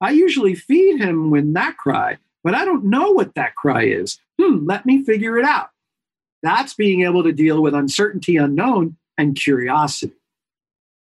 I 0.00 0.10
usually 0.10 0.54
feed 0.54 1.00
him 1.00 1.30
when 1.30 1.52
that 1.52 1.76
cry, 1.76 2.18
but 2.42 2.54
I 2.54 2.64
don't 2.64 2.84
know 2.84 3.10
what 3.10 3.34
that 3.34 3.54
cry 3.54 3.84
is. 3.84 4.18
Hmm, 4.40 4.66
let 4.66 4.84
me 4.86 5.04
figure 5.04 5.38
it 5.38 5.44
out. 5.44 5.70
That's 6.42 6.74
being 6.74 7.02
able 7.02 7.22
to 7.22 7.32
deal 7.32 7.62
with 7.62 7.74
uncertainty, 7.74 8.36
unknown, 8.36 8.96
and 9.16 9.36
curiosity. 9.36 10.14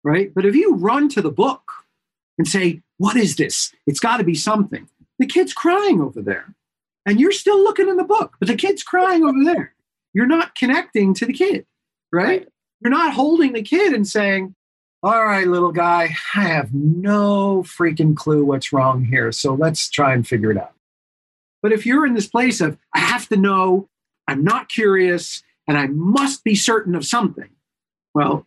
Right? 0.04 0.34
But 0.34 0.46
if 0.46 0.56
you 0.56 0.76
run 0.76 1.10
to 1.10 1.22
the 1.22 1.32
book 1.32 1.72
and 2.38 2.48
say, 2.48 2.82
What 2.98 3.18
is 3.18 3.36
this? 3.36 3.74
It's 3.86 4.00
got 4.00 4.18
to 4.18 4.24
be 4.24 4.36
something. 4.36 4.88
The 5.20 5.26
kid's 5.26 5.54
crying 5.54 6.00
over 6.00 6.22
there. 6.22 6.54
And 7.08 7.22
you're 7.22 7.32
still 7.32 7.64
looking 7.64 7.88
in 7.88 7.96
the 7.96 8.04
book, 8.04 8.36
but 8.38 8.50
the 8.50 8.56
kid's 8.56 8.84
crying 8.84 9.24
over 9.24 9.44
there. 9.46 9.74
You're 10.14 10.28
not 10.28 10.56
connecting 10.56 11.14
to 11.16 11.26
the 11.26 11.34
kid, 11.34 11.66
right? 12.12 12.28
Right. 12.42 12.48
You're 12.82 12.92
not 12.92 13.14
holding 13.14 13.54
the 13.54 13.64
kid 13.64 13.94
and 13.94 14.06
saying, 14.06 14.54
all 15.02 15.26
right, 15.26 15.48
little 15.48 15.72
guy, 15.72 16.16
I 16.36 16.40
have 16.42 16.74
no 16.74 17.64
freaking 17.64 18.16
clue 18.16 18.44
what's 18.44 18.74
wrong 18.74 19.06
here. 19.06 19.32
So 19.32 19.56
let's 19.56 19.90
try 19.90 20.14
and 20.14 20.28
figure 20.28 20.52
it 20.52 20.58
out. 20.58 20.74
But 21.64 21.72
if 21.72 21.86
you're 21.86 22.06
in 22.06 22.14
this 22.14 22.28
place 22.28 22.62
of, 22.62 22.78
I 22.94 23.00
have 23.00 23.28
to 23.30 23.38
know, 23.38 23.88
I'm 24.28 24.44
not 24.44 24.70
curious, 24.70 25.44
and 25.68 25.78
I 25.78 25.88
must 25.88 26.44
be 26.44 26.56
certain 26.56 26.94
of 26.94 27.06
something, 27.06 27.50
well, 28.14 28.46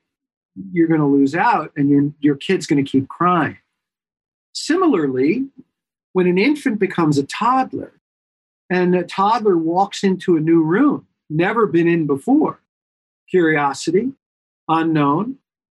you're 0.71 0.89
going 0.89 1.01
to 1.01 1.07
lose 1.07 1.35
out 1.35 1.73
and 1.77 1.89
your, 1.89 2.13
your 2.21 2.37
kid's 2.37 2.67
going 2.67 2.85
to 2.85 2.89
keep 2.89 3.09
crying. 3.09 3.59
Similarly, 4.53 5.47
when 6.13 6.27
an 6.27 6.39
infant 6.39 6.79
becomes 6.79 7.17
a 7.17 7.25
toddler 7.25 8.00
and 8.71 8.95
a 8.95 9.03
toddler 9.03 9.59
walks 9.59 10.05
into 10.05 10.37
a 10.37 10.41
new 10.41 10.63
room, 10.63 11.07
never 11.29 11.67
been 11.67 11.89
in 11.89 12.07
before, 12.07 12.61
curiosity, 13.29 14.13
unknown, 14.69 15.39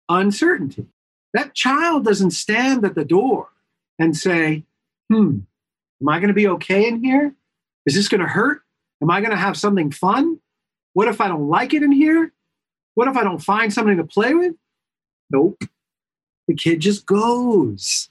uncertainty. 0.10 0.86
That 1.34 1.56
child 1.56 2.04
doesn't 2.04 2.32
stand 2.32 2.84
at 2.84 2.96
the 2.96 3.06
door 3.06 3.48
and 3.98 4.16
say, 4.16 4.66
hmm, 5.10 5.40
am 6.02 6.10
I 6.10 6.20
going 6.20 6.28
to 6.28 6.34
be 6.34 6.48
okay 6.48 6.86
in 6.88 7.02
here? 7.02 7.34
Is 7.86 7.96
this 7.96 8.10
going 8.10 8.22
to 8.22 8.28
hurt? 8.28 8.62
Am 9.02 9.10
I 9.10 9.22
going 9.22 9.32
to 9.32 9.38
have 9.38 9.58
something 9.58 9.92
fun? 9.92 10.40
What 10.94 11.08
if 11.08 11.22
I 11.22 11.30
don't 11.30 11.48
like 11.48 11.74
it 11.74 11.84
in 11.84 11.94
here? 11.94 12.34
What 12.96 13.08
if 13.08 13.16
I 13.16 13.24
don't 13.24 13.40
find 13.40 13.72
something 13.72 13.98
to 13.98 14.04
play 14.04 14.34
with? 14.34 14.56
Nope. 15.30 15.64
The 16.48 16.56
kid 16.56 16.82
just 16.82 17.06
goes. 17.06 18.10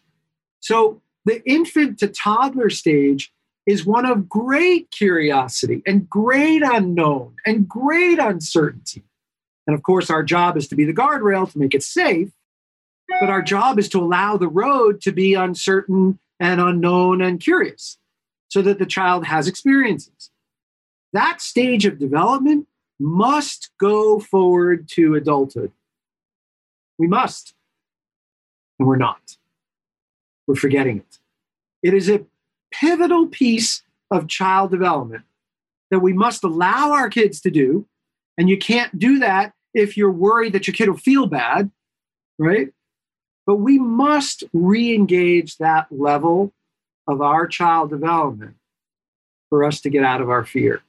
So 0.60 1.02
the 1.26 1.42
infant 1.48 1.98
to 1.98 2.08
toddler 2.08 2.70
stage 2.70 3.32
is 3.70 3.86
one 3.86 4.04
of 4.04 4.28
great 4.28 4.90
curiosity 4.90 5.80
and 5.86 6.10
great 6.10 6.62
unknown 6.64 7.36
and 7.46 7.68
great 7.68 8.18
uncertainty. 8.18 9.04
And 9.66 9.74
of 9.76 9.84
course, 9.84 10.10
our 10.10 10.24
job 10.24 10.56
is 10.56 10.66
to 10.68 10.74
be 10.74 10.84
the 10.84 10.92
guardrail 10.92 11.50
to 11.52 11.58
make 11.58 11.74
it 11.74 11.84
safe. 11.84 12.30
But 13.20 13.30
our 13.30 13.42
job 13.42 13.78
is 13.78 13.88
to 13.90 14.00
allow 14.00 14.36
the 14.36 14.48
road 14.48 15.00
to 15.02 15.12
be 15.12 15.34
uncertain 15.34 16.18
and 16.40 16.60
unknown 16.60 17.22
and 17.22 17.40
curious 17.40 17.98
so 18.48 18.60
that 18.62 18.80
the 18.80 18.86
child 18.86 19.26
has 19.26 19.46
experiences. 19.46 20.30
That 21.12 21.40
stage 21.40 21.86
of 21.86 21.98
development 21.98 22.66
must 22.98 23.70
go 23.78 24.18
forward 24.18 24.88
to 24.94 25.14
adulthood. 25.14 25.72
We 26.98 27.06
must. 27.06 27.54
And 28.78 28.88
we're 28.88 28.96
not. 28.96 29.36
We're 30.46 30.56
forgetting 30.56 30.98
it. 30.98 31.18
It 31.82 31.94
is 31.94 32.08
a 32.08 32.24
pivotal 32.72 33.26
piece 33.26 33.82
of 34.10 34.28
child 34.28 34.70
development 34.70 35.24
that 35.90 36.00
we 36.00 36.12
must 36.12 36.44
allow 36.44 36.92
our 36.92 37.08
kids 37.08 37.40
to 37.42 37.50
do. 37.50 37.86
And 38.38 38.48
you 38.48 38.56
can't 38.56 38.98
do 38.98 39.18
that 39.18 39.52
if 39.74 39.96
you're 39.96 40.10
worried 40.10 40.52
that 40.52 40.66
your 40.66 40.74
kid 40.74 40.88
will 40.88 40.96
feel 40.96 41.26
bad, 41.26 41.70
right? 42.38 42.72
But 43.46 43.56
we 43.56 43.78
must 43.78 44.44
re 44.52 44.94
engage 44.94 45.58
that 45.58 45.86
level 45.90 46.52
of 47.06 47.20
our 47.20 47.46
child 47.46 47.90
development 47.90 48.56
for 49.48 49.64
us 49.64 49.80
to 49.80 49.90
get 49.90 50.04
out 50.04 50.20
of 50.20 50.30
our 50.30 50.44
fear. 50.44 50.82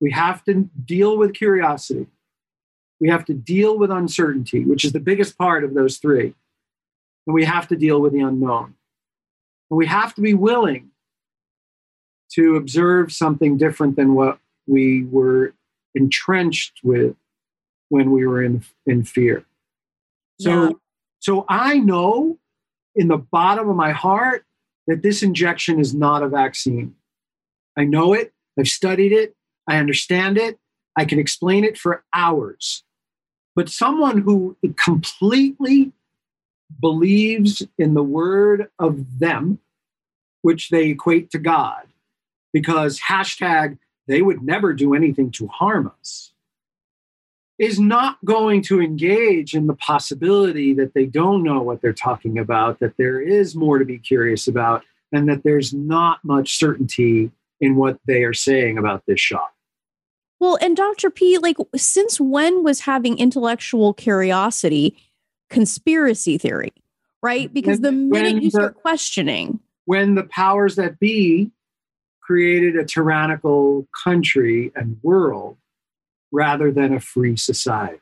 We 0.00 0.10
have 0.10 0.44
to 0.44 0.68
deal 0.84 1.16
with 1.16 1.34
curiosity. 1.34 2.08
We 3.00 3.08
have 3.08 3.24
to 3.26 3.34
deal 3.34 3.78
with 3.78 3.90
uncertainty, 3.90 4.64
which 4.64 4.84
is 4.84 4.92
the 4.92 5.00
biggest 5.00 5.38
part 5.38 5.64
of 5.64 5.74
those 5.74 5.98
three. 5.98 6.34
And 7.26 7.34
we 7.34 7.44
have 7.44 7.68
to 7.68 7.76
deal 7.76 8.00
with 8.00 8.12
the 8.12 8.20
unknown. 8.20 8.74
And 9.70 9.78
we 9.78 9.86
have 9.86 10.14
to 10.16 10.20
be 10.20 10.34
willing 10.34 10.91
to 12.34 12.56
observe 12.56 13.12
something 13.12 13.56
different 13.56 13.96
than 13.96 14.14
what 14.14 14.38
we 14.66 15.04
were 15.04 15.54
entrenched 15.94 16.80
with 16.82 17.14
when 17.88 18.10
we 18.10 18.26
were 18.26 18.42
in, 18.42 18.64
in 18.86 19.04
fear. 19.04 19.44
So, 20.40 20.62
Yeah. 20.64 20.70
so 21.18 21.44
I 21.48 21.78
know 21.78 22.38
in 22.94 23.08
the 23.08 23.18
bottom 23.18 23.68
of 23.68 23.76
my 23.76 23.92
heart 23.92 24.44
that 24.86 25.02
this 25.02 25.22
injection 25.22 25.78
is 25.78 25.94
not 25.94 26.22
a 26.22 26.28
vaccine. 26.28 26.94
I 27.76 27.84
know 27.84 28.12
it. 28.12 28.32
I've 28.58 28.68
studied 28.68 29.12
it. 29.12 29.34
I 29.68 29.76
understand 29.76 30.38
it. 30.38 30.58
I 30.96 31.04
can 31.04 31.18
explain 31.18 31.64
it 31.64 31.78
for 31.78 32.04
hours. 32.12 32.84
But 33.54 33.68
someone 33.68 34.18
who 34.18 34.56
completely 34.76 35.92
believes 36.80 37.66
in 37.78 37.94
the 37.94 38.02
word 38.02 38.70
of 38.78 39.18
them, 39.18 39.58
which 40.40 40.70
they 40.70 40.88
equate 40.88 41.30
to 41.30 41.38
God, 41.38 41.86
because 42.52 43.00
hashtag 43.00 43.78
they 44.06 44.22
would 44.22 44.42
never 44.42 44.72
do 44.72 44.94
anything 44.94 45.30
to 45.30 45.46
harm 45.46 45.90
us, 46.00 46.32
is 47.58 47.78
not 47.78 48.16
going 48.24 48.62
to 48.62 48.80
engage 48.80 49.54
in 49.54 49.66
the 49.66 49.74
possibility 49.74 50.74
that 50.74 50.94
they 50.94 51.06
don't 51.06 51.42
know 51.42 51.62
what 51.62 51.80
they're 51.80 51.92
talking 51.92 52.38
about, 52.38 52.80
that 52.80 52.96
there 52.96 53.20
is 53.20 53.54
more 53.54 53.78
to 53.78 53.84
be 53.84 53.98
curious 53.98 54.48
about, 54.48 54.82
and 55.12 55.28
that 55.28 55.44
there's 55.44 55.72
not 55.72 56.18
much 56.24 56.58
certainty 56.58 57.30
in 57.60 57.76
what 57.76 57.98
they 58.06 58.24
are 58.24 58.34
saying 58.34 58.78
about 58.78 59.04
this 59.06 59.20
shot. 59.20 59.52
Well, 60.40 60.58
and 60.60 60.76
Dr. 60.76 61.08
P, 61.10 61.38
like, 61.38 61.56
since 61.76 62.20
when 62.20 62.64
was 62.64 62.80
having 62.80 63.16
intellectual 63.18 63.94
curiosity 63.94 64.96
conspiracy 65.48 66.38
theory, 66.38 66.72
right? 67.22 67.52
Because 67.54 67.80
the 67.80 67.92
minute 67.92 68.42
you 68.42 68.50
start 68.50 68.74
questioning, 68.74 69.60
when 69.84 70.16
the 70.16 70.24
powers 70.24 70.74
that 70.76 70.98
be 70.98 71.52
created 72.32 72.76
a 72.76 72.84
tyrannical 72.84 73.86
country 74.04 74.72
and 74.74 74.96
world 75.02 75.58
rather 76.30 76.72
than 76.72 76.94
a 76.94 76.98
free 76.98 77.36
society. 77.36 78.00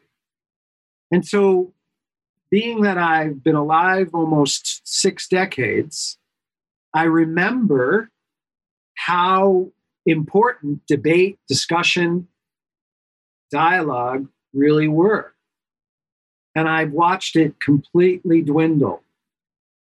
And 1.11 1.27
so, 1.27 1.73
being 2.49 2.83
that 2.83 2.97
I've 2.97 3.43
been 3.43 3.57
alive 3.57 4.11
almost 4.15 4.83
six 4.85 5.27
decades, 5.27 6.17
I 6.95 7.05
remember 7.05 8.11
how 8.95 9.73
important 10.07 10.87
debate, 10.87 11.41
discussion, 11.49 12.29
dialogue 13.51 14.29
really 14.53 14.87
were. 14.87 15.35
And 16.55 16.69
I've 16.69 16.93
watched 16.93 17.35
it 17.35 17.59
completely 17.59 18.43
dwindle 18.43 19.03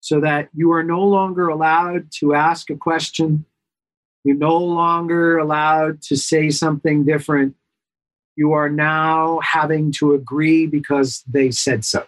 so 0.01 0.21
that 0.23 0.49
you 0.53 0.73
are 0.73 0.83
no 0.83 1.05
longer 1.05 1.47
allowed 1.47 2.11
to 2.19 2.35
ask 2.35 2.69
a 2.69 2.77
question. 2.77 3.47
You're 4.25 4.37
no 4.37 4.57
longer 4.57 5.39
allowed 5.39 6.03
to 6.03 6.17
say 6.17 6.51
something 6.51 7.05
different. 7.05 7.55
You 8.37 8.53
are 8.53 8.71
now 8.71 9.41
having 9.41 9.93
to 9.93 10.15
agree 10.15 10.67
because 10.67 11.23
they 11.29 11.51
said 11.51 11.85
so. 11.85 12.07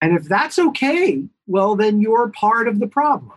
And 0.00 0.16
if 0.16 0.24
that's 0.24 0.58
okay, 0.58 1.24
well, 1.46 1.74
then 1.74 2.00
you're 2.00 2.28
part 2.28 2.68
of 2.68 2.78
the 2.78 2.86
problem 2.86 3.32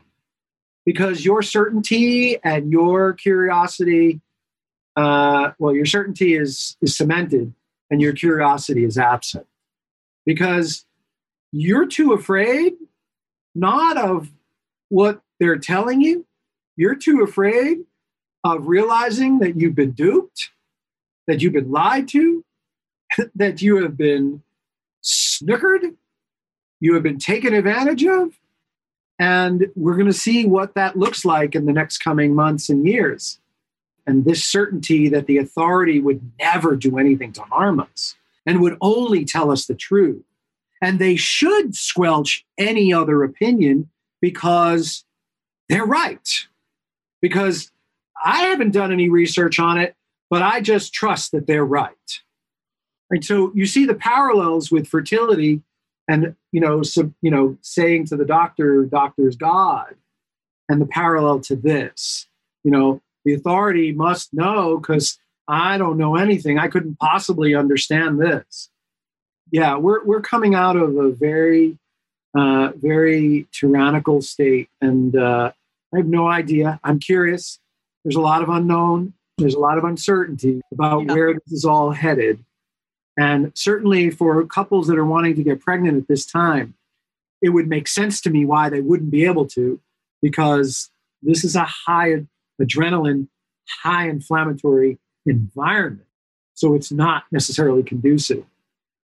because 0.86 1.26
your 1.26 1.42
certainty 1.42 2.38
and 2.44 2.72
your 2.72 3.14
curiosity, 3.14 4.22
uh, 4.96 5.52
well, 5.58 5.74
your 5.76 5.86
certainty 5.86 6.36
is, 6.36 6.78
is 6.82 6.96
cemented 6.96 7.54
and 7.90 8.00
your 8.00 8.14
curiosity 8.14 8.86
is 8.86 8.98
absent 8.98 9.48
because 10.26 10.86
you're 11.52 11.88
too 11.88 12.14
afraid 12.14 12.74
not 13.56 13.98
of 13.98 14.30
what 14.90 15.22
they're 15.40 15.58
telling 15.58 16.02
you, 16.02 16.26
you're 16.82 16.96
too 16.96 17.22
afraid 17.22 17.78
of 18.44 18.66
realizing 18.66 19.38
that 19.38 19.56
you've 19.56 19.76
been 19.76 19.92
duped, 19.92 20.50
that 21.28 21.40
you've 21.40 21.54
been 21.54 21.70
lied 21.70 22.08
to, 22.08 22.44
that 23.36 23.62
you 23.62 23.84
have 23.84 23.96
been 23.96 24.42
snookered, 25.04 25.96
you 26.80 26.96
have 26.96 27.04
been 27.04 27.20
taken 27.20 27.54
advantage 27.54 28.04
of. 28.04 28.34
And 29.20 29.68
we're 29.76 29.94
going 29.96 30.08
to 30.08 30.14
see 30.14 30.48
what 30.48 30.74
that 30.74 30.98
looks 30.98 31.24
like 31.24 31.54
in 31.54 31.68
the 31.68 31.72
next 31.72 32.00
coming 32.00 32.34
months 32.34 32.68
and 32.68 32.88
years. 32.88 33.40
And 34.08 34.26
this 34.26 34.44
certainty 34.44 35.08
that 35.10 35.28
the 35.28 35.38
authority 35.38 36.00
would 36.00 36.32
never 36.40 36.76
do 36.76 36.98
anything 36.98 37.32
to 37.34 37.44
harm 37.44 37.80
us 37.80 38.16
and 38.48 38.60
would 38.60 38.78
only 38.82 39.24
tell 39.24 39.52
us 39.52 39.68
the 39.68 39.76
truth. 39.76 40.24
And 40.82 40.98
they 40.98 41.16
should 41.16 41.76
squelch 41.76 42.44
any 42.58 42.92
other 42.92 43.24
opinion 43.24 43.92
because 44.20 45.06
they're 45.70 45.86
right. 45.86 46.28
Because 47.22 47.72
I 48.24 48.44
haven't 48.44 48.72
done 48.72 48.92
any 48.92 49.10
research 49.10 49.60
on 49.60 49.78
it, 49.78 49.96
but 50.30 50.42
I 50.42 50.62
just 50.62 50.94
trust 50.94 51.32
that 51.32 51.48
they're 51.48 51.66
right. 51.66 51.96
And 53.10 53.24
so 53.24 53.52
you 53.54 53.66
see 53.66 53.86
the 53.86 53.96
parallels 53.96 54.72
with 54.72 54.88
fertility 54.88 55.62
and 56.08 56.36
you 56.52 56.60
know 56.60 56.82
so, 56.82 57.14
you 57.22 57.30
know 57.30 57.58
saying 57.62 58.06
to 58.08 58.18
the 58.18 58.26
doctor 58.26 58.86
doctor's 58.86 59.36
god 59.36 59.96
and 60.68 60.82
the 60.82 60.86
parallel 60.86 61.42
to 61.42 61.56
this. 61.56 62.28
You 62.64 62.72
know 62.72 63.02
the 63.26 63.34
authority 63.34 63.92
must 63.92 64.34
know 64.34 64.78
because 64.78 65.20
i 65.48 65.78
don't 65.78 65.98
know 65.98 66.16
anything. 66.16 66.58
I 66.58 66.70
couldn't 66.70 67.00
possibly 67.00 67.54
understand 67.54 68.20
this. 68.20 68.70
Yeah, 69.52 69.76
we're 69.78 70.04
we're 70.06 70.22
coming 70.22 70.56
out 70.56 70.78
of 70.78 70.96
a 70.96 71.12
very 71.12 71.78
uh, 72.38 72.72
very 72.76 73.48
tyrannical 73.52 74.22
state, 74.22 74.70
and 74.80 75.16
uh, 75.16 75.52
I 75.94 75.98
have 75.98 76.08
no 76.08 76.28
idea. 76.28 76.80
I'm 76.84 77.00
curious. 77.00 77.60
There's 78.04 78.16
a 78.16 78.22
lot 78.22 78.42
of 78.42 78.50
unknown. 78.50 79.14
There's 79.38 79.54
a 79.54 79.60
lot 79.60 79.78
of 79.78 79.84
uncertainty 79.84 80.62
about 80.72 81.06
yeah. 81.06 81.14
where 81.14 81.34
this 81.34 81.52
is 81.52 81.66
all 81.66 81.92
headed, 81.92 82.44
and 83.18 83.52
certainly 83.56 84.10
for 84.10 84.46
couples 84.46 84.88
that 84.88 84.98
are 84.98 85.06
wanting 85.06 85.36
to 85.36 85.44
get 85.44 85.62
pregnant 85.62 85.98
at 85.98 86.08
this 86.08 86.26
time, 86.26 86.76
it 87.42 87.50
would 87.50 87.68
make 87.68 87.88
sense 87.88 88.22
to 88.22 88.30
me 88.30 88.46
why 88.46 88.70
they 88.70 88.82
wouldn't 88.82 89.12
be 89.12 89.26
able 89.26 89.48
to, 89.48 89.80
because 90.22 90.92
this 91.22 91.44
is 91.44 91.56
a 91.56 91.66
high 91.66 92.26
adrenaline, 92.62 93.28
high 93.84 94.08
inflammatory 94.08 95.00
environment. 95.26 96.08
So 96.54 96.76
it's 96.76 96.92
not 96.92 97.24
necessarily 97.32 97.82
conducive 97.82 98.46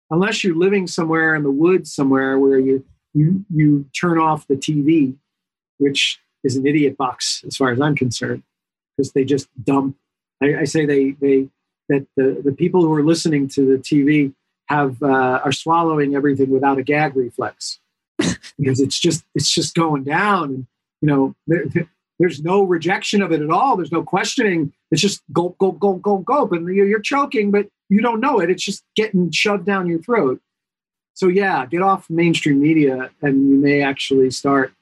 unless 0.10 0.44
you're 0.44 0.56
living 0.56 0.88
somewhere 0.88 1.36
in 1.36 1.44
the 1.44 1.52
woods 1.52 1.94
somewhere 1.94 2.38
where 2.40 2.60
you 2.60 2.86
you 3.14 3.46
you 3.54 3.86
turn 4.00 4.20
off 4.20 4.48
the 4.48 4.56
TV, 4.56 5.16
which 5.78 6.20
is 6.48 6.56
an 6.56 6.66
idiot 6.66 6.98
box 6.98 7.44
as 7.46 7.56
far 7.56 7.72
as 7.72 7.80
I'm 7.80 7.96
concerned, 7.96 8.44
because 8.96 9.12
they 9.14 9.24
just 9.24 9.48
dump. 9.64 9.96
I, 10.42 10.62
I, 10.62 10.64
say 10.64 10.86
they 10.86 11.12
they 11.12 11.50
that 11.90 12.08
the 12.16 12.42
the 12.44 12.52
people 12.52 12.82
who 12.82 12.94
are 12.94 13.04
listening 13.04 13.48
to 13.50 13.66
the 13.66 13.78
TV 13.78 14.34
have 14.68 15.02
uh, 15.04 15.42
are 15.44 15.52
swallowing 15.52 16.16
everything 16.16 16.50
without 16.50 16.78
a 16.78 16.84
gag 16.84 17.16
reflex 17.16 17.80
because 18.58 18.80
it's 18.80 19.00
just 19.00 19.24
it's 19.36 19.52
just 19.52 19.76
going 19.76 20.04
down 20.04 20.46
and 20.46 20.68
you 21.02 21.08
know 21.08 21.36
there, 21.48 21.66
there's 22.20 22.42
no 22.42 22.64
rejection 22.64 23.22
of 23.22 23.32
it 23.32 23.42
at 23.42 23.50
all 23.50 23.78
there's 23.78 23.92
no 23.92 24.04
questioning 24.04 24.74
it's 24.92 25.02
just 25.02 25.22
gulp 25.32 25.58
gulp 25.60 25.80
gulp 25.80 26.02
gulp 26.02 26.26
gulp 26.26 26.52
and 26.52 26.68
you're, 26.68 26.88
you're 26.88 27.00
choking 27.00 27.52
but 27.52 27.68
you 27.90 28.02
don't 28.02 28.20
know 28.20 28.40
it. 28.40 28.50
It's 28.50 28.64
just 28.64 28.84
getting 28.96 29.32
shoved 29.32 29.66
down 29.66 29.88
your 29.88 30.00
throat. 30.00 30.42
So 31.14 31.28
yeah, 31.28 31.66
get 31.66 31.82
off 31.82 32.10
mainstream 32.10 32.60
media, 32.60 33.10
and 33.22 33.50
you 33.50 33.56
may 33.56 33.82
actually 33.82 34.30
start 34.30 34.74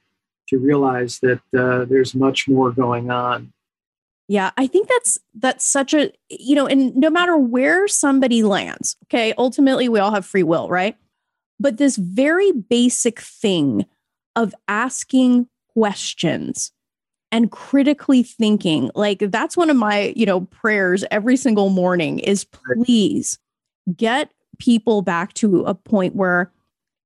to 0.49 0.57
realize 0.57 1.19
that 1.19 1.41
uh, 1.57 1.85
there's 1.85 2.15
much 2.15 2.47
more 2.47 2.71
going 2.71 3.09
on. 3.09 3.51
Yeah, 4.27 4.51
I 4.57 4.65
think 4.65 4.87
that's 4.87 5.19
that's 5.35 5.65
such 5.65 5.93
a 5.93 6.11
you 6.29 6.55
know, 6.55 6.65
and 6.65 6.95
no 6.95 7.09
matter 7.09 7.37
where 7.37 7.87
somebody 7.87 8.41
lands, 8.41 8.97
okay, 9.05 9.33
ultimately 9.37 9.87
we 9.87 9.99
all 9.99 10.11
have 10.11 10.25
free 10.25 10.43
will, 10.43 10.67
right? 10.67 10.97
But 11.59 11.77
this 11.77 11.95
very 11.95 12.51
basic 12.51 13.19
thing 13.19 13.85
of 14.35 14.53
asking 14.67 15.47
questions 15.73 16.71
and 17.31 17.51
critically 17.51 18.23
thinking 18.23 18.89
like 18.95 19.19
that's 19.19 19.57
one 19.57 19.69
of 19.69 19.75
my 19.75 20.13
you 20.15 20.25
know 20.25 20.41
prayers 20.41 21.03
every 21.11 21.35
single 21.35 21.69
morning 21.69 22.19
is 22.19 22.45
please 22.45 23.37
get 23.95 24.31
people 24.57 25.01
back 25.01 25.33
to 25.33 25.63
a 25.63 25.75
point 25.75 26.15
where 26.15 26.51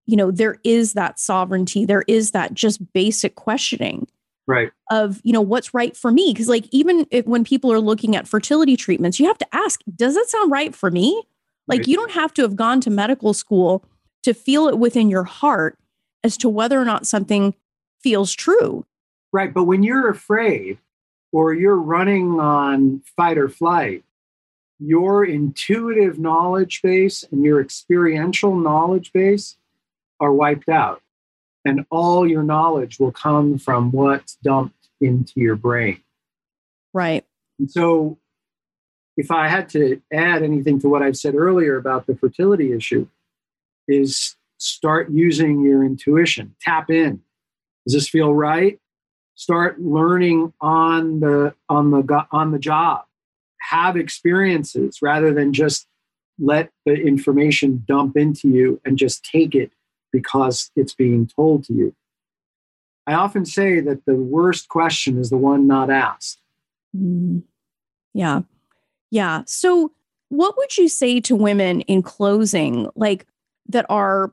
you 0.10 0.18
know 0.18 0.32
there 0.32 0.58
is 0.64 0.94
that 0.94 1.20
sovereignty 1.20 1.86
there 1.86 2.04
is 2.08 2.32
that 2.32 2.54
just 2.54 2.94
basic 2.94 3.36
questioning 3.36 4.08
right 4.48 4.72
of 4.92 5.22
you 5.24 5.32
know 5.34 5.42
what's 5.42 5.74
right 5.74 5.96
for 5.96 6.12
me 6.12 6.34
because 6.34 6.50
like 6.50 6.66
even 6.72 7.06
if, 7.12 7.26
when 7.26 7.44
people 7.44 7.72
are 7.72 7.80
looking 7.80 8.16
at 8.16 8.28
fertility 8.28 8.76
treatments 8.76 9.20
you 9.20 9.28
have 9.28 9.38
to 9.38 9.48
ask 9.54 9.82
does 9.96 10.16
that 10.16 10.30
sound 10.30 10.52
right 10.52 10.76
for 10.76 10.90
me 10.90 11.24
like 11.68 11.80
right. 11.80 11.88
you 11.88 11.96
don't 11.96 12.12
have 12.12 12.34
to 12.34 12.42
have 12.42 12.56
gone 12.56 12.82
to 12.82 12.90
medical 12.90 13.34
school 13.34 13.84
to 14.24 14.34
feel 14.34 14.68
it 14.68 14.80
within 14.80 15.10
your 15.10 15.24
heart 15.24 15.78
as 16.24 16.36
to 16.38 16.50
whether 16.50 16.80
or 16.80 16.86
not 16.86 17.06
something 17.06 17.54
feels 18.02 18.34
true 18.34 18.86
Right. 19.32 19.54
But 19.54 19.66
when 19.66 19.84
you're 19.84 20.10
afraid 20.10 20.80
or 21.32 21.54
you're 21.54 21.80
running 21.80 22.40
on 22.40 23.02
fight 23.16 23.38
or 23.38 23.50
flight, 23.50 24.04
your 24.80 25.26
intuitive 25.26 26.18
knowledge 26.18 26.82
base 26.82 27.24
and 27.32 27.44
your 27.44 27.62
experiential 27.62 28.56
knowledge 28.56 29.12
base 29.14 29.58
are 30.20 30.34
wiped 30.34 30.70
out. 30.70 31.02
And 31.66 31.86
all 31.90 32.28
your 32.28 32.44
knowledge 32.44 33.00
will 33.00 33.12
come 33.12 33.58
from 33.58 33.92
what's 33.92 34.36
dumped 34.36 34.88
into 35.02 35.34
your 35.42 35.56
brain. 35.56 36.02
Right. 36.94 37.26
And 37.60 37.70
so, 37.70 38.18
if 39.18 39.32
I 39.32 39.50
had 39.50 39.68
to 39.70 40.02
add 40.14 40.44
anything 40.44 40.80
to 40.80 40.88
what 40.88 41.04
I've 41.04 41.18
said 41.18 41.36
earlier 41.36 41.76
about 41.76 42.08
the 42.08 42.16
fertility 42.16 42.72
issue, 42.72 43.08
is 43.88 44.38
start 44.58 45.10
using 45.12 45.62
your 45.62 45.84
intuition. 45.84 46.56
Tap 46.62 46.90
in. 46.90 47.22
Does 47.86 47.94
this 47.94 48.08
feel 48.08 48.34
right? 48.34 48.80
start 49.40 49.80
learning 49.80 50.52
on 50.60 51.22
the 51.22 51.56
on 51.70 51.92
the 51.92 52.26
on 52.30 52.52
the 52.52 52.60
job 52.60 53.06
have 53.62 53.96
experiences 53.96 55.02
rather 55.02 55.34
than 55.34 55.54
just 55.54 55.88
let 56.40 56.70
the 56.86 56.94
information 56.94 57.82
dump 57.88 58.18
into 58.18 58.50
you 58.50 58.82
and 58.84 58.98
just 58.98 59.24
take 59.24 59.56
it 59.56 59.72
because 60.12 60.72
it's 60.76 60.94
being 60.94 61.28
told 61.28 61.64
to 61.64 61.74
you 61.74 61.96
i 63.08 63.14
often 63.14 63.46
say 63.46 63.80
that 63.80 64.06
the 64.06 64.16
worst 64.16 64.70
question 64.70 65.18
is 65.18 65.30
the 65.30 65.38
one 65.38 65.68
not 65.68 65.90
asked 65.90 66.42
mm. 66.96 67.42
yeah 68.14 68.42
yeah 69.12 69.44
so 69.46 69.92
what 70.30 70.56
would 70.58 70.78
you 70.78 70.88
say 70.88 71.20
to 71.20 71.36
women 71.36 71.82
in 71.82 72.02
closing 72.02 72.88
like 72.96 73.26
that 73.68 73.86
are 73.90 74.32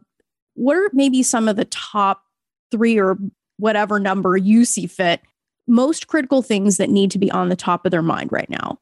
what 0.54 0.76
are 0.76 0.90
maybe 0.92 1.22
some 1.22 1.48
of 1.48 1.56
the 1.56 1.64
top 1.66 2.22
three 2.70 2.98
or 2.98 3.18
whatever 3.58 3.98
number 3.98 4.36
you 4.36 4.64
see 4.64 4.86
fit, 4.86 5.20
most 5.66 6.06
critical 6.06 6.42
things 6.42 6.76
that 6.76 6.90
need 6.90 7.10
to 7.10 7.18
be 7.18 7.30
on 7.30 7.48
the 7.48 7.56
top 7.56 7.84
of 7.84 7.90
their 7.90 8.02
mind 8.02 8.32
right 8.32 8.48
now. 8.50 8.78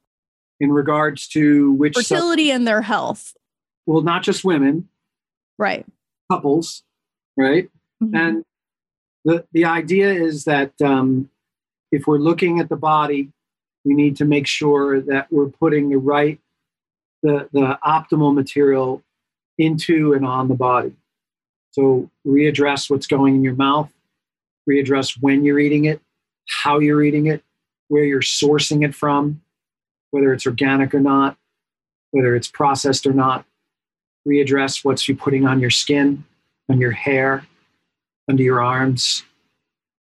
In 0.60 0.70
regards 0.70 1.28
to 1.28 1.72
which 1.72 1.94
fertility 1.94 2.48
sub- 2.48 2.56
and 2.56 2.66
their 2.66 2.82
health. 2.82 3.34
Well, 3.86 4.02
not 4.02 4.22
just 4.22 4.44
women. 4.44 4.88
Right. 5.58 5.84
Couples, 6.30 6.82
right? 7.36 7.70
Mm-hmm. 8.02 8.16
And 8.16 8.44
the, 9.24 9.46
the 9.52 9.64
idea 9.64 10.12
is 10.12 10.44
that 10.44 10.72
um, 10.82 11.30
if 11.90 12.06
we're 12.06 12.18
looking 12.18 12.60
at 12.60 12.68
the 12.68 12.76
body, 12.76 13.30
we 13.84 13.94
need 13.94 14.16
to 14.16 14.24
make 14.24 14.46
sure 14.46 15.00
that 15.00 15.30
we're 15.30 15.48
putting 15.48 15.90
the 15.90 15.98
right, 15.98 16.40
the, 17.22 17.48
the 17.52 17.78
optimal 17.84 18.34
material 18.34 19.02
into 19.58 20.12
and 20.12 20.24
on 20.26 20.48
the 20.48 20.54
body. 20.54 20.94
So 21.72 22.10
readdress 22.26 22.88
what's 22.88 23.06
going 23.06 23.34
in 23.34 23.42
your 23.42 23.54
mouth, 23.54 23.90
readdress 24.68 25.18
when 25.20 25.44
you're 25.44 25.58
eating 25.58 25.84
it, 25.84 26.00
how 26.48 26.78
you're 26.78 27.02
eating 27.02 27.26
it, 27.26 27.42
where 27.88 28.04
you're 28.04 28.20
sourcing 28.20 28.84
it 28.84 28.94
from, 28.94 29.42
whether 30.10 30.32
it's 30.32 30.46
organic 30.46 30.94
or 30.94 31.00
not, 31.00 31.36
whether 32.12 32.34
it's 32.34 32.48
processed 32.48 33.06
or 33.06 33.12
not. 33.12 33.44
Readdress 34.26 34.84
what's 34.84 35.08
you 35.08 35.14
putting 35.14 35.46
on 35.46 35.60
your 35.60 35.70
skin, 35.70 36.24
on 36.68 36.80
your 36.80 36.92
hair, 36.92 37.46
under 38.28 38.42
your 38.42 38.62
arms, 38.62 39.22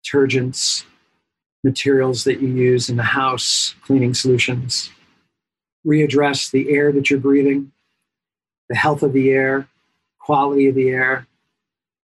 detergents, 0.03 0.84
materials 1.63 2.24
that 2.24 2.41
you 2.41 2.47
use 2.47 2.89
in 2.89 2.95
the 2.95 3.03
house, 3.03 3.76
cleaning 3.84 4.13
solutions. 4.13 4.89
Readdress 5.86 6.51
the 6.51 6.72
air 6.72 6.91
that 6.91 7.09
you're 7.09 7.20
breathing, 7.20 7.72
the 8.70 8.76
health 8.76 9.03
of 9.03 9.13
the 9.13 9.30
air, 9.30 9.68
quality 10.20 10.68
of 10.68 10.76
the 10.76 10.89
air, 10.89 11.28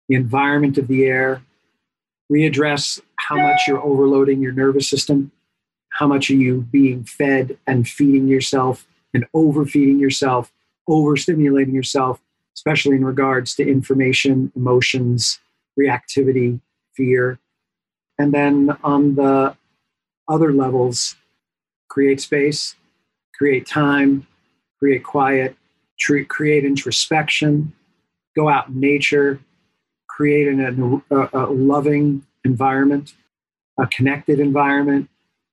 the 0.09 0.15
environment 0.15 0.79
of 0.79 0.89
the 0.89 1.05
air. 1.05 1.43
Readdress 2.31 3.01
how 3.17 3.37
much 3.37 3.63
you're 3.67 3.83
overloading 3.83 4.41
your 4.41 4.53
nervous 4.53 4.89
system, 4.89 5.33
how 5.91 6.07
much 6.07 6.31
are 6.31 6.35
you 6.35 6.63
being 6.71 7.05
fed 7.05 7.59
and 7.67 7.89
feeding 7.89 8.29
yourself 8.29 8.87
and 9.15 9.27
overfeeding 9.35 9.99
yourself, 9.99 10.53
overstimulating 10.89 11.73
yourself, 11.73 12.21
especially 12.55 12.97
in 12.97 13.05
regards 13.05 13.55
to 13.57 13.69
information, 13.69 14.53
emotions, 14.57 15.41
reactivity, 15.79 16.61
fear. 16.95 17.39
And 18.19 18.33
then 18.33 18.77
on 18.85 19.15
the 19.15 19.57
other 20.29 20.53
levels, 20.53 21.17
create 21.89 22.21
space, 22.21 22.75
create 23.35 23.67
time, 23.67 24.27
create 24.79 25.05
quiet, 25.05 25.57
create 26.29 26.65
introspection, 26.65 27.73
go 28.35 28.49
out 28.49 28.69
in 28.69 28.81
nature, 28.81 29.41
create 30.09 30.49
an, 30.49 31.03
a, 31.11 31.29
a 31.33 31.47
loving 31.47 32.25
environment, 32.45 33.15
a 33.79 33.87
connected 33.87 34.41
environment, 34.41 35.09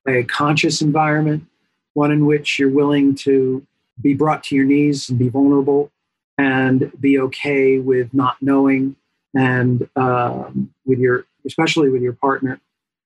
a 0.07 0.23
conscious 0.23 0.81
environment, 0.81 1.45
one 1.93 2.11
in 2.11 2.25
which 2.25 2.59
you're 2.59 2.69
willing 2.69 3.15
to 3.15 3.65
be 4.01 4.13
brought 4.13 4.43
to 4.45 4.55
your 4.55 4.65
knees 4.65 5.09
and 5.09 5.19
be 5.19 5.29
vulnerable 5.29 5.91
and 6.37 6.91
be 6.99 7.19
okay 7.19 7.79
with 7.79 8.13
not 8.13 8.37
knowing 8.41 8.95
and 9.35 9.87
um, 9.95 10.73
with 10.85 10.99
your 10.99 11.25
especially 11.45 11.89
with 11.89 12.01
your 12.01 12.13
partner. 12.13 12.59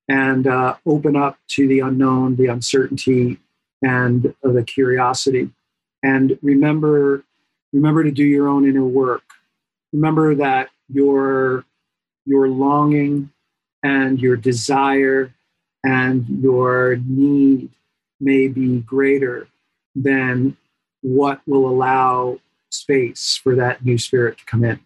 And 0.10 0.48
uh, 0.48 0.76
open 0.86 1.16
up 1.16 1.38
to 1.50 1.68
the 1.68 1.80
unknown 1.80 2.36
the 2.36 2.48
uncertainty 2.48 3.40
and 3.82 4.34
uh, 4.44 4.52
the 4.52 4.64
curiosity. 4.64 5.50
And 6.04 6.38
remember 6.42 7.24
remember 7.72 8.04
to 8.04 8.12
do 8.12 8.24
your 8.24 8.48
own 8.48 8.68
inner 8.68 8.84
work. 8.84 9.24
Remember 9.92 10.36
that 10.36 10.70
your 10.90 11.66
your 12.26 12.48
longing 12.48 13.32
and 13.82 14.20
your 14.20 14.36
desire 14.36 15.34
and 15.84 16.26
your 16.42 16.98
need 17.06 17.70
may 18.20 18.48
be 18.48 18.80
greater 18.80 19.48
than 19.96 20.56
what 21.04 21.42
will 21.46 21.70
allow 21.70 22.40
space 22.72 23.40
for 23.42 23.56
that 23.56 23.86
new 23.86 23.98
spirit 23.98 24.38
to 24.40 24.46
come 24.46 24.64
in. 24.64 24.80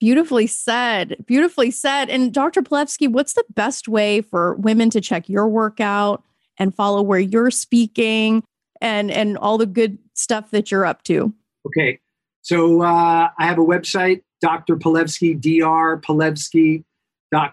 Beautifully 0.00 0.46
said. 0.46 1.24
Beautifully 1.26 1.70
said. 1.70 2.08
And 2.08 2.32
Dr. 2.32 2.62
Palevsky, 2.62 3.08
what's 3.08 3.34
the 3.34 3.44
best 3.54 3.86
way 3.86 4.22
for 4.22 4.54
women 4.54 4.90
to 4.90 5.00
check 5.00 5.28
your 5.28 5.46
workout 5.46 6.24
and 6.58 6.74
follow 6.74 7.02
where 7.02 7.20
you're 7.20 7.50
speaking 7.50 8.42
and 8.80 9.10
and 9.10 9.36
all 9.38 9.58
the 9.58 9.66
good 9.66 9.98
stuff 10.14 10.50
that 10.50 10.70
you're 10.70 10.86
up 10.86 11.02
to? 11.04 11.32
Okay. 11.66 12.00
So 12.42 12.82
uh, 12.82 13.28
I 13.38 13.46
have 13.46 13.58
a 13.58 13.64
website, 13.64 14.22
Dr. 14.40 14.76
Palevsky, 14.76 15.38
Dr. 15.38 16.00
Palevsky 16.00 16.84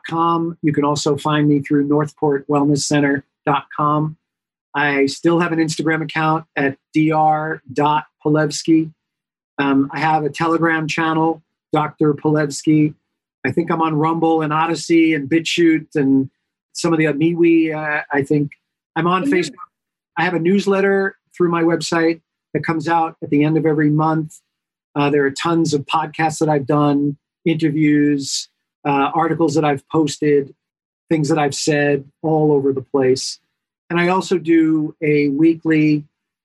com. 0.10 0.58
You 0.62 0.74
can 0.74 0.84
also 0.84 1.16
find 1.18 1.48
me 1.48 1.60
through 1.60 1.88
northportwellnesscenter.com. 1.88 4.18
I 4.78 5.08
still 5.08 5.40
have 5.40 5.52
an 5.52 5.58
Instagram 5.58 6.04
account 6.04 6.46
at 6.56 6.78
dr.palevsky. 6.94 8.94
Um, 9.58 9.90
I 9.92 10.00
have 10.00 10.24
a 10.24 10.30
Telegram 10.30 10.88
channel, 10.88 11.42
Dr. 11.74 12.14
Palevsky. 12.14 12.94
I 13.44 13.52
think 13.52 13.72
I'm 13.72 13.82
on 13.82 13.96
Rumble 13.96 14.44
and 14.44 14.54
Odysee 14.54 15.16
and 15.16 15.28
BitChute 15.28 15.96
and 15.96 16.30
some 16.74 16.94
of 16.94 17.00
the 17.00 17.06
MeWe. 17.06 17.76
Uh, 17.76 18.04
I 18.14 18.22
think 18.22 18.52
I'm 18.96 19.08
on 19.08 19.24
mm-hmm. 19.24 19.34
Facebook. 19.34 19.56
I 20.16 20.24
have 20.24 20.36
a 20.36 20.40
newsletter 20.40 21.18
through 21.36 21.50
my 21.50 21.64
website 21.64 22.22
that 22.54 22.64
comes 22.64 22.88
out 22.88 23.18
at 23.24 23.32
the 23.32 23.44
end 23.44 23.58
of 23.58 23.66
every 23.66 23.90
month. 23.90 24.40
Uh, 24.94 25.10
there 25.10 25.26
are 25.26 25.32
tons 25.32 25.74
of 25.74 25.88
podcasts 25.88 26.38
that 26.38 26.50
I've 26.50 26.68
done, 26.68 27.18
interviews, 27.46 28.48
uh, 28.86 29.10
articles 29.16 29.56
that 29.56 29.66
I've 29.66 29.88
posted, 29.90 30.54
things 31.10 31.30
that 31.30 31.40
I've 31.40 31.56
said 31.56 32.08
all 32.22 32.52
over 32.52 32.74
the 32.74 32.84
place. 32.84 33.40
And 33.90 34.00
I 34.00 34.10
also 34.10 34.38
do 34.38 34.96
a 35.02 35.30
weekly 35.30 36.04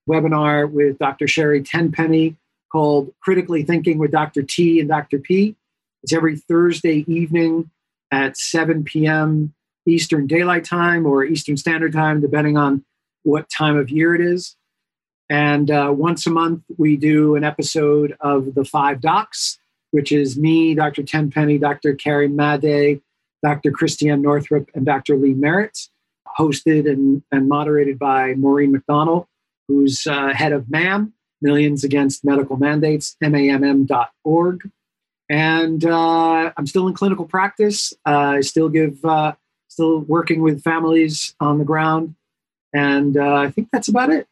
webinar 0.09 0.71
with 0.71 0.99
Dr. 0.99 1.27
Sherry 1.27 1.63
Tenpenny 1.63 2.37
called 2.71 3.13
Critically 3.21 3.63
Thinking 3.63 3.99
with 3.99 4.11
Dr. 4.11 4.43
T 4.43 4.81
and 4.81 4.89
Dr. 4.89 5.19
P. 5.19 5.57
It's 6.03 6.13
every 6.13 6.37
Thursday 6.37 7.05
evening 7.07 7.71
at 8.11 8.37
7 8.37 8.85
p.m. 8.85 9.55
Eastern 9.87 10.27
Daylight 10.27 10.65
Time 10.65 11.07
or 11.07 11.25
Eastern 11.25 11.57
Standard 11.57 11.93
Time, 11.93 12.21
depending 12.21 12.57
on 12.57 12.85
what 13.25 13.49
time 13.51 13.77
of 13.77 13.91
year 13.91 14.15
it 14.15 14.21
is. 14.21 14.57
And 15.29 15.71
uh, 15.71 15.93
once 15.97 16.27
a 16.27 16.31
month, 16.31 16.63
we 16.77 16.97
do 16.97 17.37
an 17.37 17.45
episode 17.45 18.17
of 18.21 18.55
The 18.55 18.65
Five 18.65 19.01
Docs, 19.01 19.59
which 19.91 20.13
is 20.13 20.37
me, 20.37 20.75
Dr. 20.75 21.03
Tenpenny, 21.03 21.59
Dr. 21.59 21.95
Carrie 21.95 22.29
Madej, 22.29 23.01
Dr. 23.43 23.71
Christiane 23.71 24.23
Northrup, 24.23 24.69
and 24.75 24.85
Dr. 24.85 25.17
Lee 25.17 25.35
Merritt, 25.35 25.89
hosted 26.39 26.89
and, 26.89 27.23
and 27.31 27.49
moderated 27.49 27.99
by 27.99 28.35
Maureen 28.35 28.75
McDonnell, 28.75 29.27
who's 29.69 30.07
uh, 30.07 30.33
head 30.35 30.53
of 30.53 30.71
MAM, 30.71 31.13
Millions 31.41 31.85
Against 31.85 32.25
Medical 32.25 32.57
Mandates, 32.57 33.17
MAMM.org. 33.23 34.71
And 35.29 35.85
uh, 35.85 36.53
I'm 36.57 36.67
still 36.67 36.89
in 36.89 36.95
clinical 36.95 37.25
practice. 37.25 37.93
I 38.05 38.41
still 38.41 38.69
give, 38.69 39.05
uh, 39.05 39.35
still 39.69 40.01
working 40.01 40.43
with 40.43 40.63
families 40.63 41.35
on 41.41 41.59
the 41.59 41.65
ground. 41.65 42.15
And 42.75 43.17
uh, 43.17 43.35
I 43.35 43.51
think 43.51 43.69
that's 43.73 43.89
about 43.89 44.11
it. 44.11 44.27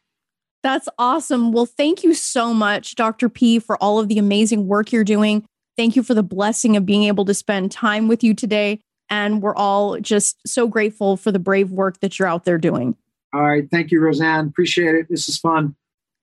That's 0.63 0.87
awesome. 0.99 1.51
Well, 1.51 1.65
thank 1.65 2.03
you 2.03 2.13
so 2.13 2.53
much, 2.53 2.95
Dr. 2.95 3.29
P, 3.29 3.59
for 3.59 3.77
all 3.77 3.99
of 3.99 4.07
the 4.07 4.19
amazing 4.19 4.67
work 4.67 4.91
you're 4.91 5.03
doing. 5.03 5.43
Thank 5.75 5.95
you 5.95 6.03
for 6.03 6.13
the 6.13 6.23
blessing 6.23 6.77
of 6.77 6.85
being 6.85 7.03
able 7.03 7.25
to 7.25 7.33
spend 7.33 7.71
time 7.71 8.07
with 8.07 8.23
you 8.23 8.33
today. 8.33 8.79
And 9.11 9.41
we're 9.41 9.55
all 9.55 9.99
just 9.99 10.37
so 10.47 10.67
grateful 10.67 11.17
for 11.17 11.31
the 11.31 11.37
brave 11.37 11.69
work 11.69 11.99
that 11.99 12.17
you're 12.17 12.27
out 12.27 12.45
there 12.45 12.57
doing. 12.57 12.95
All 13.33 13.43
right. 13.43 13.69
Thank 13.69 13.91
you, 13.91 14.01
Roseanne. 14.01 14.47
Appreciate 14.47 14.95
it. 14.95 15.07
This 15.09 15.29
is 15.29 15.37
fun. 15.37 15.75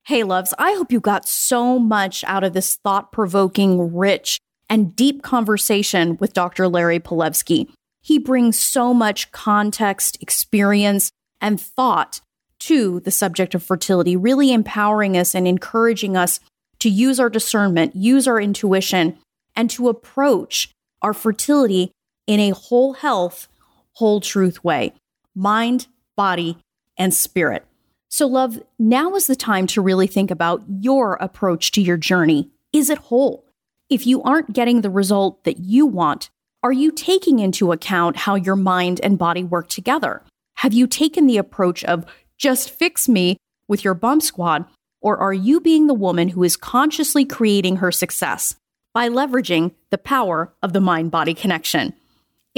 Hey, 0.07 0.25
loves, 0.25 0.55
I 0.59 0.73
hope 0.73 0.91
you 0.91 1.01
got 1.01 1.29
so 1.29 1.79
much 1.79 2.25
out 2.25 2.43
of 2.43 2.55
this 2.55 2.77
thought 2.77 3.13
provoking, 3.13 3.95
rich, 3.95 4.41
and 4.71 4.97
deep 4.97 5.23
conversation 5.23 6.17
with 6.19 6.33
Dr. 6.33 6.67
Larry 6.67 6.99
Palevsky. 6.99 7.69
He 8.01 8.19
brings 8.19 8.59
so 8.59 8.95
much 8.95 9.31
context, 9.33 10.17
experience, 10.23 11.11
and 11.43 11.61
thought 11.61 12.23
to 12.61 13.01
the 13.01 13.11
subject 13.11 13.55
of 13.55 13.63
fertility, 13.63 14.17
really 14.17 14.51
empowering 14.51 15.17
us 15.17 15.35
and 15.35 15.47
encouraging 15.47 16.17
us 16.17 16.41
to 16.79 16.89
use 16.89 17.21
our 17.21 17.29
discernment, 17.29 17.95
use 17.95 18.27
our 18.27 18.41
intuition, 18.41 19.19
and 19.55 19.69
to 19.71 19.89
approach 19.91 20.71
our 21.03 21.13
fertility 21.13 21.93
in 22.29 22.39
a 22.39 22.51
whole 22.51 22.93
health, 22.93 23.49
whole 23.95 24.21
truth 24.21 24.63
way 24.63 24.93
mind, 25.35 25.89
body, 26.17 26.59
and 26.97 27.13
spirit. 27.13 27.65
So, 28.09 28.27
love, 28.27 28.61
now 28.79 29.15
is 29.15 29.27
the 29.27 29.37
time 29.37 29.67
to 29.69 29.81
really 29.81 30.07
think 30.07 30.31
about 30.31 30.63
your 30.69 31.15
approach 31.15 31.73
to 31.73 31.83
your 31.83 31.97
journey. 31.97 32.51
Is 32.73 32.91
it 32.91 32.99
whole? 32.99 33.45
If 33.91 34.07
you 34.07 34.23
aren't 34.23 34.53
getting 34.53 34.81
the 34.81 34.91
result 34.91 35.45
that 35.45 35.59
you 35.59 35.87
want, 35.87 36.31
are 36.63 36.73
you 36.73 36.91
taking 36.91 37.39
into 37.39 37.73
account 37.73 38.17
how 38.17 38.35
your 38.35 38.57
mind 38.57 39.01
and 39.03 39.19
body 39.19 39.45
work 39.45 39.69
together? 39.69 40.23
Have 40.57 40.73
you 40.73 40.87
taken 40.87 41.27
the 41.27 41.39
approach 41.39 41.85
of 41.85 42.05
just 42.37 42.71
fix 42.71 43.09
me 43.09 43.37
with 43.69 43.85
your 43.85 43.95
bump 43.95 44.23
squad? 44.23 44.65
Or 45.01 45.19
are 45.19 45.33
you 45.33 45.61
being 45.61 45.87
the 45.87 45.95
woman 45.95 46.31
who 46.31 46.43
is 46.43 46.57
consciously 46.57 47.25
creating 47.25 47.77
her 47.77 47.93
success 47.93 48.57
by 48.93 49.09
leveraging 49.09 49.73
the 49.91 49.99
power 49.99 50.53
of 50.63 50.73
the 50.73 50.81
mind 50.81 51.11
body 51.13 51.35
connection? 51.35 51.95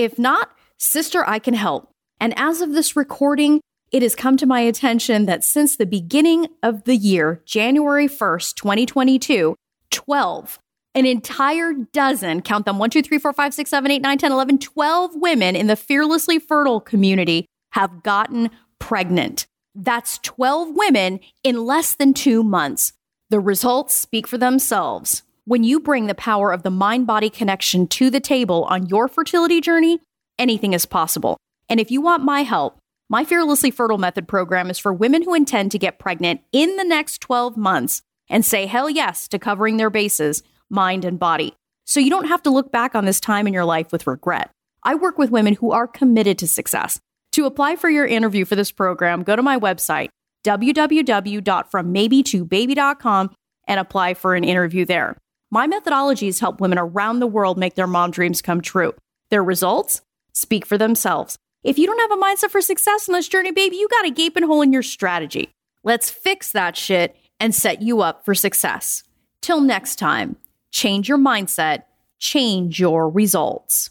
If 0.00 0.18
not, 0.18 0.48
sister, 0.78 1.28
I 1.28 1.38
can 1.38 1.52
help. 1.52 1.90
And 2.18 2.32
as 2.38 2.62
of 2.62 2.72
this 2.72 2.96
recording, 2.96 3.60
it 3.92 4.00
has 4.00 4.14
come 4.14 4.38
to 4.38 4.46
my 4.46 4.60
attention 4.60 5.26
that 5.26 5.44
since 5.44 5.76
the 5.76 5.84
beginning 5.84 6.46
of 6.62 6.84
the 6.84 6.96
year, 6.96 7.42
January 7.44 8.08
1st, 8.08 8.54
2022, 8.54 9.54
12, 9.90 10.58
an 10.94 11.04
entire 11.04 11.74
dozen, 11.92 12.40
count 12.40 12.64
them 12.64 12.78
1, 12.78 12.88
2, 12.88 13.02
3, 13.02 13.18
4, 13.18 13.32
5, 13.34 13.52
6, 13.52 13.68
7, 13.68 13.90
8, 13.90 14.00
9, 14.00 14.16
10, 14.18 14.32
11, 14.32 14.58
12 14.60 15.16
women 15.16 15.54
in 15.54 15.66
the 15.66 15.76
Fearlessly 15.76 16.38
Fertile 16.38 16.80
community 16.80 17.44
have 17.72 18.02
gotten 18.02 18.48
pregnant. 18.78 19.46
That's 19.74 20.16
12 20.20 20.70
women 20.74 21.20
in 21.44 21.66
less 21.66 21.94
than 21.94 22.14
two 22.14 22.42
months. 22.42 22.94
The 23.28 23.38
results 23.38 23.94
speak 23.96 24.26
for 24.26 24.38
themselves. 24.38 25.24
When 25.50 25.64
you 25.64 25.80
bring 25.80 26.06
the 26.06 26.14
power 26.14 26.52
of 26.52 26.62
the 26.62 26.70
mind 26.70 27.08
body 27.08 27.28
connection 27.28 27.88
to 27.88 28.08
the 28.08 28.20
table 28.20 28.62
on 28.70 28.86
your 28.86 29.08
fertility 29.08 29.60
journey, 29.60 29.98
anything 30.38 30.74
is 30.74 30.86
possible. 30.86 31.36
And 31.68 31.80
if 31.80 31.90
you 31.90 32.00
want 32.00 32.22
my 32.22 32.44
help, 32.44 32.78
My 33.08 33.24
Fearlessly 33.24 33.72
Fertile 33.72 33.98
Method 33.98 34.28
program 34.28 34.70
is 34.70 34.78
for 34.78 34.92
women 34.92 35.24
who 35.24 35.34
intend 35.34 35.72
to 35.72 35.78
get 35.80 35.98
pregnant 35.98 36.42
in 36.52 36.76
the 36.76 36.84
next 36.84 37.20
12 37.22 37.56
months 37.56 38.00
and 38.28 38.44
say 38.44 38.66
hell 38.66 38.88
yes 38.88 39.26
to 39.26 39.40
covering 39.40 39.76
their 39.76 39.90
bases, 39.90 40.44
mind 40.68 41.04
and 41.04 41.18
body. 41.18 41.56
So 41.84 41.98
you 41.98 42.10
don't 42.10 42.28
have 42.28 42.44
to 42.44 42.50
look 42.50 42.70
back 42.70 42.94
on 42.94 43.04
this 43.04 43.18
time 43.18 43.48
in 43.48 43.52
your 43.52 43.64
life 43.64 43.90
with 43.90 44.06
regret. 44.06 44.52
I 44.84 44.94
work 44.94 45.18
with 45.18 45.32
women 45.32 45.54
who 45.54 45.72
are 45.72 45.88
committed 45.88 46.38
to 46.38 46.46
success. 46.46 47.00
To 47.32 47.46
apply 47.46 47.74
for 47.74 47.90
your 47.90 48.06
interview 48.06 48.44
for 48.44 48.54
this 48.54 48.70
program, 48.70 49.24
go 49.24 49.34
to 49.34 49.42
my 49.42 49.58
website, 49.58 50.10
www.frommaybe2baby.com, 50.46 53.34
and 53.66 53.80
apply 53.80 54.14
for 54.14 54.36
an 54.36 54.44
interview 54.44 54.84
there. 54.84 55.16
My 55.52 55.66
methodologies 55.66 56.40
help 56.40 56.60
women 56.60 56.78
around 56.78 57.18
the 57.18 57.26
world 57.26 57.58
make 57.58 57.74
their 57.74 57.88
mom 57.88 58.12
dreams 58.12 58.40
come 58.40 58.60
true. 58.60 58.94
Their 59.30 59.42
results 59.42 60.00
speak 60.32 60.64
for 60.64 60.78
themselves. 60.78 61.36
If 61.64 61.76
you 61.76 61.86
don't 61.86 61.98
have 61.98 62.12
a 62.12 62.22
mindset 62.22 62.50
for 62.50 62.60
success 62.60 63.08
in 63.08 63.14
this 63.14 63.28
journey, 63.28 63.50
baby, 63.50 63.76
you 63.76 63.88
got 63.88 64.06
a 64.06 64.10
gaping 64.10 64.44
hole 64.44 64.62
in 64.62 64.72
your 64.72 64.84
strategy. 64.84 65.50
Let's 65.82 66.08
fix 66.08 66.52
that 66.52 66.76
shit 66.76 67.16
and 67.40 67.52
set 67.52 67.82
you 67.82 68.00
up 68.00 68.24
for 68.24 68.34
success. 68.34 69.02
Till 69.42 69.60
next 69.60 69.96
time, 69.96 70.36
change 70.70 71.08
your 71.08 71.18
mindset, 71.18 71.82
change 72.20 72.78
your 72.78 73.10
results. 73.10 73.90